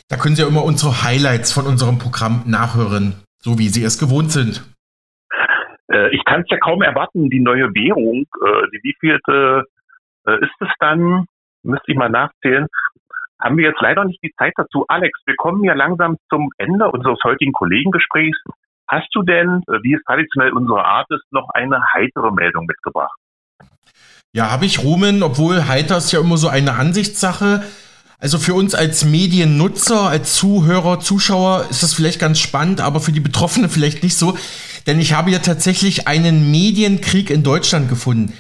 Da 0.09 0.17
können 0.17 0.37
Sie 0.37 0.43
ja 0.43 0.49
immer 0.49 0.65
unsere 0.65 1.05
Highlights 1.05 1.53
von 1.53 1.67
unserem 1.67 1.99
Programm 1.99 2.43
nachhören 2.45 3.15
so 3.49 3.59
wie 3.59 3.69
Sie 3.69 3.83
es 3.83 3.99
gewohnt 3.99 4.31
sind. 4.31 4.63
Äh, 5.91 6.15
ich 6.15 6.23
kann 6.25 6.43
es 6.43 6.51
ja 6.51 6.59
kaum 6.59 6.83
erwarten, 6.83 7.31
die 7.31 7.41
neue 7.41 7.75
Währung, 7.75 8.27
äh, 8.45 8.67
die 8.73 8.81
wievielte 8.83 9.65
äh, 10.27 10.45
ist 10.45 10.61
es 10.61 10.69
dann? 10.81 11.25
Müsste 11.63 11.93
ich 11.93 11.97
mal 11.97 12.11
nachzählen. 12.11 12.67
Haben 13.41 13.57
wir 13.57 13.71
jetzt 13.71 13.81
leider 13.81 14.05
nicht 14.05 14.23
die 14.23 14.33
Zeit 14.37 14.53
dazu. 14.57 14.85
Alex, 14.89 15.19
wir 15.27 15.35
kommen 15.37 15.65
ja 15.65 15.73
langsam 15.73 16.17
zum 16.29 16.51
Ende 16.59 16.91
unseres 16.91 17.19
heutigen 17.25 17.53
Kollegengesprächs. 17.53 18.39
Hast 18.87 19.09
du 19.15 19.23
denn, 19.23 19.63
wie 19.83 19.95
es 19.95 20.03
traditionell 20.05 20.53
unsere 20.53 20.85
Art 20.85 21.07
ist, 21.11 21.25
noch 21.31 21.49
eine 21.51 21.81
heitere 21.93 22.33
Meldung 22.33 22.67
mitgebracht? 22.67 23.17
Ja, 24.33 24.51
habe 24.51 24.65
ich, 24.65 24.83
Rumen, 24.83 25.23
obwohl 25.23 25.69
heiter 25.69 25.99
ist 25.99 26.11
ja 26.13 26.21
immer 26.21 26.37
so 26.37 26.49
eine 26.49 26.75
Ansichtssache. 26.75 27.63
Also 28.21 28.39
für 28.39 28.55
uns 28.55 28.75
als 28.75 29.05
Mediennutzer, 29.05 30.09
als 30.09 30.35
Zuhörer, 30.35 30.99
Zuschauer 30.99 31.67
ist 31.71 31.85
das 31.85 31.95
vielleicht 31.95 32.19
ganz 32.19 32.41
spannend, 32.41 32.81
aber 32.81 33.01
für 33.01 33.13
die 33.13 33.21
Betroffenen 33.21 33.71
vielleicht 33.71 34.03
nicht 34.03 34.17
so. 34.17 34.37
Denn 34.89 34.99
ich 34.99 35.13
habe 35.13 35.31
ja 35.31 35.39
tatsächlich 35.39 36.09
einen 36.09 36.51
Medienkrieg 36.51 37.31
in 37.31 37.45
Deutschland 37.45 37.89
gefunden. 37.89 38.33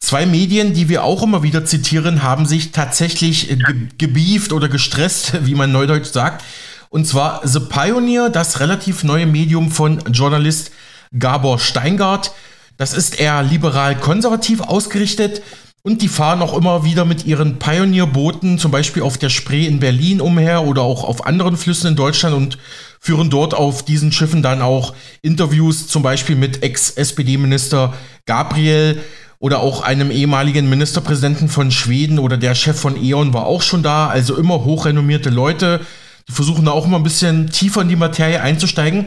Zwei 0.00 0.26
Medien, 0.26 0.74
die 0.74 0.90
wir 0.90 1.04
auch 1.04 1.22
immer 1.22 1.42
wieder 1.42 1.64
zitieren, 1.64 2.22
haben 2.22 2.44
sich 2.44 2.72
tatsächlich 2.72 3.48
ge 3.48 3.88
gebieft 3.96 4.52
oder 4.52 4.68
gestresst, 4.68 5.32
wie 5.46 5.54
man 5.54 5.72
neudeutsch 5.72 6.12
sagt. 6.12 6.44
Und 6.90 7.06
zwar 7.06 7.40
The 7.46 7.60
Pioneer, 7.60 8.28
das 8.28 8.60
relativ 8.60 9.02
neue 9.02 9.26
Medium 9.26 9.70
von 9.70 10.02
Journalist 10.12 10.72
Gabor 11.18 11.58
Steingart. 11.58 12.32
Das 12.76 12.92
ist 12.92 13.18
eher 13.18 13.42
liberal-konservativ 13.42 14.60
ausgerichtet 14.60 15.40
und 15.84 16.00
die 16.00 16.08
fahren 16.08 16.42
auch 16.42 16.56
immer 16.56 16.84
wieder 16.84 17.04
mit 17.04 17.26
ihren 17.26 17.58
Pionierbooten, 17.58 18.58
zum 18.58 18.70
Beispiel 18.70 19.02
auf 19.02 19.18
der 19.18 19.30
Spree 19.30 19.66
in 19.66 19.80
Berlin 19.80 20.20
umher 20.20 20.62
oder 20.64 20.82
auch 20.82 21.02
auf 21.02 21.26
anderen 21.26 21.56
Flüssen 21.56 21.88
in 21.88 21.96
Deutschland 21.96 22.36
und 22.36 22.58
führen 23.00 23.30
dort 23.30 23.52
auf 23.52 23.84
diesen 23.84 24.12
Schiffen 24.12 24.42
dann 24.42 24.62
auch 24.62 24.94
Interviews, 25.22 25.88
zum 25.88 26.04
Beispiel 26.04 26.36
mit 26.36 26.62
Ex-SPD-Minister 26.62 27.94
Gabriel 28.26 29.00
oder 29.40 29.58
auch 29.58 29.82
einem 29.82 30.12
ehemaligen 30.12 30.70
Ministerpräsidenten 30.70 31.48
von 31.48 31.72
Schweden 31.72 32.20
oder 32.20 32.36
der 32.36 32.54
Chef 32.54 32.78
von 32.78 32.96
E.ON 32.96 33.34
war 33.34 33.46
auch 33.46 33.62
schon 33.62 33.82
da. 33.82 34.06
Also 34.06 34.36
immer 34.36 34.64
hochrenommierte 34.64 35.30
Leute, 35.30 35.80
die 36.28 36.32
versuchen 36.32 36.64
da 36.64 36.70
auch 36.70 36.86
immer 36.86 36.98
ein 36.98 37.02
bisschen 37.02 37.50
tiefer 37.50 37.82
in 37.82 37.88
die 37.88 37.96
Materie 37.96 38.40
einzusteigen. 38.40 39.06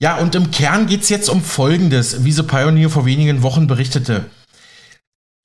Ja, 0.00 0.16
und 0.16 0.34
im 0.34 0.50
Kern 0.50 0.88
geht 0.88 1.02
es 1.02 1.08
jetzt 1.08 1.30
um 1.30 1.40
Folgendes, 1.40 2.24
wie 2.24 2.32
The 2.32 2.42
Pioneer 2.42 2.90
vor 2.90 3.06
wenigen 3.06 3.44
Wochen 3.44 3.68
berichtete. 3.68 4.24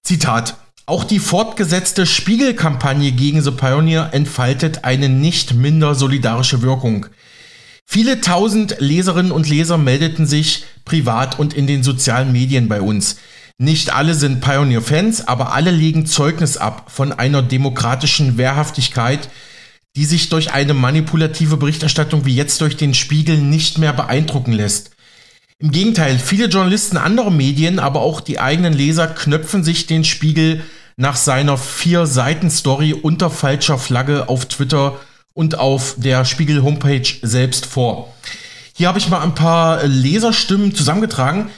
Zitat. 0.05 0.57
Auch 0.85 1.03
die 1.03 1.17
fortgesetzte 1.17 2.05
Spiegelkampagne 2.05 3.11
gegen 3.11 3.41
The 3.41 3.49
Pioneer 3.49 4.11
entfaltet 4.13 4.83
eine 4.83 5.09
nicht 5.09 5.55
minder 5.55 5.95
solidarische 5.95 6.61
Wirkung. 6.61 7.07
Viele 7.87 8.21
tausend 8.21 8.75
Leserinnen 8.77 9.31
und 9.31 9.49
Leser 9.49 9.79
meldeten 9.79 10.27
sich 10.27 10.65
privat 10.85 11.39
und 11.39 11.55
in 11.55 11.65
den 11.65 11.81
sozialen 11.81 12.31
Medien 12.31 12.67
bei 12.67 12.81
uns. 12.81 13.17
Nicht 13.57 13.95
alle 13.95 14.13
sind 14.13 14.41
Pioneer-Fans, 14.41 15.27
aber 15.27 15.53
alle 15.53 15.71
legen 15.71 16.05
Zeugnis 16.05 16.57
ab 16.57 16.91
von 16.91 17.11
einer 17.11 17.41
demokratischen 17.41 18.37
Wehrhaftigkeit, 18.37 19.27
die 19.95 20.05
sich 20.05 20.29
durch 20.29 20.51
eine 20.51 20.75
manipulative 20.75 21.57
Berichterstattung 21.57 22.25
wie 22.25 22.35
jetzt 22.35 22.61
durch 22.61 22.77
den 22.77 22.93
Spiegel 22.93 23.39
nicht 23.39 23.79
mehr 23.79 23.93
beeindrucken 23.93 24.51
lässt. 24.51 24.94
Im 25.59 25.71
Gegenteil, 25.71 26.19
viele 26.19 26.47
Journalisten 26.47 26.97
anderer 26.97 27.31
Medien, 27.31 27.79
aber 27.79 28.01
auch 28.01 28.19
die 28.19 28.39
eigenen 28.39 28.73
Leser 28.73 29.07
knöpfen 29.07 29.63
sich 29.63 29.87
den 29.87 30.03
Spiegel 30.03 30.61
nach 30.97 31.15
seiner 31.15 31.57
Vier-Seiten-Story 31.57 32.93
unter 32.93 33.29
falscher 33.29 33.77
Flagge 33.77 34.27
auf 34.27 34.47
Twitter 34.47 34.99
und 35.33 35.57
auf 35.57 35.95
der 35.97 36.25
Spiegel-Homepage 36.25 37.07
selbst 37.21 37.65
vor. 37.65 38.13
Hier 38.73 38.89
habe 38.89 38.99
ich 38.99 39.07
mal 39.07 39.21
ein 39.21 39.35
paar 39.35 39.85
Leserstimmen 39.85 40.75
zusammengetragen. 40.75 41.49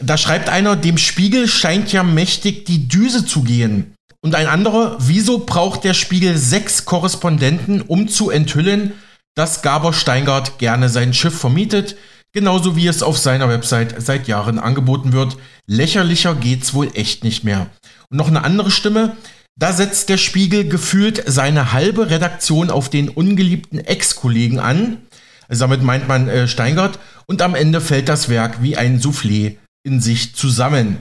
Da 0.00 0.16
schreibt 0.16 0.48
einer, 0.48 0.74
dem 0.76 0.96
Spiegel 0.96 1.48
scheint 1.48 1.92
ja 1.92 2.02
mächtig 2.02 2.64
die 2.64 2.88
Düse 2.88 3.26
zu 3.26 3.42
gehen. 3.42 3.92
Und 4.22 4.34
ein 4.34 4.46
anderer, 4.46 4.96
wieso 5.00 5.40
braucht 5.40 5.84
der 5.84 5.92
Spiegel 5.92 6.38
sechs 6.38 6.86
Korrespondenten, 6.86 7.82
um 7.82 8.08
zu 8.08 8.30
enthüllen, 8.30 8.92
dass 9.34 9.60
Gabor 9.60 9.92
Steingart 9.92 10.58
gerne 10.58 10.88
sein 10.88 11.12
Schiff 11.12 11.38
vermietet, 11.38 11.96
genauso 12.32 12.76
wie 12.76 12.86
es 12.86 13.02
auf 13.02 13.18
seiner 13.18 13.48
Website 13.48 13.94
seit 13.98 14.28
Jahren 14.28 14.58
angeboten 14.58 15.12
wird. 15.12 15.36
Lächerlicher 15.66 16.34
geht's 16.34 16.74
wohl 16.74 16.90
echt 16.94 17.24
nicht 17.24 17.44
mehr. 17.44 17.68
Und 18.10 18.16
noch 18.16 18.28
eine 18.28 18.44
andere 18.44 18.70
Stimme, 18.70 19.16
da 19.58 19.72
setzt 19.72 20.08
der 20.08 20.16
Spiegel 20.16 20.68
gefühlt 20.68 21.22
seine 21.26 21.72
halbe 21.72 22.10
Redaktion 22.10 22.70
auf 22.70 22.88
den 22.88 23.08
ungeliebten 23.08 23.78
Ex-Kollegen 23.78 24.58
an. 24.58 24.98
Also 25.48 25.64
damit 25.64 25.82
meint 25.82 26.08
man 26.08 26.28
äh, 26.28 26.48
Steingart. 26.48 26.98
Und 27.26 27.42
am 27.42 27.54
Ende 27.54 27.80
fällt 27.80 28.08
das 28.08 28.28
Werk 28.28 28.62
wie 28.62 28.76
ein 28.76 29.00
Soufflé 29.00 29.56
in 29.84 30.00
sich 30.00 30.34
zusammen. 30.34 30.98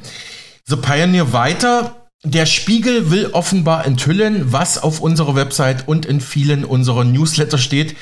The 0.65 0.75
Pioneer 0.75 1.33
weiter. 1.33 2.07
Der 2.23 2.45
Spiegel 2.45 3.09
will 3.09 3.29
offenbar 3.31 3.85
enthüllen, 3.85 4.51
was 4.51 4.77
auf 4.77 4.99
unserer 4.99 5.35
Website 5.35 5.87
und 5.87 6.05
in 6.05 6.21
vielen 6.21 6.65
unserer 6.65 7.03
Newsletter 7.03 7.57
steht. 7.57 7.95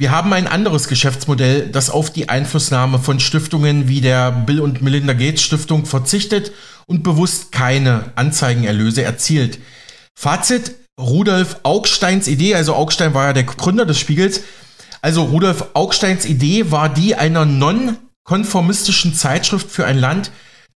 Wir 0.00 0.12
haben 0.12 0.32
ein 0.32 0.46
anderes 0.46 0.88
Geschäftsmodell, 0.88 1.68
das 1.68 1.90
auf 1.90 2.10
die 2.10 2.30
Einflussnahme 2.30 2.98
von 2.98 3.20
Stiftungen 3.20 3.86
wie 3.86 4.00
der 4.00 4.32
Bill 4.32 4.60
und 4.60 4.80
Melinda 4.80 5.12
Gates 5.12 5.42
Stiftung 5.42 5.84
verzichtet 5.84 6.52
und 6.86 7.02
bewusst 7.02 7.52
keine 7.52 8.10
Anzeigenerlöse 8.14 9.02
erzielt. 9.02 9.58
Fazit, 10.18 10.74
Rudolf 10.98 11.56
Augsteins 11.64 12.28
Idee, 12.28 12.54
also 12.54 12.76
Augstein 12.76 13.12
war 13.12 13.26
ja 13.26 13.32
der 13.34 13.42
Gründer 13.42 13.84
des 13.84 13.98
Spiegels, 13.98 14.40
also 15.02 15.24
Rudolf 15.24 15.66
Augsteins 15.74 16.24
Idee 16.24 16.70
war 16.70 16.88
die 16.88 17.16
einer 17.16 17.44
non-konformistischen 17.44 19.12
Zeitschrift 19.12 19.70
für 19.70 19.84
ein 19.84 19.98
Land, 19.98 20.30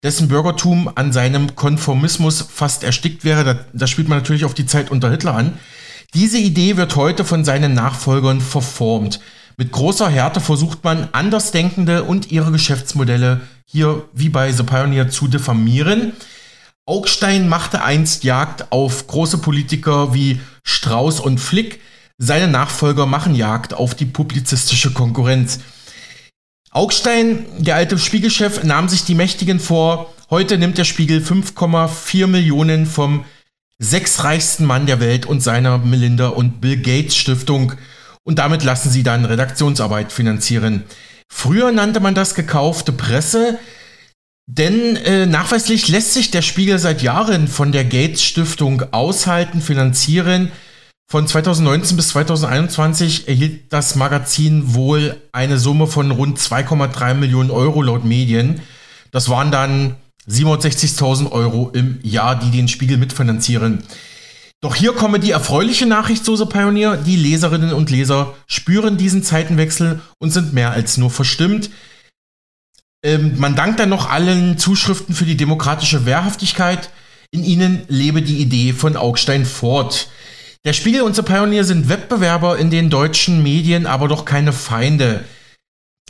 dessen 0.03 0.27
Bürgertum 0.27 0.91
an 0.95 1.13
seinem 1.13 1.55
Konformismus 1.55 2.45
fast 2.53 2.83
erstickt 2.83 3.23
wäre. 3.23 3.45
Da, 3.45 3.59
da 3.71 3.87
spielt 3.87 4.09
man 4.09 4.17
natürlich 4.17 4.43
auf 4.43 4.53
die 4.53 4.65
Zeit 4.65 4.91
unter 4.91 5.09
Hitler 5.09 5.33
an. 5.33 5.57
Diese 6.13 6.37
Idee 6.37 6.77
wird 6.77 6.95
heute 6.95 7.25
von 7.25 7.43
seinen 7.43 7.73
Nachfolgern 7.73 8.39
verformt. 8.39 9.19
Mit 9.57 9.71
großer 9.71 10.07
Härte 10.07 10.41
versucht 10.41 10.83
man, 10.83 11.09
Andersdenkende 11.11 12.03
und 12.03 12.31
ihre 12.31 12.51
Geschäftsmodelle 12.51 13.41
hier 13.65 14.05
wie 14.13 14.29
bei 14.29 14.51
The 14.51 14.61
Pioneer 14.61 15.09
zu 15.09 15.27
diffamieren. 15.27 16.13
Augstein 16.85 17.49
machte 17.49 17.81
einst 17.83 18.23
Jagd 18.23 18.71
auf 18.71 19.07
große 19.07 19.39
Politiker 19.39 20.13
wie 20.13 20.39
Strauß 20.63 21.19
und 21.19 21.39
Flick. 21.39 21.81
Seine 22.19 22.47
Nachfolger 22.47 23.07
machen 23.07 23.33
Jagd 23.33 23.73
auf 23.73 23.95
die 23.95 24.05
publizistische 24.05 24.93
Konkurrenz. 24.93 25.61
Augstein, 26.69 27.45
der 27.57 27.75
alte 27.75 27.97
Spiegelchef, 27.97 28.63
nahm 28.63 28.87
sich 28.87 29.03
die 29.03 29.15
Mächtigen 29.15 29.59
vor. 29.59 30.13
Heute 30.29 30.59
nimmt 30.59 30.77
der 30.77 30.83
Spiegel 30.83 31.21
5,4 31.21 32.27
Millionen 32.27 32.85
vom 32.85 33.25
sechsreichsten 33.79 34.65
Mann 34.65 34.85
der 34.85 34.99
Welt 34.99 35.25
und 35.25 35.41
seiner 35.41 35.77
Melinda 35.77 36.27
und 36.27 36.61
Bill 36.61 36.77
Gates 36.77 37.15
Stiftung. 37.15 37.73
Und 38.23 38.39
damit 38.39 38.63
lassen 38.63 38.89
sie 38.89 39.03
dann 39.03 39.25
Redaktionsarbeit 39.25 40.11
finanzieren. 40.11 40.83
Früher 41.29 41.71
nannte 41.71 41.99
man 41.99 42.15
das 42.15 42.35
gekaufte 42.35 42.91
Presse. 42.91 43.59
Denn 44.45 44.97
äh, 44.97 45.25
nachweislich 45.25 45.87
lässt 45.87 46.13
sich 46.13 46.29
der 46.31 46.41
Spiegel 46.41 46.77
seit 46.77 47.01
Jahren 47.01 47.47
von 47.47 47.71
der 47.71 47.85
Gates 47.85 48.23
Stiftung 48.23 48.83
aushalten, 48.91 49.61
finanzieren. 49.61 50.51
Von 51.09 51.27
2019 51.27 51.95
bis 51.95 52.09
2021 52.09 53.27
erhielt 53.27 53.71
das 53.71 53.95
Magazin 53.95 54.73
wohl 54.73 55.21
eine 55.31 55.59
Summe 55.59 55.87
von 55.87 56.11
rund 56.11 56.39
2,3 56.39 57.13
Millionen 57.13 57.51
Euro 57.51 57.81
laut 57.81 58.03
Medien. 58.03 58.61
Das 59.11 59.29
waren 59.29 59.51
dann 59.51 59.95
760.000 60.29 61.31
Euro 61.31 61.69
im 61.73 61.99
Jahr, 62.03 62.37
die 62.39 62.51
den 62.51 62.67
Spiegel 62.67 62.97
mitfinanzieren. 62.97 63.83
Doch 64.61 64.75
hier 64.75 64.93
komme 64.93 65.19
die 65.19 65.31
erfreuliche 65.31 65.85
Nachricht, 65.85 66.23
Soße 66.23 66.45
Pioneer. 66.45 66.95
Die 66.95 67.17
Leserinnen 67.17 67.73
und 67.73 67.89
Leser 67.89 68.33
spüren 68.47 68.95
diesen 68.95 69.21
Zeitenwechsel 69.21 69.99
und 70.19 70.31
sind 70.31 70.53
mehr 70.53 70.71
als 70.71 70.97
nur 70.97 71.09
verstimmt. 71.09 71.69
Ähm, 73.03 73.33
man 73.37 73.55
dankt 73.55 73.81
dann 73.81 73.89
noch 73.89 74.09
allen 74.09 74.57
Zuschriften 74.57 75.13
für 75.13 75.25
die 75.25 75.35
demokratische 75.35 76.05
Wehrhaftigkeit. 76.05 76.89
In 77.31 77.43
ihnen 77.43 77.83
lebe 77.89 78.21
die 78.21 78.37
Idee 78.37 78.71
von 78.71 78.95
Augstein 78.95 79.45
fort. 79.45 80.07
Der 80.63 80.71
Spiegel 80.71 81.01
und 81.01 81.13
The 81.13 81.23
Pioneer 81.23 81.65
sind 81.65 81.89
Wettbewerber 81.89 82.57
in 82.57 82.69
den 82.69 82.89
deutschen 82.89 83.43
Medien, 83.43 83.85
aber 83.85 84.07
doch 84.07 84.23
keine 84.23 84.53
Feinde. 84.53 85.25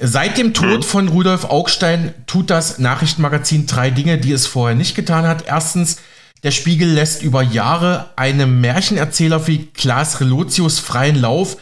Seit 0.02 0.40
dem 0.40 0.54
Tod 0.54 0.80
mhm. 0.80 0.84
von 0.84 1.08
Rudolf 1.08 1.46
Augstein 1.46 2.14
tut 2.26 2.50
das 2.50 2.80
Nachrichtenmagazin 2.80 3.68
drei 3.68 3.92
Dinge, 3.92 4.18
die 4.18 4.32
es 4.32 4.48
vorher 4.48 4.76
nicht 4.76 4.96
getan 4.96 5.28
hat. 5.28 5.46
Erstens, 5.46 5.98
der 6.42 6.52
Spiegel 6.52 6.90
lässt 6.90 7.22
über 7.22 7.44
Jahre 7.44 8.10
einem 8.16 8.60
Märchenerzähler 8.60 9.46
wie 9.48 9.68
Klaas 9.68 10.20
Relotius 10.20 10.80
freien 10.80 11.16
Lauf, 11.16 11.58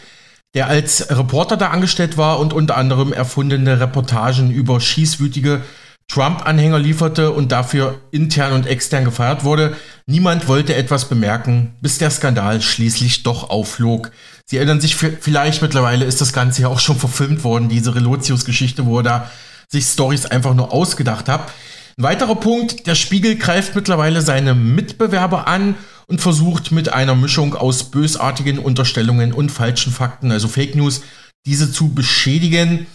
der 0.54 0.68
als 0.68 1.10
Reporter 1.10 1.58
da 1.58 1.70
angestellt 1.70 2.18
war 2.18 2.40
und 2.40 2.54
unter 2.54 2.78
anderem 2.78 3.12
erfundene 3.12 3.80
Reportagen 3.80 4.50
über 4.50 4.80
schießwütige 4.80 5.62
Trump-Anhänger 6.08 6.80
lieferte 6.80 7.32
und 7.32 7.52
dafür 7.52 8.02
intern 8.12 8.54
und 8.54 8.68
extern 8.68 9.06
gefeiert 9.06 9.44
wurde. 9.44 9.78
Niemand 10.08 10.48
wollte 10.48 10.76
etwas 10.76 11.08
bemerken, 11.08 11.74
bis 11.82 12.00
der 12.00 12.12
Skandal 12.12 12.62
schließlich 12.62 13.24
doch 13.24 13.50
aufflog. 13.50 14.12
Sie 14.46 14.58
erinnern 14.58 14.82
sich 14.82 14.96
vielleicht 14.96 15.62
mittlerweile, 15.62 16.06
ist 16.06 16.22
das 16.22 16.34
Ganze 16.34 16.64
ja 16.64 16.68
auch 16.68 16.80
schon 16.80 16.98
verfilmt 16.98 17.44
worden, 17.44 17.70
diese 17.70 17.96
Relotius-Geschichte, 17.96 18.86
wo 18.86 19.00
er 19.00 19.04
da 19.04 19.32
sich 19.70 19.86
Stories 19.86 20.26
einfach 20.26 20.54
nur 20.54 20.74
ausgedacht 20.74 21.30
hat. 21.30 21.52
Ein 21.98 22.04
weiterer 22.04 22.36
Punkt, 22.36 22.88
der 22.88 22.96
Spiegel 22.96 23.36
greift 23.36 23.76
mittlerweile 23.76 24.22
seine 24.22 24.54
Mitbewerber 24.54 25.48
an 25.48 25.76
und 26.08 26.20
versucht 26.20 26.72
mit 26.72 26.92
einer 26.92 27.16
Mischung 27.16 27.56
aus 27.56 27.92
bösartigen 27.92 28.60
Unterstellungen 28.60 29.34
und 29.34 29.52
falschen 29.52 29.94
Fakten, 29.94 30.32
also 30.32 30.48
Fake 30.48 30.76
News, 30.76 31.02
diese 31.46 31.72
zu 31.72 31.94
beschädigen. 31.94 32.88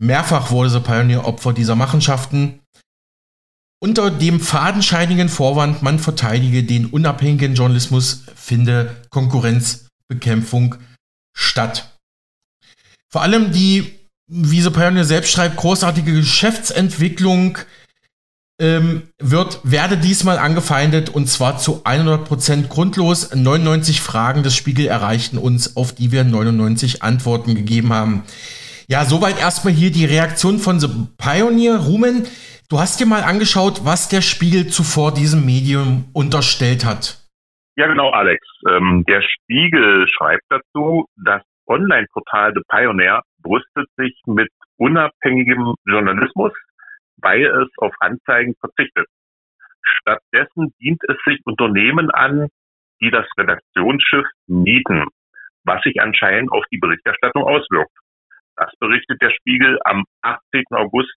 Mehrfach 0.00 0.50
wurde 0.50 0.70
The 0.70 0.80
Pioneer 0.80 1.24
Opfer 1.24 1.52
dieser 1.52 1.74
Machenschaften. 1.74 2.60
Unter 3.80 4.10
dem 4.10 4.40
fadenscheinigen 4.40 5.28
Vorwand, 5.28 5.82
man 5.82 6.00
verteidige 6.00 6.64
den 6.64 6.86
unabhängigen 6.86 7.54
Journalismus, 7.54 8.24
finde 8.34 8.96
Konkurrenzbekämpfung 10.08 10.76
statt. 11.36 11.98
Vor 13.10 13.22
allem 13.22 13.52
die, 13.52 13.98
wie 14.26 14.60
The 14.60 14.70
Pioneer 14.70 15.04
selbst 15.04 15.32
schreibt, 15.32 15.56
großartige 15.56 16.12
Geschäftsentwicklung 16.12 17.58
ähm, 18.60 19.08
wird, 19.18 19.60
werde 19.62 19.96
diesmal 19.96 20.38
angefeindet 20.38 21.08
und 21.10 21.28
zwar 21.28 21.58
zu 21.58 21.84
100% 21.84 22.68
grundlos. 22.68 23.34
99 23.34 24.00
Fragen 24.00 24.42
des 24.42 24.56
Spiegel 24.56 24.86
erreichten 24.86 25.38
uns, 25.38 25.76
auf 25.76 25.94
die 25.94 26.12
wir 26.12 26.24
99 26.24 27.02
Antworten 27.02 27.54
gegeben 27.54 27.92
haben. 27.92 28.24
Ja, 28.88 29.04
soweit 29.04 29.38
erstmal 29.38 29.74
hier 29.74 29.92
die 29.92 30.06
Reaktion 30.06 30.58
von 30.58 30.80
The 30.80 30.88
Pioneer. 31.18 31.76
Rumen, 31.76 32.26
du 32.68 32.80
hast 32.80 32.98
dir 33.00 33.06
mal 33.06 33.22
angeschaut, 33.22 33.84
was 33.84 34.08
der 34.08 34.22
Spiegel 34.22 34.68
zuvor 34.68 35.14
diesem 35.14 35.44
Medium 35.44 36.06
unterstellt 36.12 36.84
hat. 36.84 37.27
Ja, 37.78 37.86
genau, 37.86 38.10
Alex. 38.10 38.44
Ähm, 38.68 39.04
der 39.06 39.22
Spiegel 39.22 40.08
schreibt 40.08 40.42
dazu, 40.48 41.06
das 41.14 41.44
Online-Portal 41.68 42.52
The 42.54 42.62
Pioneer 42.68 43.22
brüstet 43.40 43.86
sich 43.96 44.20
mit 44.26 44.48
unabhängigem 44.78 45.76
Journalismus, 45.86 46.52
weil 47.18 47.46
es 47.46 47.68
auf 47.76 47.94
Anzeigen 48.00 48.56
verzichtet. 48.58 49.06
Stattdessen 50.00 50.74
dient 50.80 51.00
es 51.08 51.16
sich 51.24 51.38
Unternehmen 51.44 52.10
an, 52.10 52.48
die 53.00 53.12
das 53.12 53.26
Redaktionsschiff 53.38 54.26
mieten, 54.48 55.04
was 55.62 55.80
sich 55.82 56.00
anscheinend 56.00 56.50
auf 56.50 56.64
die 56.72 56.78
Berichterstattung 56.78 57.44
auswirkt. 57.44 57.96
Das 58.56 58.72
berichtet 58.80 59.22
der 59.22 59.30
Spiegel 59.30 59.78
am 59.84 60.02
18. 60.22 60.64
August 60.72 61.14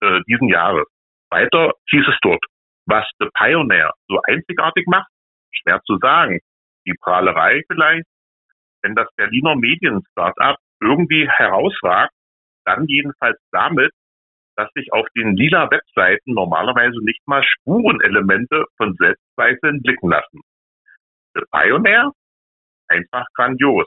äh, 0.00 0.18
diesen 0.26 0.48
Jahres. 0.48 0.88
Weiter 1.30 1.74
hieß 1.90 2.08
es 2.08 2.18
dort, 2.22 2.44
was 2.86 3.08
The 3.20 3.28
Pioneer 3.38 3.92
so 4.08 4.20
einzigartig 4.26 4.88
macht, 4.88 5.06
schwer 5.52 5.80
zu 5.84 5.98
sagen. 5.98 6.40
Die 6.86 6.94
Prahlerei 7.00 7.62
vielleicht, 7.66 8.06
wenn 8.82 8.94
das 8.94 9.08
Berliner 9.16 9.56
Medien-Startup 9.56 10.56
irgendwie 10.80 11.28
herausragt, 11.28 12.12
dann 12.64 12.86
jedenfalls 12.86 13.38
damit, 13.52 13.92
dass 14.56 14.70
sich 14.74 14.92
auf 14.92 15.06
den 15.16 15.36
lila 15.36 15.70
Webseiten 15.70 16.34
normalerweise 16.34 16.98
nicht 17.04 17.26
mal 17.26 17.42
Spurenelemente 17.42 18.64
von 18.76 18.94
Selbstzweifeln 18.96 19.80
blicken 19.82 20.10
lassen. 20.10 20.40
The 21.34 21.42
Pioneer? 21.50 22.12
Einfach 22.88 23.24
grandios. 23.34 23.86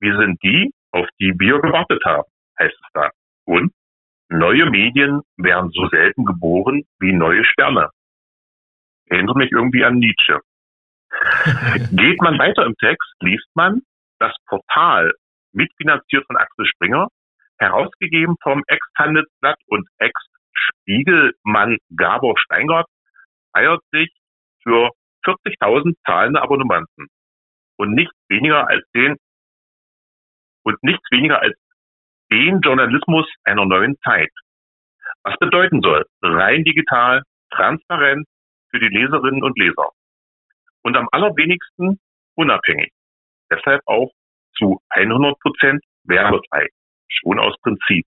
Wir 0.00 0.16
sind 0.16 0.42
die, 0.42 0.72
auf 0.92 1.06
die 1.20 1.34
wir 1.38 1.60
gewartet 1.60 2.02
haben, 2.04 2.28
heißt 2.58 2.74
es 2.74 2.88
da. 2.94 3.10
Und 3.44 3.72
neue 4.28 4.70
Medien 4.70 5.20
werden 5.36 5.70
so 5.70 5.88
selten 5.88 6.24
geboren 6.24 6.84
wie 6.98 7.12
neue 7.12 7.44
Sterne. 7.44 7.90
Erinnert 9.06 9.36
mich 9.36 9.52
irgendwie 9.52 9.84
an 9.84 9.98
Nietzsche. 9.98 10.40
Geht 11.92 12.20
man 12.20 12.38
weiter 12.38 12.64
im 12.64 12.74
Text, 12.76 13.12
liest 13.20 13.48
man, 13.54 13.82
das 14.18 14.34
Portal, 14.46 15.12
mitfinanziert 15.52 16.26
von 16.26 16.36
Axel 16.36 16.66
Springer, 16.66 17.08
herausgegeben 17.58 18.36
vom 18.42 18.62
Ex-Handelsblatt 18.66 19.58
und 19.66 19.88
Ex-Spiegelmann 19.98 21.78
Gabor 21.96 22.38
Steingart, 22.38 22.86
feiert 23.52 23.80
sich 23.92 24.10
für 24.62 24.90
40.000 25.24 25.94
zahlende 26.04 26.42
Abonnementen 26.42 27.06
und 27.76 27.94
nichts 27.94 28.16
weniger 28.28 28.68
als 28.68 28.84
den 28.94 29.16
und 30.64 30.82
nichts 30.82 31.04
weniger 31.10 31.40
als 31.40 31.56
den 32.30 32.60
Journalismus 32.60 33.26
einer 33.44 33.64
neuen 33.64 33.96
Zeit. 34.02 34.30
Was 35.22 35.36
bedeuten 35.38 35.80
soll, 35.82 36.04
rein 36.22 36.64
digital, 36.64 37.22
transparent 37.50 38.26
für 38.70 38.80
die 38.80 38.88
Leserinnen 38.88 39.42
und 39.42 39.58
Leser 39.58 39.90
und 40.84 40.96
am 40.96 41.08
allerwenigsten 41.10 41.98
unabhängig. 42.36 42.92
Deshalb 43.50 43.80
auch 43.86 44.10
zu 44.56 44.80
100 44.90 45.38
Prozent 45.40 45.82
werbefrei, 46.04 46.68
schon 47.08 47.38
aus 47.38 47.56
Prinzip. 47.62 48.06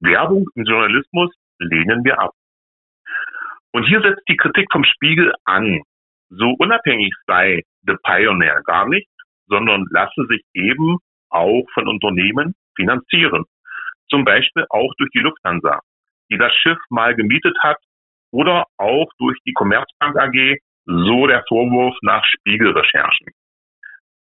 Werbung 0.00 0.48
im 0.54 0.64
Journalismus 0.64 1.34
lehnen 1.58 2.04
wir 2.04 2.18
ab. 2.18 2.32
Und 3.72 3.84
hier 3.84 4.00
setzt 4.02 4.22
die 4.28 4.36
Kritik 4.36 4.68
vom 4.70 4.84
Spiegel 4.84 5.34
an. 5.44 5.82
So 6.28 6.54
unabhängig 6.58 7.12
sei 7.26 7.62
The 7.82 7.96
Pioneer 8.02 8.62
gar 8.64 8.88
nicht, 8.88 9.08
sondern 9.46 9.86
lasse 9.90 10.26
sich 10.28 10.42
eben 10.54 10.98
auch 11.30 11.64
von 11.74 11.88
Unternehmen 11.88 12.54
finanzieren. 12.76 13.44
Zum 14.08 14.24
Beispiel 14.24 14.64
auch 14.70 14.92
durch 14.98 15.10
die 15.10 15.20
Lufthansa, 15.20 15.80
die 16.30 16.38
das 16.38 16.52
Schiff 16.54 16.78
mal 16.90 17.14
gemietet 17.14 17.56
hat 17.60 17.78
oder 18.30 18.66
auch 18.76 19.10
durch 19.18 19.38
die 19.46 19.52
Commerzbank 19.52 20.16
AG, 20.16 20.58
so 20.86 21.26
der 21.26 21.44
Vorwurf 21.48 21.96
nach 22.02 22.24
Spiegelrecherchen. 22.24 23.28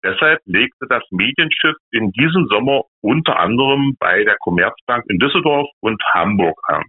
Deshalb 0.04 0.40
legte 0.46 0.86
das 0.88 1.04
Medienschiff 1.10 1.76
in 1.92 2.10
diesem 2.12 2.46
Sommer 2.48 2.82
unter 3.00 3.38
anderem 3.38 3.94
bei 4.00 4.24
der 4.24 4.36
Commerzbank 4.40 5.04
in 5.08 5.18
Düsseldorf 5.18 5.68
und 5.80 6.02
Hamburg 6.12 6.58
an. 6.64 6.82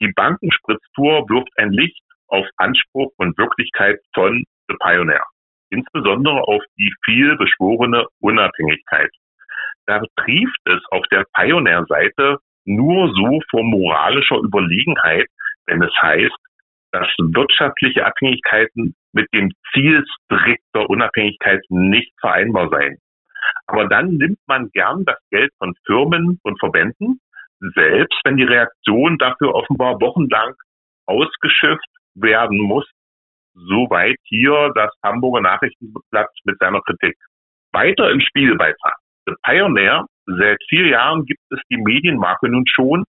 Die 0.00 0.10
Bankenspritztour 0.14 1.28
wirft 1.28 1.50
ein 1.56 1.70
Licht 1.72 2.02
auf 2.28 2.46
Anspruch 2.56 3.12
und 3.16 3.36
Wirklichkeit 3.36 3.98
von 4.14 4.44
The 4.68 4.76
Pioneer, 4.80 5.24
insbesondere 5.70 6.42
auf 6.42 6.62
die 6.78 6.92
viel 7.04 7.36
beschworene 7.36 8.06
Unabhängigkeit. 8.20 9.10
Da 9.86 10.02
trieft 10.16 10.60
es 10.64 10.80
auf 10.90 11.04
der 11.10 11.24
Pioneer-Seite 11.34 12.38
nur 12.64 13.12
so 13.14 13.40
vor 13.50 13.64
moralischer 13.64 14.38
Überlegenheit, 14.38 15.26
wenn 15.66 15.82
es 15.82 15.92
heißt, 16.00 16.36
dass 16.92 17.08
wirtschaftliche 17.18 18.04
Abhängigkeiten 18.04 18.94
mit 19.12 19.28
dem 19.34 19.50
Ziel 19.72 20.04
strikter 20.24 20.88
Unabhängigkeit 20.88 21.60
nicht 21.68 22.12
vereinbar 22.20 22.68
seien. 22.70 22.98
Aber 23.66 23.86
dann 23.86 24.16
nimmt 24.16 24.38
man 24.46 24.70
gern 24.72 25.04
das 25.04 25.18
Geld 25.30 25.52
von 25.58 25.74
Firmen 25.86 26.38
und 26.42 26.58
Verbänden, 26.58 27.20
selbst 27.74 28.18
wenn 28.24 28.36
die 28.36 28.44
Reaktion 28.44 29.18
dafür 29.18 29.54
offenbar 29.54 30.00
wochenlang 30.00 30.54
ausgeschifft 31.06 31.88
werden 32.14 32.58
muss. 32.58 32.88
Soweit 33.54 34.16
hier 34.24 34.70
das 34.74 34.90
Hamburger 35.02 35.40
Nachrichtenblatt 35.40 36.30
mit 36.44 36.58
seiner 36.58 36.80
Kritik. 36.82 37.16
Weiter 37.72 38.10
im 38.10 38.20
Spiegelbeitrag. 38.20 38.94
The 39.26 39.34
Pioneer, 39.42 40.06
seit 40.26 40.58
vier 40.68 40.86
Jahren 40.88 41.24
gibt 41.24 41.42
es 41.50 41.60
die 41.70 41.76
Medienmarke 41.76 42.48
nun 42.48 42.64
schon, 42.66 43.04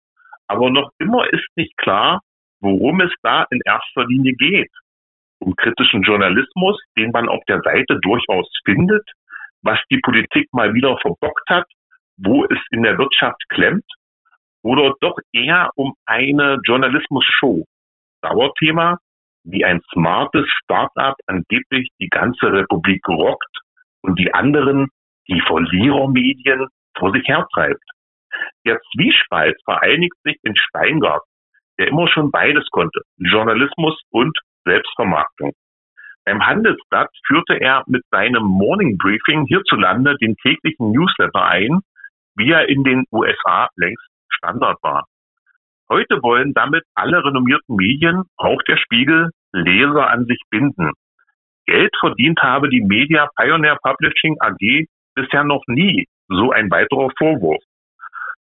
aber 0.47 0.69
noch 0.69 0.91
immer 0.99 1.27
ist 1.33 1.47
nicht 1.55 1.75
klar, 1.77 2.21
worum 2.65 2.99
es 3.01 3.13
da 3.21 3.45
in 3.51 3.61
erster 3.63 4.05
Linie 4.07 4.33
geht. 4.33 4.71
Um 5.39 5.55
kritischen 5.55 6.01
Journalismus, 6.01 6.81
den 6.97 7.11
man 7.11 7.29
auf 7.29 7.43
der 7.47 7.61
Seite 7.61 7.99
durchaus 8.01 8.49
findet, 8.65 9.07
was 9.61 9.79
die 9.91 9.99
Politik 9.99 10.47
mal 10.51 10.73
wieder 10.73 10.97
verbockt 10.97 11.47
hat, 11.49 11.67
wo 12.17 12.45
es 12.45 12.59
in 12.71 12.83
der 12.83 12.97
Wirtschaft 12.97 13.41
klemmt, 13.49 13.85
oder 14.63 14.93
doch 14.99 15.17
eher 15.31 15.69
um 15.75 15.93
eine 16.05 16.57
Journalismus-Show. 16.65 17.65
Dauerthema, 18.21 18.97
wie 19.43 19.63
ein 19.63 19.79
smartes 19.93 20.47
Startup 20.63 21.15
angeblich 21.27 21.89
die 21.99 22.07
ganze 22.09 22.51
Republik 22.51 23.07
rockt 23.07 23.55
und 24.01 24.17
die 24.17 24.33
anderen, 24.33 24.87
die 25.27 25.41
Verlierermedien, 25.41 26.67
vor 26.97 27.11
sich 27.11 27.27
hertreibt. 27.27 27.83
Der 28.65 28.79
Zwiespalt 28.91 29.55
vereinigt 29.65 30.15
sich 30.23 30.37
in 30.41 30.55
Steingart, 30.55 31.23
der 31.79 31.87
immer 31.87 32.07
schon 32.07 32.31
beides 32.31 32.67
konnte, 32.71 33.01
Journalismus 33.17 33.99
und 34.11 34.37
Selbstvermarktung. 34.65 35.53
Beim 36.25 36.45
Handelsblatt 36.45 37.09
führte 37.27 37.59
er 37.61 37.83
mit 37.87 38.03
seinem 38.09 38.43
Morning 38.43 38.97
Briefing 38.97 39.45
hierzulande 39.45 40.15
den 40.17 40.35
täglichen 40.37 40.91
Newsletter 40.91 41.43
ein, 41.45 41.81
wie 42.35 42.51
er 42.51 42.67
in 42.67 42.83
den 42.83 43.05
USA 43.11 43.69
längst 43.75 44.07
Standard 44.29 44.77
war. 44.81 45.05
Heute 45.87 46.21
wollen 46.23 46.53
damit 46.53 46.83
alle 46.95 47.23
renommierten 47.23 47.75
Medien, 47.75 48.23
auch 48.37 48.61
der 48.67 48.77
Spiegel, 48.77 49.29
Leser 49.51 50.09
an 50.09 50.25
sich 50.25 50.39
binden. 50.49 50.91
Geld 51.67 51.95
verdient 51.99 52.39
habe 52.41 52.69
die 52.69 52.81
Media 52.81 53.29
Pioneer 53.35 53.77
Publishing 53.81 54.35
AG 54.39 54.85
bisher 55.13 55.43
noch 55.43 55.63
nie, 55.67 56.07
so 56.27 56.51
ein 56.51 56.69
weiterer 56.71 57.09
Vorwurf. 57.17 57.63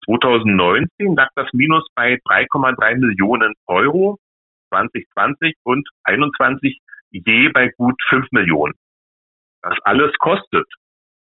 2019 0.04 1.16
lag 1.16 1.28
das 1.34 1.48
Minus 1.52 1.86
bei 1.94 2.18
3,3 2.24 2.96
Millionen 2.98 3.54
Euro, 3.66 4.18
2020 4.70 5.54
und 5.64 5.88
21 6.04 6.78
je 7.10 7.48
bei 7.48 7.70
gut 7.76 8.00
5 8.08 8.26
Millionen. 8.32 8.74
Das 9.62 9.76
alles 9.84 10.12
kostet. 10.18 10.66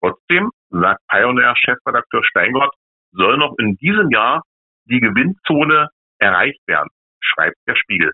Trotzdem, 0.02 0.50
sagt 0.70 1.02
Pioneer-Chefredakteur 1.08 2.24
Steingart, 2.26 2.74
soll 3.12 3.38
noch 3.38 3.56
in 3.58 3.76
diesem 3.78 4.10
Jahr 4.12 4.44
die 4.86 5.00
Gewinnzone 5.00 5.90
erreicht 6.20 6.62
werden, 6.68 6.90
schreibt 7.22 7.58
der 7.68 7.76
Spiegel. 7.76 8.12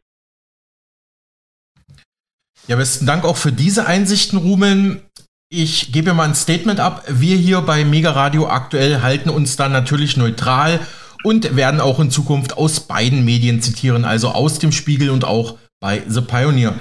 Ja, 2.68 2.76
besten 2.76 3.08
Dank 3.08 3.24
auch 3.24 3.38
für 3.38 3.52
diese 3.52 3.88
Einsichten, 3.88 4.38
Rumen. 4.38 5.09
Ich 5.52 5.92
gebe 5.92 6.14
mal 6.14 6.26
ein 6.26 6.36
Statement 6.36 6.80
ab. 6.80 7.04
Wir 7.08 7.36
hier 7.36 7.62
bei 7.62 7.84
Mega 7.84 8.12
Radio 8.12 8.48
aktuell 8.48 9.02
halten 9.02 9.32
uns 9.32 9.56
da 9.56 9.68
natürlich 9.68 10.16
neutral 10.16 10.80
und 11.24 11.56
werden 11.56 11.82
auch 11.82 12.00
in 12.00 12.12
Zukunft 12.12 12.56
aus 12.56 12.82
beiden 12.82 13.26
Medien 13.26 13.60
zitieren, 13.60 14.06
also 14.06 14.30
aus 14.30 14.60
dem 14.60 14.72
Spiegel 14.72 15.10
und 15.10 15.26
auch 15.26 15.58
bei 15.80 16.04
The 16.08 16.22
Pioneer. 16.22 16.76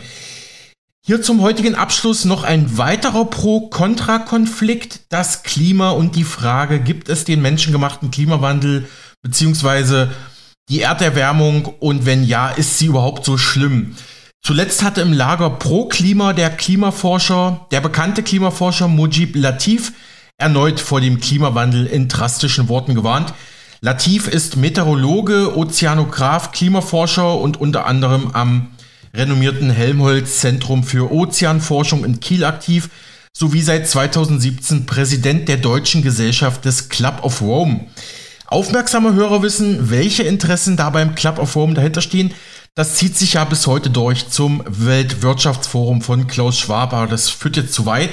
Hier 1.02 1.22
zum 1.22 1.40
heutigen 1.40 1.76
Abschluss 1.76 2.26
noch 2.26 2.44
ein 2.44 2.76
weiterer 2.76 3.24
Pro-Kontra-Konflikt, 3.24 5.00
das 5.08 5.44
Klima 5.44 5.88
und 5.92 6.14
die 6.14 6.24
Frage, 6.24 6.78
gibt 6.78 7.08
es 7.08 7.24
den 7.24 7.40
menschengemachten 7.40 8.10
Klimawandel 8.10 8.86
beziehungsweise 9.22 10.10
die 10.68 10.82
Erderwärmung 10.82 11.64
und 11.80 12.04
wenn 12.04 12.22
ja, 12.22 12.50
ist 12.50 12.78
sie 12.78 12.86
überhaupt 12.86 13.24
so 13.24 13.38
schlimm? 13.38 13.96
Zuletzt 14.42 14.82
hatte 14.82 15.00
im 15.02 15.12
Lager 15.12 15.50
Pro 15.50 15.86
Klima 15.86 16.32
der 16.32 16.50
Klimaforscher, 16.50 17.66
der 17.70 17.80
bekannte 17.80 18.22
Klimaforscher 18.22 18.88
Mujib 18.88 19.36
Latif 19.36 19.92
erneut 20.38 20.80
vor 20.80 21.00
dem 21.00 21.20
Klimawandel 21.20 21.86
in 21.86 22.08
drastischen 22.08 22.68
Worten 22.68 22.94
gewarnt. 22.94 23.34
Latif 23.80 24.26
ist 24.26 24.56
Meteorologe, 24.56 25.56
Ozeanograf, 25.56 26.52
Klimaforscher 26.52 27.38
und 27.38 27.60
unter 27.60 27.86
anderem 27.86 28.30
am 28.32 28.68
renommierten 29.14 29.70
Helmholtz 29.70 30.40
Zentrum 30.40 30.82
für 30.82 31.12
Ozeanforschung 31.12 32.04
in 32.04 32.20
Kiel 32.20 32.44
aktiv, 32.44 32.88
sowie 33.32 33.62
seit 33.62 33.86
2017 33.86 34.86
Präsident 34.86 35.48
der 35.48 35.58
Deutschen 35.58 36.02
Gesellschaft 36.02 36.64
des 36.64 36.88
Club 36.88 37.20
of 37.22 37.40
Rome. 37.40 37.86
Aufmerksame 38.46 39.14
Hörer 39.14 39.42
wissen, 39.42 39.90
welche 39.90 40.22
Interessen 40.22 40.76
da 40.76 40.90
beim 40.90 41.14
Club 41.14 41.38
of 41.38 41.54
Rome 41.54 41.74
dahinter 41.74 42.00
stehen. 42.00 42.32
Das 42.74 42.94
zieht 42.94 43.16
sich 43.16 43.34
ja 43.34 43.44
bis 43.44 43.66
heute 43.66 43.90
durch 43.90 44.28
zum 44.28 44.62
Weltwirtschaftsforum 44.66 46.00
von 46.00 46.26
Klaus 46.26 46.58
Schwab, 46.58 46.92
aber 46.92 47.08
das 47.08 47.28
führt 47.28 47.56
jetzt 47.56 47.74
zu 47.74 47.86
weit. 47.86 48.10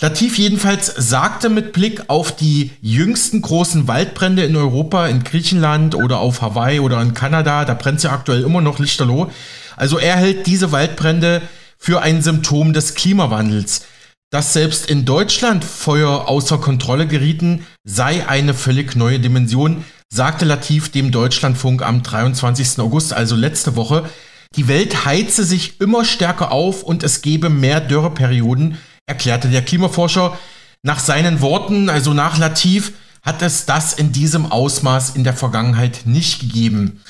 Latif 0.00 0.38
jedenfalls 0.38 0.86
sagte 0.86 1.48
mit 1.48 1.72
Blick 1.72 2.02
auf 2.08 2.34
die 2.34 2.72
jüngsten 2.80 3.40
großen 3.40 3.86
Waldbrände 3.86 4.44
in 4.44 4.56
Europa, 4.56 5.06
in 5.06 5.22
Griechenland 5.22 5.94
oder 5.94 6.18
auf 6.18 6.42
Hawaii 6.42 6.80
oder 6.80 7.00
in 7.00 7.14
Kanada, 7.14 7.64
da 7.64 7.74
brennt 7.74 8.02
ja 8.02 8.12
aktuell 8.12 8.42
immer 8.42 8.60
noch 8.60 8.78
lichterloh. 8.78 9.30
Also 9.76 9.98
er 9.98 10.16
hält 10.16 10.46
diese 10.46 10.72
Waldbrände 10.72 11.42
für 11.78 12.02
ein 12.02 12.22
Symptom 12.22 12.72
des 12.72 12.94
Klimawandels. 12.94 13.86
Dass 14.30 14.52
selbst 14.52 14.90
in 14.90 15.04
Deutschland 15.04 15.64
Feuer 15.64 16.28
außer 16.28 16.58
Kontrolle 16.58 17.06
gerieten, 17.06 17.64
sei 17.84 18.26
eine 18.26 18.52
völlig 18.52 18.96
neue 18.96 19.20
Dimension, 19.20 19.84
sagte 20.14 20.44
Latif 20.44 20.90
dem 20.90 21.10
Deutschlandfunk 21.10 21.82
am 21.82 22.04
23. 22.04 22.78
August, 22.78 23.12
also 23.12 23.34
letzte 23.34 23.74
Woche. 23.74 24.08
Die 24.54 24.68
Welt 24.68 25.04
heize 25.04 25.42
sich 25.42 25.80
immer 25.80 26.04
stärker 26.04 26.52
auf 26.52 26.84
und 26.84 27.02
es 27.02 27.20
gebe 27.20 27.50
mehr 27.50 27.80
Dürreperioden, 27.80 28.78
erklärte 29.06 29.48
der 29.48 29.62
Klimaforscher. 29.62 30.38
Nach 30.84 31.00
seinen 31.00 31.40
Worten, 31.40 31.88
also 31.88 32.14
nach 32.14 32.38
Latif, 32.38 32.92
hat 33.22 33.42
es 33.42 33.66
das 33.66 33.94
in 33.94 34.12
diesem 34.12 34.52
Ausmaß 34.52 35.16
in 35.16 35.24
der 35.24 35.34
Vergangenheit 35.34 36.02
nicht 36.04 36.40
gegeben. 36.40 37.00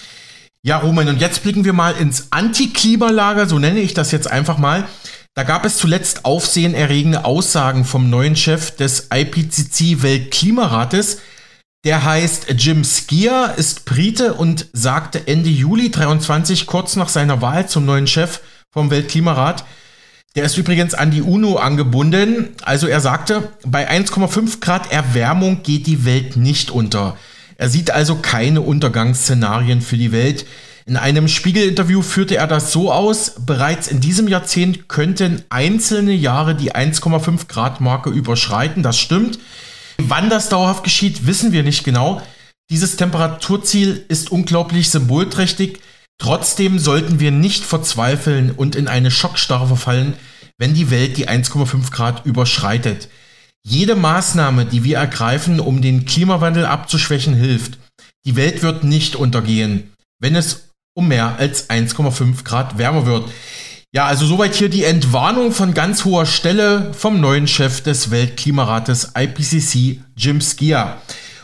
Ja, 0.63 0.79
Roman, 0.79 1.09
und 1.09 1.21
jetzt 1.21 1.43
blicken 1.43 1.67
wir 1.67 1.75
mal 1.75 1.93
ins 1.93 2.29
Antiklimalager, 2.31 3.47
so 3.47 3.59
nenne 3.59 3.81
ich 3.81 3.93
das 3.93 4.13
jetzt 4.13 4.31
einfach 4.31 4.57
mal. 4.57 4.89
Da 5.35 5.43
gab 5.43 5.67
es 5.67 5.77
zuletzt 5.77 6.25
aufsehenerregende 6.25 7.27
Aussagen 7.27 7.85
vom 7.85 8.09
neuen 8.09 8.37
Chef 8.37 8.71
des 8.71 9.09
IPCC 9.13 10.03
Weltklimarates. 10.03 11.19
Der 11.85 12.03
heißt 12.03 12.47
Jim 12.57 12.83
Skier, 12.83 13.55
ist 13.59 13.85
Brite 13.85 14.33
und 14.33 14.69
sagte 14.73 15.29
Ende 15.29 15.51
Juli 15.51 15.91
23, 15.91 16.65
kurz 16.65 16.97
nach 16.97 17.11
seiner 17.11 17.43
Wahl 17.43 17.69
zum 17.69 17.85
neuen 17.85 18.07
Chef 18.07 18.41
vom 18.71 18.91
Weltklimarat, 18.91 19.67
der 20.35 20.45
ist 20.45 20.57
übrigens 20.57 20.95
an 20.95 21.11
die 21.11 21.21
UNO 21.21 21.57
angebunden. 21.57 22.57
Also 22.63 22.87
er 22.87 23.01
sagte, 23.01 23.53
bei 23.67 23.89
1,5 23.89 24.61
Grad 24.61 24.91
Erwärmung 24.91 25.63
geht 25.63 25.87
die 25.87 26.07
Welt 26.07 26.39
nicht 26.39 26.71
unter. 26.71 27.19
Er 27.59 27.69
sieht 27.69 27.91
also 27.91 28.17
keine 28.17 28.63
Untergangsszenarien 28.63 29.83
für 29.83 29.99
die 29.99 30.11
Welt. 30.11 30.47
In 30.87 30.97
einem 30.97 31.29
Spiegel-Interview 31.29 32.01
führte 32.01 32.37
er 32.37 32.47
das 32.47 32.73
so 32.73 32.91
aus, 32.91 33.35
bereits 33.45 33.89
in 33.89 34.01
diesem 34.01 34.27
Jahrzehnt 34.27 34.89
könnten 34.89 35.43
einzelne 35.51 36.13
Jahre 36.13 36.55
die 36.55 36.75
1,5 36.75 37.47
Grad 37.47 37.83
Marke 37.83 38.09
überschreiten. 38.09 38.83
Das 38.83 38.99
stimmt. 38.99 39.39
Wann 40.09 40.31
das 40.31 40.49
dauerhaft 40.49 40.85
geschieht, 40.85 41.27
wissen 41.27 41.53
wir 41.53 41.63
nicht 41.63 41.85
genau. 41.85 42.21
Dieses 42.71 42.97
Temperaturziel 42.97 44.05
ist 44.09 44.31
unglaublich 44.31 44.91
symbolträchtig. 44.91 45.81
Trotzdem 46.19 46.79
sollten 46.79 47.21
wir 47.21 47.31
nicht 47.31 47.65
verzweifeln 47.65 48.51
und 48.51 48.77
in 48.77 48.89
eine 48.89 49.11
Schockstarre 49.11 49.67
verfallen, 49.67 50.15
wenn 50.59 50.75
die 50.75 50.91
Welt 50.91 51.17
die 51.17 51.29
1,5 51.29 51.91
Grad 51.91 52.25
überschreitet. 52.27 53.09
Jede 53.67 53.97
Maßnahme, 53.97 54.67
die 54.67 54.85
wir 54.85 54.99
ergreifen, 54.99 55.59
um 55.59 55.81
den 55.81 56.05
Klimawandel 56.05 56.67
abzuschwächen, 56.67 57.35
hilft. 57.35 57.79
Die 58.27 58.37
Welt 58.37 58.63
wird 58.63 58.85
nicht 58.85 59.17
untergehen, 59.17 59.93
wenn 60.21 60.37
es 60.37 60.69
um 60.95 61.09
mehr 61.09 61.37
als 61.39 61.71
1,5 61.71 62.45
Grad 62.45 62.79
wärmer 62.79 63.07
wird. 63.07 63.31
Ja, 63.97 64.07
also 64.07 64.27
soweit 64.27 64.57
hier 64.57 64.69
die 64.69 64.83
Entwarnung 64.83 65.53
von 65.53 65.73
ganz 65.73 66.05
hoher 66.05 66.27
Stelle 66.27 66.91
vom 66.95 67.21
neuen 67.21 67.47
Chef 67.47 67.81
des 67.81 68.11
Weltklimarates 68.11 69.13
IPCC, 69.17 70.01
Jim 70.17 70.41
Skier. 70.41 70.97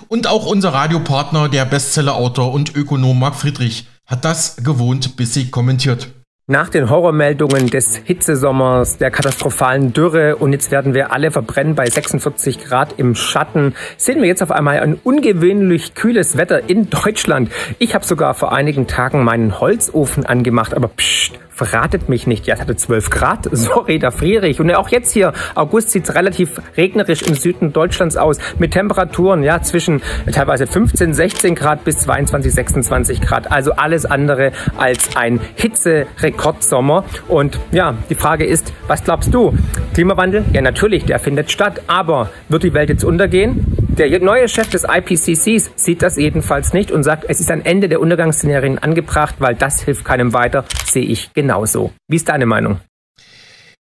Und 0.09 0.27
auch 0.27 0.47
unser 0.47 0.75
Radiopartner, 0.75 1.49
der 1.49 1.65
Bestsellerautor 1.65 2.53
und 2.53 2.75
Ökonom 2.75 3.21
Marc 3.21 3.37
Friedrich, 3.37 3.87
hat 4.05 4.25
das 4.25 4.57
gewohnt 4.65 5.17
bissig 5.17 5.53
kommentiert. 5.53 6.09
Nach 6.49 6.69
den 6.69 6.91
Horrormeldungen 6.91 7.69
des 7.69 7.95
Hitzesommers, 7.95 8.99
der 8.99 9.13
katastrophalen 9.13 9.93
Dürre 9.93 10.35
und 10.35 10.53
jetzt 10.53 10.73
werden 10.73 10.93
wir 10.93 11.13
alle 11.13 11.31
verbrennen 11.31 11.77
bei 11.77 11.89
46 11.89 12.65
Grad 12.65 12.95
im 12.97 13.15
Schatten, 13.15 13.77
sehen 13.97 14.21
wir 14.21 14.27
jetzt 14.27 14.43
auf 14.43 14.51
einmal 14.51 14.81
ein 14.81 14.99
ungewöhnlich 15.05 15.95
kühles 15.95 16.37
Wetter 16.37 16.69
in 16.69 16.91
Deutschland. 16.91 17.53
Ich 17.79 17.95
habe 17.95 18.05
sogar 18.05 18.35
vor 18.35 18.53
einigen 18.53 18.89
Tagen 18.89 19.23
meinen 19.23 19.61
Holzofen 19.61 20.27
angemacht, 20.27 20.75
aber 20.75 20.89
pst, 20.89 21.39
verratet 21.67 22.09
mich 22.09 22.27
nicht. 22.27 22.47
Ja, 22.47 22.55
es 22.55 22.61
hatte 22.63 22.75
12 22.75 23.11
Grad. 23.11 23.49
Sorry, 23.53 23.99
da 23.99 24.11
friere 24.11 24.49
ich. 24.49 24.61
Und 24.61 24.75
auch 24.75 24.89
jetzt 24.89 25.13
hier, 25.13 25.35
August 25.55 25.91
sieht 25.91 26.09
es 26.09 26.15
relativ 26.15 26.59
regnerisch 26.75 27.21
im 27.21 27.35
Süden 27.35 27.75
Deutschlands 27.75 28.17
aus. 28.17 28.39
Mit 28.59 28.73
Temperaturen, 28.73 29.43
ja, 29.43 29.61
zwischen 29.61 30.01
teilweise 30.33 30.67
15, 30.67 31.13
16 31.13 31.55
Grad 31.55 31.85
bis 31.85 31.99
22, 31.99 32.55
26 32.55 33.21
Grad. 33.21 33.53
Also 33.53 33.73
alles 33.73 34.07
andere 34.07 34.53
als 34.79 35.17
ein 35.17 35.39
Hitzerekordsommer. 35.57 37.05
Und 37.29 37.61
ja, 37.73 37.95
die 38.09 38.15
Frage 38.15 38.47
ist, 38.47 38.73
was 38.87 39.05
glaubst 39.05 39.35
du? 39.35 39.53
Klimawandel? 39.93 40.45
Ja, 40.55 40.63
natürlich, 40.63 41.05
der 41.05 41.19
findet 41.19 41.51
statt. 41.51 41.83
Aber 41.89 42.31
wird 42.49 42.63
die 42.63 42.73
Welt 42.73 42.89
jetzt 42.89 43.05
untergehen? 43.05 43.80
Der 43.97 44.20
neue 44.20 44.49
Chef 44.49 44.70
des 44.70 44.84
IPCCs 44.84 45.72
sieht 45.74 46.03
das 46.03 46.16
jedenfalls 46.16 46.72
nicht 46.72 46.91
und 46.91 47.03
sagt, 47.03 47.24
es 47.28 47.41
ist 47.41 47.51
ein 47.51 47.64
Ende 47.64 47.88
der 47.88 48.01
Untergangsszenarien 48.01 48.78
angebracht, 48.78 49.34
weil 49.41 49.55
das 49.55 49.82
hilft 49.82 50.05
keinem 50.05 50.32
weiter. 50.32 50.64
Sehe 50.84 51.05
ich 51.05 51.32
genauso. 51.34 51.93
Wie 52.09 52.16
ist 52.16 52.28
deine 52.28 52.47
Meinung? 52.47 52.80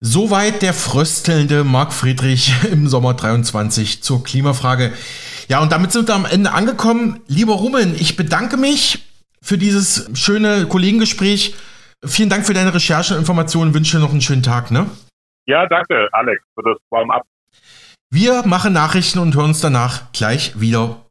Soweit 0.00 0.62
der 0.62 0.74
fröstelnde 0.74 1.64
Marc 1.64 1.92
Friedrich 1.92 2.54
im 2.72 2.86
Sommer 2.86 3.14
23 3.14 4.02
zur 4.02 4.22
Klimafrage. 4.22 4.92
Ja, 5.48 5.61
und 5.61 5.72
damit 5.72 5.92
sind 5.92 6.09
wir 6.09 6.14
am 6.14 6.24
Ende 6.24 6.52
angekommen. 6.52 7.20
Lieber 7.26 7.54
Rumen, 7.54 7.94
ich 7.94 8.16
bedanke 8.16 8.57
mich 8.57 9.04
für 9.42 9.59
dieses 9.59 10.11
schöne 10.14 10.66
Kollegengespräch. 10.66 11.54
Vielen 12.04 12.28
Dank 12.28 12.46
für 12.46 12.54
deine 12.54 12.72
Recherche 12.72 13.14
und 13.14 13.20
Informationen. 13.20 13.74
Wünsche 13.74 13.96
dir 13.96 14.02
noch 14.02 14.12
einen 14.12 14.20
schönen 14.20 14.42
Tag, 14.42 14.70
ne? 14.70 14.86
Ja, 15.46 15.66
danke, 15.66 16.09
Alex, 16.12 16.42
für 16.54 16.62
das 16.62 16.78
Warm-up. 16.90 17.22
Wir 18.11 18.46
machen 18.46 18.72
Nachrichten 18.72 19.18
und 19.18 19.34
hören 19.34 19.46
uns 19.46 19.61
danach 19.61 20.12
gleich 20.12 20.61
wieder. 20.61 21.05